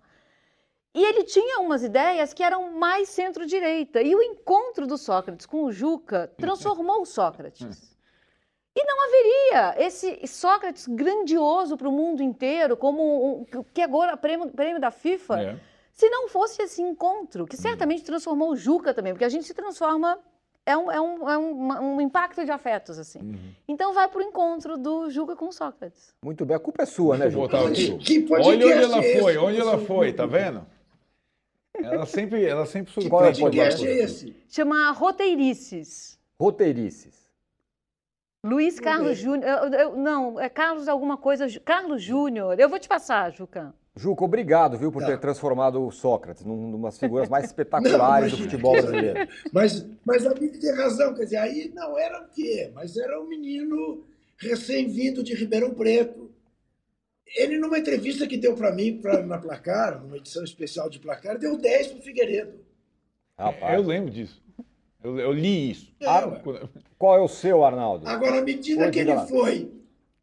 E 0.94 1.04
ele 1.04 1.24
tinha 1.24 1.60
umas 1.60 1.84
ideias 1.84 2.34
que 2.34 2.44
eram 2.44 2.74
mais 2.74 3.08
centro-direita. 3.08 4.02
E 4.02 4.14
o 4.14 4.22
encontro 4.22 4.86
do 4.86 4.98
Sócrates 4.98 5.46
com 5.46 5.64
o 5.64 5.72
Juca 5.72 6.30
transformou 6.38 7.04
o 7.04 7.06
Sócrates. 7.06 7.96
E 8.76 8.84
não 8.84 9.04
haveria 9.06 9.86
esse 9.86 10.28
Sócrates 10.28 10.88
grandioso 10.88 11.78
para 11.78 11.88
o 11.88 11.92
mundo 11.94 12.22
inteiro, 12.22 12.76
como 12.76 13.42
um, 13.42 13.64
que 13.74 13.82
agora 13.82 14.18
prêmio, 14.18 14.50
prêmio 14.50 14.82
da 14.82 14.92
FIFA. 14.92 15.42
É 15.42 15.71
se 16.02 16.10
não 16.10 16.28
fosse 16.28 16.64
esse 16.64 16.82
encontro, 16.82 17.46
que 17.46 17.56
certamente 17.56 18.04
transformou 18.04 18.54
o 18.54 18.56
Juca 18.56 18.92
também, 18.92 19.14
porque 19.14 19.24
a 19.24 19.30
gente 19.30 19.46
se 19.46 19.54
transforma, 19.54 20.18
é 20.66 20.76
um, 20.76 20.92
é 20.92 21.00
um, 21.00 21.30
é 21.30 21.38
um, 21.38 21.96
um 21.96 22.02
impacto 22.02 22.44
de 22.44 22.50
afetos, 22.50 22.98
assim. 22.98 23.20
Uhum. 23.20 23.54
Então 23.68 23.94
vai 23.94 24.08
para 24.08 24.18
o 24.18 24.24
encontro 24.24 24.80
do 24.80 25.12
Juca 25.12 25.36
com 25.36 25.52
Sócrates. 25.52 26.12
Muito 26.26 26.44
bem, 26.44 26.58
a 26.58 26.60
culpa 26.60 26.82
é 26.82 26.86
sua, 26.88 27.20
né, 27.20 27.30
Juca? 27.30 27.56
Olha 27.56 27.70
onde 27.70 28.72
ela 28.72 29.04
foi, 29.04 29.38
onde 29.38 29.60
ela 29.60 29.78
foi, 29.78 30.12
tá 30.12 30.26
vendo? 30.26 30.66
Ela 31.76 32.08
sempre, 32.08 32.46
ela 32.46 32.66
sempre 32.66 32.92
surpreende. 32.92 33.36
Que 33.36 33.42
podcast 33.44 33.88
é 33.88 34.04
esse? 34.04 34.36
Chama 34.50 34.90
Roteirices. 34.94 36.18
Roteirices. 36.40 37.30
Luiz 38.44 38.80
Carlos 38.80 39.20
Júnior. 39.20 39.70
Não, 39.96 40.40
é 40.40 40.50
Carlos 40.50 40.88
alguma 40.88 41.16
coisa. 41.16 41.48
Carlos 41.60 42.02
Júnior. 42.02 42.60
Eu 42.60 42.68
vou 42.68 42.80
te 42.80 42.90
passar, 42.90 43.32
Juca. 43.32 43.72
Juca, 43.96 44.24
obrigado, 44.24 44.78
viu, 44.78 44.90
por 44.90 45.02
tá. 45.02 45.10
ter 45.10 45.20
transformado 45.20 45.86
o 45.86 45.92
Sócrates 45.92 46.46
numa 46.46 46.88
das 46.88 46.98
figuras 46.98 47.28
mais 47.28 47.46
espetaculares 47.52 48.32
não, 48.32 48.38
do 48.38 48.44
futebol 48.44 48.74
brasileiro. 48.74 49.28
Mas, 49.52 49.86
mas 50.06 50.26
a 50.26 50.34
Bíblia 50.34 50.62
tem 50.62 50.74
razão, 50.74 51.14
quer 51.14 51.26
dizer, 51.26 51.38
aí 51.38 51.72
não 51.76 51.98
era 51.98 52.24
o 52.24 52.30
quê? 52.30 52.72
Mas 52.74 52.96
era 52.96 53.20
um 53.22 53.28
menino 53.28 54.06
recém-vindo 54.38 55.22
de 55.22 55.36
Ribeirão 55.36 55.74
Preto. 55.74 56.32
Ele, 57.36 57.58
numa 57.58 57.80
entrevista 57.80 58.26
que 58.28 58.38
deu 58.38 58.56
para 58.56 58.74
mim 58.74 58.98
pra, 58.98 59.22
na 59.24 59.38
Placar, 59.38 60.02
numa 60.02 60.18
edição 60.18 60.44
especial 60.44 60.90
de 60.90 61.00
Placar, 61.00 61.38
deu 61.38 61.58
10 61.58 61.88
para 61.88 62.00
o 62.00 62.02
Figueiredo. 62.02 62.60
Rapaz. 63.38 63.76
Eu 63.76 63.86
lembro 63.86 64.10
disso. 64.10 64.42
Eu, 65.04 65.20
eu 65.20 65.32
li 65.34 65.72
isso. 65.72 65.94
É, 66.00 66.08
Ar... 66.08 66.42
Qual 66.98 67.18
é 67.18 67.22
o 67.22 67.28
seu, 67.28 67.64
Arnaldo? 67.64 68.08
Agora, 68.08 68.40
à 68.40 68.42
medida 68.42 68.90
que 68.90 69.00
ele 69.00 69.18
foi, 69.28 69.72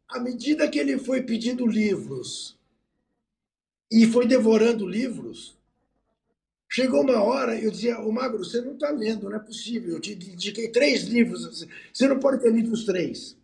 à 0.07 0.19
medida 0.19 0.67
que 0.67 0.79
ele 0.79 0.97
foi 0.97 1.21
pedindo 1.21 1.67
livros 1.67 2.58
e 3.91 4.05
foi 4.07 4.27
devorando 4.27 4.87
livros. 4.87 5.57
Chegou 6.71 7.01
uma 7.01 7.21
hora, 7.23 7.59
eu 7.59 7.71
dizia, 7.71 7.99
o 7.99 8.11
Magro, 8.11 8.43
você 8.43 8.61
não 8.61 8.73
está 8.73 8.91
lendo, 8.91 9.27
não 9.27 9.37
é 9.37 9.39
possível. 9.39 9.95
Eu 9.95 9.99
te 9.99 10.13
indiquei 10.13 10.67
três 10.69 11.03
livros, 11.03 11.67
você 11.91 12.07
não 12.07 12.19
pode 12.19 12.41
ter 12.41 12.53
lido 12.53 12.71
os 12.71 12.85
três. 12.85 13.35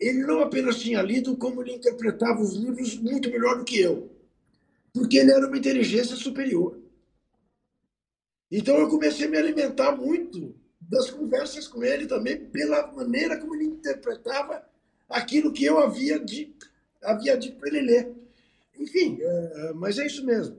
Ele 0.00 0.26
não 0.26 0.40
apenas 0.40 0.80
tinha 0.80 1.00
lido, 1.00 1.36
como 1.36 1.62
ele 1.62 1.74
interpretava 1.74 2.40
os 2.40 2.54
livros 2.54 2.96
muito 2.96 3.30
melhor 3.30 3.58
do 3.58 3.64
que 3.64 3.80
eu. 3.80 4.10
Porque 4.92 5.18
ele 5.18 5.30
era 5.30 5.46
uma 5.46 5.56
inteligência 5.56 6.16
superior. 6.16 6.76
Então 8.50 8.76
eu 8.78 8.88
comecei 8.88 9.26
a 9.26 9.30
me 9.30 9.38
alimentar 9.38 9.96
muito 9.96 10.54
das 10.80 11.10
conversas 11.10 11.66
com 11.68 11.82
ele 11.82 12.06
também, 12.06 12.44
pela 12.46 12.86
maneira 12.92 13.38
como 13.38 13.54
ele 13.54 13.64
interpretava 13.64 14.64
aquilo 15.08 15.52
que 15.52 15.64
eu 15.64 15.78
havia, 15.78 16.18
de, 16.18 16.52
havia 17.02 17.36
dito 17.36 17.58
para 17.58 17.68
ele 17.68 17.80
ler. 17.80 18.23
Enfim, 18.84 19.18
é, 19.18 19.72
mas 19.72 19.98
é 19.98 20.04
isso 20.04 20.24
mesmo. 20.24 20.56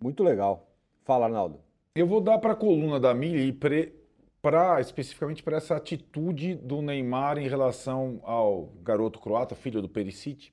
Muito 0.00 0.24
legal. 0.24 0.66
Fala, 1.04 1.26
Arnaldo. 1.26 1.60
Eu 1.94 2.06
vou 2.06 2.20
dar 2.20 2.38
para 2.38 2.52
a 2.52 2.56
coluna 2.56 2.98
da 2.98 3.12
Mili 3.14 3.52
para 3.52 4.80
especificamente 4.80 5.42
para 5.42 5.58
essa 5.58 5.76
atitude 5.76 6.54
do 6.54 6.80
Neymar 6.80 7.36
em 7.38 7.48
relação 7.48 8.20
ao 8.22 8.72
garoto 8.82 9.20
croata, 9.20 9.54
filho 9.54 9.82
do 9.82 9.88
Perisic, 9.88 10.50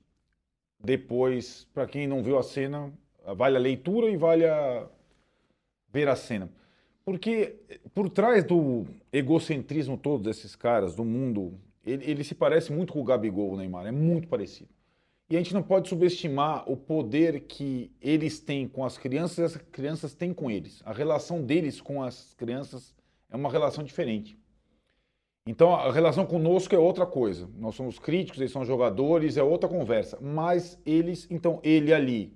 depois, 0.82 1.66
para 1.72 1.86
quem 1.86 2.06
não 2.06 2.22
viu 2.22 2.38
a 2.38 2.42
cena, 2.42 2.92
vale 3.34 3.56
a 3.56 3.60
leitura 3.60 4.10
e 4.10 4.16
vale 4.16 4.46
a 4.46 4.86
ver 5.90 6.08
a 6.08 6.16
cena. 6.16 6.50
Porque 7.04 7.56
por 7.94 8.10
trás 8.10 8.44
do 8.44 8.86
egocentrismo 9.12 9.96
todo 9.96 10.24
desses 10.24 10.54
caras, 10.54 10.94
do 10.94 11.04
mundo, 11.04 11.58
ele, 11.86 12.10
ele 12.10 12.24
se 12.24 12.34
parece 12.34 12.72
muito 12.72 12.92
com 12.92 13.00
o 13.00 13.04
Gabigol, 13.04 13.52
o 13.52 13.56
Neymar, 13.56 13.86
é 13.86 13.92
muito 13.92 14.28
parecido. 14.28 14.73
E 15.28 15.36
a 15.36 15.38
gente 15.38 15.54
não 15.54 15.62
pode 15.62 15.88
subestimar 15.88 16.70
o 16.70 16.76
poder 16.76 17.40
que 17.40 17.90
eles 18.00 18.38
têm 18.38 18.68
com 18.68 18.84
as 18.84 18.98
crianças 18.98 19.38
e 19.38 19.42
as 19.42 19.56
crianças 19.56 20.14
têm 20.14 20.34
com 20.34 20.50
eles. 20.50 20.82
A 20.84 20.92
relação 20.92 21.42
deles 21.42 21.80
com 21.80 22.02
as 22.02 22.34
crianças 22.34 22.94
é 23.30 23.36
uma 23.36 23.50
relação 23.50 23.82
diferente. 23.82 24.38
Então 25.46 25.74
a 25.74 25.92
relação 25.92 26.24
conosco 26.24 26.74
é 26.74 26.78
outra 26.78 27.06
coisa. 27.06 27.48
Nós 27.56 27.74
somos 27.74 27.98
críticos, 27.98 28.40
eles 28.40 28.52
são 28.52 28.64
jogadores, 28.64 29.36
é 29.36 29.42
outra 29.42 29.68
conversa. 29.68 30.18
Mas 30.20 30.78
eles, 30.84 31.26
então 31.30 31.60
ele 31.62 31.92
ali, 31.92 32.32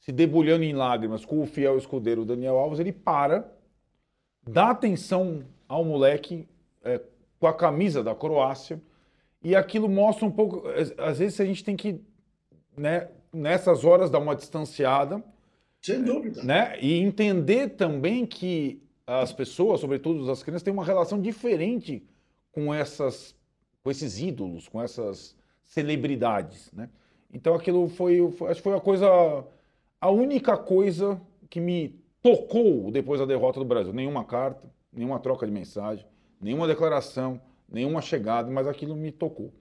se 0.00 0.12
debulhando 0.12 0.64
em 0.64 0.72
lágrimas 0.72 1.24
com 1.24 1.42
o 1.42 1.46
fiel 1.46 1.78
escudeiro 1.78 2.24
Daniel 2.24 2.56
Alves, 2.56 2.78
ele 2.78 2.92
para, 2.92 3.52
dá 4.42 4.70
atenção 4.70 5.44
ao 5.68 5.84
moleque 5.84 6.48
é, 6.84 7.00
com 7.38 7.46
a 7.46 7.54
camisa 7.54 8.02
da 8.02 8.14
Croácia 8.14 8.80
e 9.42 9.54
aquilo 9.54 9.88
mostra 9.88 10.24
um 10.24 10.30
pouco. 10.30 10.62
Às 10.98 11.18
vezes 11.18 11.40
a 11.40 11.44
gente 11.44 11.64
tem 11.64 11.76
que, 11.76 12.00
né, 12.76 13.08
nessas 13.32 13.84
horas, 13.84 14.10
dar 14.10 14.18
uma 14.18 14.36
distanciada. 14.36 15.22
Sem 15.82 16.02
dúvida. 16.02 16.42
Né, 16.42 16.78
e 16.80 17.00
entender 17.00 17.70
também 17.70 18.26
que 18.26 18.82
as 19.06 19.32
pessoas, 19.32 19.80
sobretudo 19.80 20.28
as 20.30 20.42
crianças, 20.42 20.62
têm 20.62 20.72
uma 20.72 20.84
relação 20.84 21.20
diferente 21.20 22.02
com 22.50 22.74
essas 22.74 23.34
com 23.84 23.90
esses 23.90 24.20
ídolos, 24.20 24.66
com 24.66 24.82
essas 24.82 25.36
celebridades, 25.64 26.72
né? 26.72 26.90
Então 27.32 27.54
aquilo 27.54 27.88
foi, 27.88 28.28
foi 28.32 28.50
acho 28.50 28.58
que 28.58 28.64
foi 28.64 28.76
a 28.76 28.80
coisa 28.80 29.06
a 30.00 30.10
única 30.10 30.56
coisa 30.56 31.20
que 31.48 31.60
me 31.60 32.00
tocou 32.20 32.90
depois 32.90 33.20
da 33.20 33.26
derrota 33.26 33.60
do 33.60 33.64
Brasil, 33.64 33.92
nenhuma 33.92 34.24
carta, 34.24 34.68
nenhuma 34.92 35.20
troca 35.20 35.46
de 35.46 35.52
mensagem, 35.52 36.04
nenhuma 36.40 36.66
declaração, 36.66 37.40
nenhuma 37.68 38.02
chegada, 38.02 38.50
mas 38.50 38.66
aquilo 38.66 38.96
me 38.96 39.12
tocou. 39.12 39.52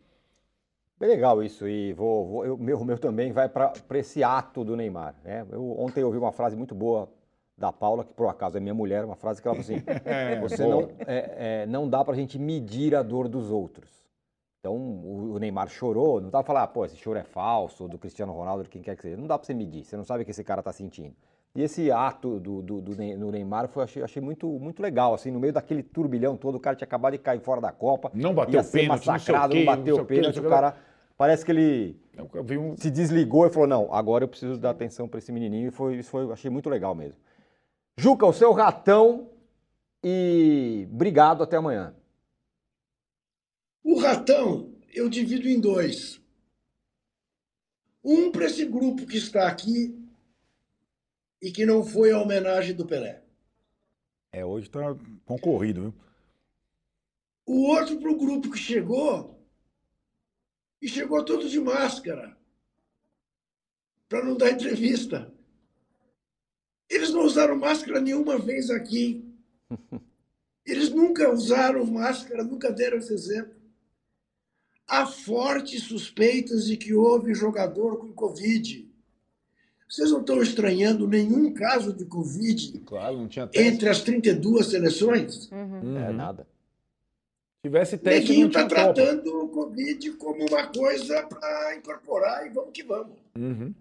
Bem 0.98 1.10
legal 1.10 1.44
isso, 1.44 1.68
e 1.68 1.92
vou, 1.92 2.26
vou 2.26 2.46
eu, 2.46 2.58
meu, 2.58 2.84
meu 2.86 2.98
também 2.98 3.34
vai 3.34 3.50
para 3.50 3.74
esse 3.96 4.24
ato 4.24 4.64
do 4.64 4.78
Neymar. 4.78 5.14
Né? 5.26 5.46
Eu, 5.52 5.78
ontem 5.78 6.02
eu 6.02 6.08
ouvi 6.08 6.18
uma 6.18 6.32
frase 6.32 6.56
muito 6.56 6.74
boa 6.74 7.10
da 7.58 7.72
Paula, 7.72 8.06
que 8.06 8.14
por 8.14 8.30
acaso 8.30 8.58
é 8.58 8.62
minha 8.62 8.74
mulher, 8.74 9.04
uma 9.04 9.16
frase 9.16 9.42
que 9.42 9.48
ela 9.48 9.62
falou 9.62 9.70
assim: 9.70 9.84
é, 10.06 10.40
você 10.40 10.66
não, 10.66 10.90
é, 11.06 11.64
é, 11.64 11.66
não 11.66 11.90
dá 11.90 12.04
para 12.04 12.14
a 12.14 12.18
gente 12.18 12.40
medir 12.40 12.96
a 12.96 13.04
dor 13.04 13.28
dos 13.28 13.52
outros. 13.52 13.90
Então 14.62 14.76
o, 14.76 15.34
o 15.34 15.38
Neymar 15.38 15.68
chorou, 15.68 16.22
não 16.22 16.30
dá 16.30 16.40
para 16.40 16.48
falar, 16.48 16.64
ah, 16.64 16.68
pô, 16.68 16.86
esse 16.86 16.96
choro 16.96 17.20
é 17.20 17.24
falso, 17.24 17.90
do 17.90 17.98
Cristiano 17.98 18.32
Ronaldo, 18.32 18.64
de 18.64 18.70
quem 18.70 18.82
quer 18.82 18.96
que 18.96 19.02
seja. 19.02 19.18
Não 19.18 19.28
dá 19.28 19.38
para 19.38 19.46
você 19.46 19.54
medir, 19.54 19.84
você 19.84 19.98
não 19.98 20.06
sabe 20.06 20.24
o 20.24 20.26
que 20.26 20.32
esse 20.32 20.46
cara 20.46 20.62
está 20.62 20.72
sentindo. 20.72 21.14
E 21.56 21.62
esse 21.62 21.90
ato 21.90 22.38
do, 22.38 22.62
do, 22.62 22.82
do, 22.82 22.96
do 22.96 23.32
Neymar 23.32 23.70
foi, 23.70 23.86
achei, 23.86 24.04
achei 24.04 24.22
muito, 24.22 24.46
muito 24.60 24.82
legal, 24.84 25.14
assim, 25.14 25.32
no 25.32 25.40
meio 25.40 25.54
daquele 25.54 25.82
turbilhão 25.82 26.36
todo, 26.36 26.56
o 26.56 26.60
cara 26.60 26.76
tinha 26.76 26.86
acabado 26.86 27.14
de 27.14 27.20
cair 27.20 27.40
fora 27.40 27.62
da 27.62 27.72
Copa. 27.72 28.12
Não 28.14 28.34
bateu 28.34 28.62
pênalti, 28.62 29.08
massacrado, 29.08 29.54
não, 29.54 29.62
não 29.62 29.66
bateu 29.66 29.96
o 29.96 30.06
pênalti, 30.06 30.40
o 30.40 30.50
cara. 30.50 30.76
Parece 31.18 31.46
que 31.46 31.52
ele 31.52 31.98
um... 32.60 32.76
se 32.76 32.92
desligou 32.92 33.48
e 33.48 33.50
falou: 33.50 33.70
não, 33.70 33.94
agora 33.94 34.26
eu 34.26 34.28
preciso 34.28 34.60
dar 34.60 34.72
atenção 34.72 35.08
para 35.08 35.18
esse 35.18 35.32
menininho. 35.32 35.70
E 35.70 35.72
foi, 35.72 35.96
isso 35.96 36.10
foi, 36.10 36.30
achei 36.30 36.52
muito 36.52 36.70
legal 36.70 36.94
mesmo. 36.94 37.22
Juca, 37.98 38.26
o 38.26 38.34
seu 38.34 38.52
ratão 38.52 39.30
e 40.04 40.90
obrigado 40.92 41.42
até 41.42 41.56
amanhã. 41.56 41.96
O 43.82 43.98
ratão 43.98 44.74
eu 44.94 45.08
divido 45.08 45.48
em 45.48 45.58
dois. 45.58 46.22
Um 48.04 48.30
para 48.30 48.46
esse 48.46 48.66
grupo 48.66 49.06
que 49.06 49.18
está 49.18 49.48
aqui 49.48 50.05
e 51.46 51.52
que 51.52 51.64
não 51.64 51.86
foi 51.86 52.12
a 52.12 52.20
homenagem 52.20 52.74
do 52.74 52.88
Pelé. 52.88 53.22
É, 54.32 54.44
hoje 54.44 54.66
está 54.66 54.82
concorrido, 55.26 55.82
viu? 55.82 55.94
O 57.46 57.68
outro 57.68 58.00
para 58.00 58.12
o 58.12 58.18
grupo 58.18 58.50
que 58.50 58.58
chegou 58.58 59.40
e 60.82 60.88
chegou 60.90 61.24
todo 61.24 61.48
de 61.48 61.60
máscara 61.60 62.36
para 64.10 64.26
não 64.26 64.36
dar 64.36 64.54
entrevista. 64.54 65.32
Eles 66.90 67.12
não 67.12 67.24
usaram 67.24 67.56
máscara 67.56 68.02
nenhuma 68.02 68.40
vez 68.40 68.72
aqui. 68.72 69.24
Eles 70.66 70.90
nunca 70.90 71.32
usaram 71.32 71.86
máscara, 71.86 72.44
nunca 72.44 72.72
deram 72.72 72.98
esse 72.98 73.14
exemplo. 73.14 73.54
Há 74.88 75.06
fortes 75.06 75.84
suspeitas 75.84 76.66
de 76.66 76.76
que 76.76 76.96
houve 76.96 77.36
jogador 77.36 78.00
com 78.00 78.12
Covid. 78.12 78.85
Vocês 79.88 80.12
não 80.12 80.22
estão 80.22 80.42
estranhando 80.42 81.08
nenhum 81.08 81.54
caso 81.54 81.94
de 81.94 82.06
Covid 82.06 82.80
claro, 82.80 83.18
não 83.18 83.28
tinha 83.28 83.50
entre 83.54 83.88
as 83.88 84.02
32 84.02 84.68
seleções? 84.68 85.50
Uhum. 85.52 85.98
É 85.98 86.12
nada. 86.12 86.48
Tivesse 87.64 87.98
teste, 87.98 88.30
Neguinho 88.30 88.48
está 88.48 88.68
tratando 88.68 89.44
o 89.44 89.50
Covid 89.50 90.12
como 90.14 90.46
uma 90.46 90.68
coisa 90.68 91.24
para 91.24 91.76
incorporar 91.76 92.46
e 92.46 92.50
vamos 92.50 92.72
que 92.72 92.84
vamos. 92.84 93.18
Uhum. 93.36 93.74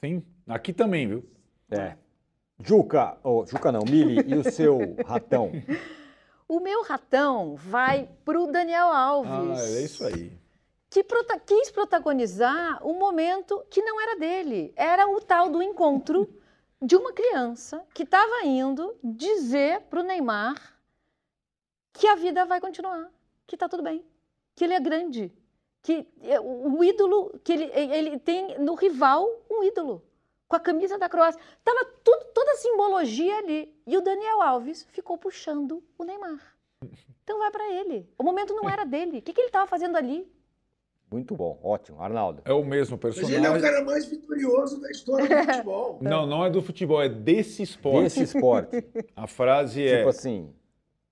Sim, 0.00 0.22
aqui 0.48 0.72
também, 0.72 1.06
viu? 1.08 1.24
É. 1.70 1.96
Juca, 2.60 3.16
oh, 3.22 3.44
Juca 3.46 3.70
não, 3.70 3.84
Mili, 3.84 4.20
e 4.26 4.34
o 4.34 4.50
seu 4.50 4.96
ratão? 5.06 5.52
O 6.48 6.60
meu 6.60 6.82
ratão 6.82 7.56
vai 7.56 8.08
para 8.24 8.40
o 8.40 8.50
Daniel 8.50 8.88
Alves. 8.88 9.60
Ah, 9.60 9.64
é 9.64 9.82
isso 9.82 10.06
aí. 10.06 10.32
Que 10.94 11.02
prota 11.02 11.36
quis 11.40 11.72
protagonizar 11.72 12.86
um 12.86 12.96
momento 12.96 13.66
que 13.68 13.82
não 13.82 14.00
era 14.00 14.14
dele. 14.14 14.72
Era 14.76 15.08
o 15.08 15.20
tal 15.20 15.50
do 15.50 15.60
encontro 15.60 16.32
de 16.80 16.94
uma 16.94 17.12
criança 17.12 17.84
que 17.92 18.04
estava 18.04 18.46
indo 18.46 18.96
dizer 19.02 19.80
para 19.90 19.98
o 19.98 20.02
Neymar 20.04 20.54
que 21.92 22.06
a 22.06 22.14
vida 22.14 22.44
vai 22.44 22.60
continuar, 22.60 23.10
que 23.44 23.56
está 23.56 23.68
tudo 23.68 23.82
bem, 23.82 24.04
que 24.54 24.62
ele 24.62 24.74
é 24.74 24.78
grande, 24.78 25.32
que 25.82 26.06
é, 26.22 26.38
o 26.38 26.84
ídolo, 26.84 27.40
que 27.42 27.54
ele, 27.54 27.64
ele 27.74 28.16
tem 28.20 28.56
no 28.60 28.76
rival 28.76 29.28
um 29.50 29.64
ídolo 29.64 30.00
com 30.46 30.54
a 30.54 30.60
camisa 30.60 30.96
da 30.96 31.08
Croácia. 31.08 31.40
Tava 31.64 31.86
toda 32.04 32.52
a 32.52 32.58
simbologia 32.58 33.38
ali. 33.38 33.76
E 33.84 33.96
o 33.98 34.00
Daniel 34.00 34.40
Alves 34.40 34.86
ficou 34.92 35.18
puxando 35.18 35.82
o 35.98 36.04
Neymar. 36.04 36.56
Então 37.24 37.40
vai 37.40 37.50
para 37.50 37.68
ele. 37.72 38.08
O 38.16 38.22
momento 38.22 38.54
não 38.54 38.70
era 38.70 38.84
dele. 38.84 39.18
O 39.18 39.22
que, 39.22 39.32
que 39.32 39.40
ele 39.40 39.48
estava 39.48 39.66
fazendo 39.66 39.96
ali? 39.96 40.32
Muito 41.14 41.36
bom, 41.36 41.56
ótimo. 41.62 42.02
Arnaldo. 42.02 42.42
É 42.44 42.52
o 42.52 42.64
mesmo 42.64 42.98
personagem. 42.98 43.38
Mas 43.38 43.46
ele 43.46 43.54
é 43.54 43.56
o 43.56 43.62
cara 43.62 43.84
mais 43.84 44.04
vitorioso 44.04 44.80
da 44.80 44.90
história 44.90 45.28
do 45.28 45.52
futebol. 45.52 45.98
Não, 46.02 46.26
não 46.26 46.44
é 46.44 46.50
do 46.50 46.60
futebol, 46.60 47.00
é 47.00 47.08
desse 47.08 47.62
esporte. 47.62 48.02
Desse 48.02 48.22
esporte. 48.24 48.84
A 49.14 49.28
frase 49.28 49.86
é. 49.86 49.98
Tipo 49.98 50.08
assim. 50.08 50.50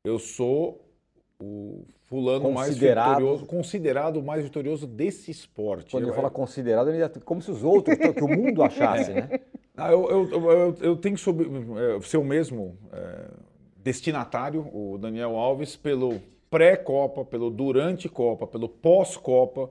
Eu 0.03 0.19
sou 0.19 0.85
o 1.41 1.85
fulano 2.09 2.51
mais 2.51 2.77
vitorioso, 2.77 3.47
considerado 3.47 4.17
o 4.17 4.25
mais 4.25 4.43
vitorioso 4.43 4.89
desse 4.89 5.31
esporte. 5.31 5.93
Quando 5.93 6.09
ele 6.09 6.13
fala 6.13 6.31
considerado, 6.31 6.89
ele 6.91 7.01
é 7.01 7.09
como 7.25 7.41
se 7.41 7.53
os 7.53 7.63
outros, 7.63 7.97
que 7.97 8.25
o 8.25 8.29
mundo 8.29 8.61
achasse, 8.65 9.13
né? 9.13 9.29
Ah, 9.75 9.91
eu, 9.91 10.11
eu, 10.11 10.51
eu, 10.51 10.77
eu, 10.83 10.97
tenho 10.97 11.15
que 11.15 11.21
sobre, 11.23 11.49
é, 11.49 11.99
ser 12.03 12.19
o 12.19 12.25
mesmo 12.25 12.77
é, 12.93 13.31
destinatário, 13.79 14.61
o 14.71 14.99
Daniel 14.99 15.35
Alves, 15.35 15.77
pelo 15.77 16.21
pré-Copa, 16.51 17.25
pelo 17.25 17.51
durante 17.51 18.07
Copa, 18.07 18.47
pelo 18.47 18.69
pós-Copa 18.69 19.71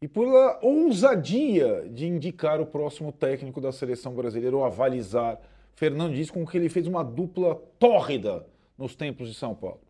e 0.00 0.06
pela 0.06 0.58
ousadia 0.62 1.88
de 1.90 2.06
indicar 2.06 2.60
o 2.60 2.66
próximo 2.66 3.12
técnico 3.12 3.60
da 3.60 3.72
seleção 3.72 4.14
brasileira 4.14 4.56
ou 4.56 4.64
avalizar 4.64 5.40
Fernando 5.74 6.12
Diniz 6.12 6.30
com 6.30 6.46
que 6.46 6.56
ele 6.56 6.68
fez 6.68 6.86
uma 6.86 7.02
dupla 7.02 7.54
tórrida 7.78 8.46
nos 8.76 8.94
tempos 8.94 9.28
de 9.28 9.34
São 9.34 9.54
Paulo 9.54 9.80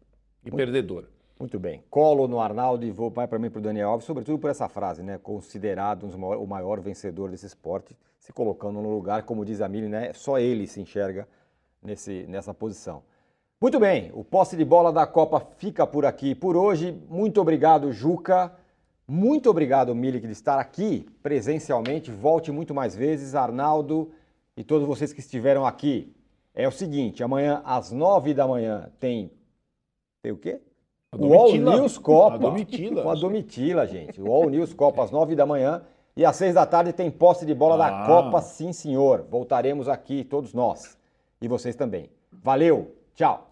e 0.45 0.51
Muito... 0.51 0.57
perdedora. 0.57 1.09
Muito 1.39 1.59
bem. 1.59 1.85
Colo 1.91 2.27
no 2.27 2.41
Arnaldo 2.41 2.87
e 2.87 2.91
vou 2.91 3.11
para 3.11 3.39
mim 3.39 3.51
para 3.51 3.59
o 3.59 3.63
Daniel 3.63 3.91
Alves, 3.91 4.07
sobretudo 4.07 4.39
por 4.39 4.49
essa 4.49 4.71
frase, 4.71 5.03
né? 5.03 5.19
Considerado 5.19 6.05
o 6.05 6.47
maior 6.47 6.81
vencedor 6.81 7.31
desse 7.31 7.45
esporte, 7.45 7.95
se 8.19 8.33
colocando 8.33 8.81
no 8.81 8.89
lugar, 8.89 9.25
como 9.25 9.45
diz 9.45 9.61
a 9.61 9.69
Mili, 9.69 9.87
né? 9.87 10.15
Só 10.15 10.39
ele 10.39 10.67
se 10.67 10.81
enxerga 10.81 11.29
nesse, 11.83 12.25
nessa 12.27 12.55
posição. 12.55 13.03
Muito 13.61 13.79
bem, 13.79 14.11
o 14.15 14.25
posse 14.25 14.57
de 14.57 14.65
bola 14.65 14.91
da 14.91 15.07
Copa 15.07 15.47
fica 15.59 15.87
por 15.87 16.07
aqui 16.07 16.35
por 16.35 16.57
hoje. 16.57 16.99
Muito 17.07 17.39
obrigado, 17.39 17.93
Juca. 17.93 18.53
Muito 19.09 19.49
obrigado, 19.49 19.95
Milik, 19.95 20.27
de 20.27 20.33
estar 20.33 20.59
aqui 20.59 21.07
presencialmente. 21.23 22.11
Volte 22.11 22.51
muito 22.51 22.75
mais 22.75 22.97
vezes, 22.97 23.35
Arnaldo 23.35 24.11
e 24.57 24.65
todos 24.65 24.87
vocês 24.87 25.13
que 25.13 25.21
estiveram 25.21 25.67
aqui. 25.67 26.13
É 26.55 26.67
o 26.67 26.73
seguinte, 26.73 27.23
amanhã 27.23 27.61
às 27.65 27.93
nove 27.93 28.33
da 28.33 28.49
manhã 28.49 28.91
tem. 28.99 29.31
Tem 30.23 30.33
o 30.33 30.39
quê? 30.39 30.61
O 31.17 31.35
All 31.35 31.53
News 31.55 31.99
Copa. 31.99 32.37
A 32.37 32.39
Domitila. 32.39 33.03
Com 33.03 33.11
a 33.11 33.15
Domitila, 33.15 33.87
gente. 33.87 34.21
O 34.21 34.33
All 34.33 34.49
News 34.49 34.73
Copa 34.73 35.05
às 35.05 35.11
nove 35.11 35.37
da 35.37 35.45
manhã. 35.45 35.83
E 36.17 36.25
às 36.25 36.37
seis 36.37 36.55
da 36.55 36.65
tarde 36.65 36.95
tem 36.95 37.11
posse 37.11 37.45
de 37.45 37.55
bola 37.55 37.75
ah. 37.75 37.91
da 37.91 38.07
Copa, 38.07 38.41
sim 38.41 38.73
senhor. 38.73 39.27
Voltaremos 39.29 39.87
aqui, 39.87 40.25
todos 40.25 40.55
nós. 40.55 40.99
E 41.41 41.47
vocês 41.47 41.77
também. 41.77 42.09
Valeu, 42.33 42.95
tchau. 43.15 43.51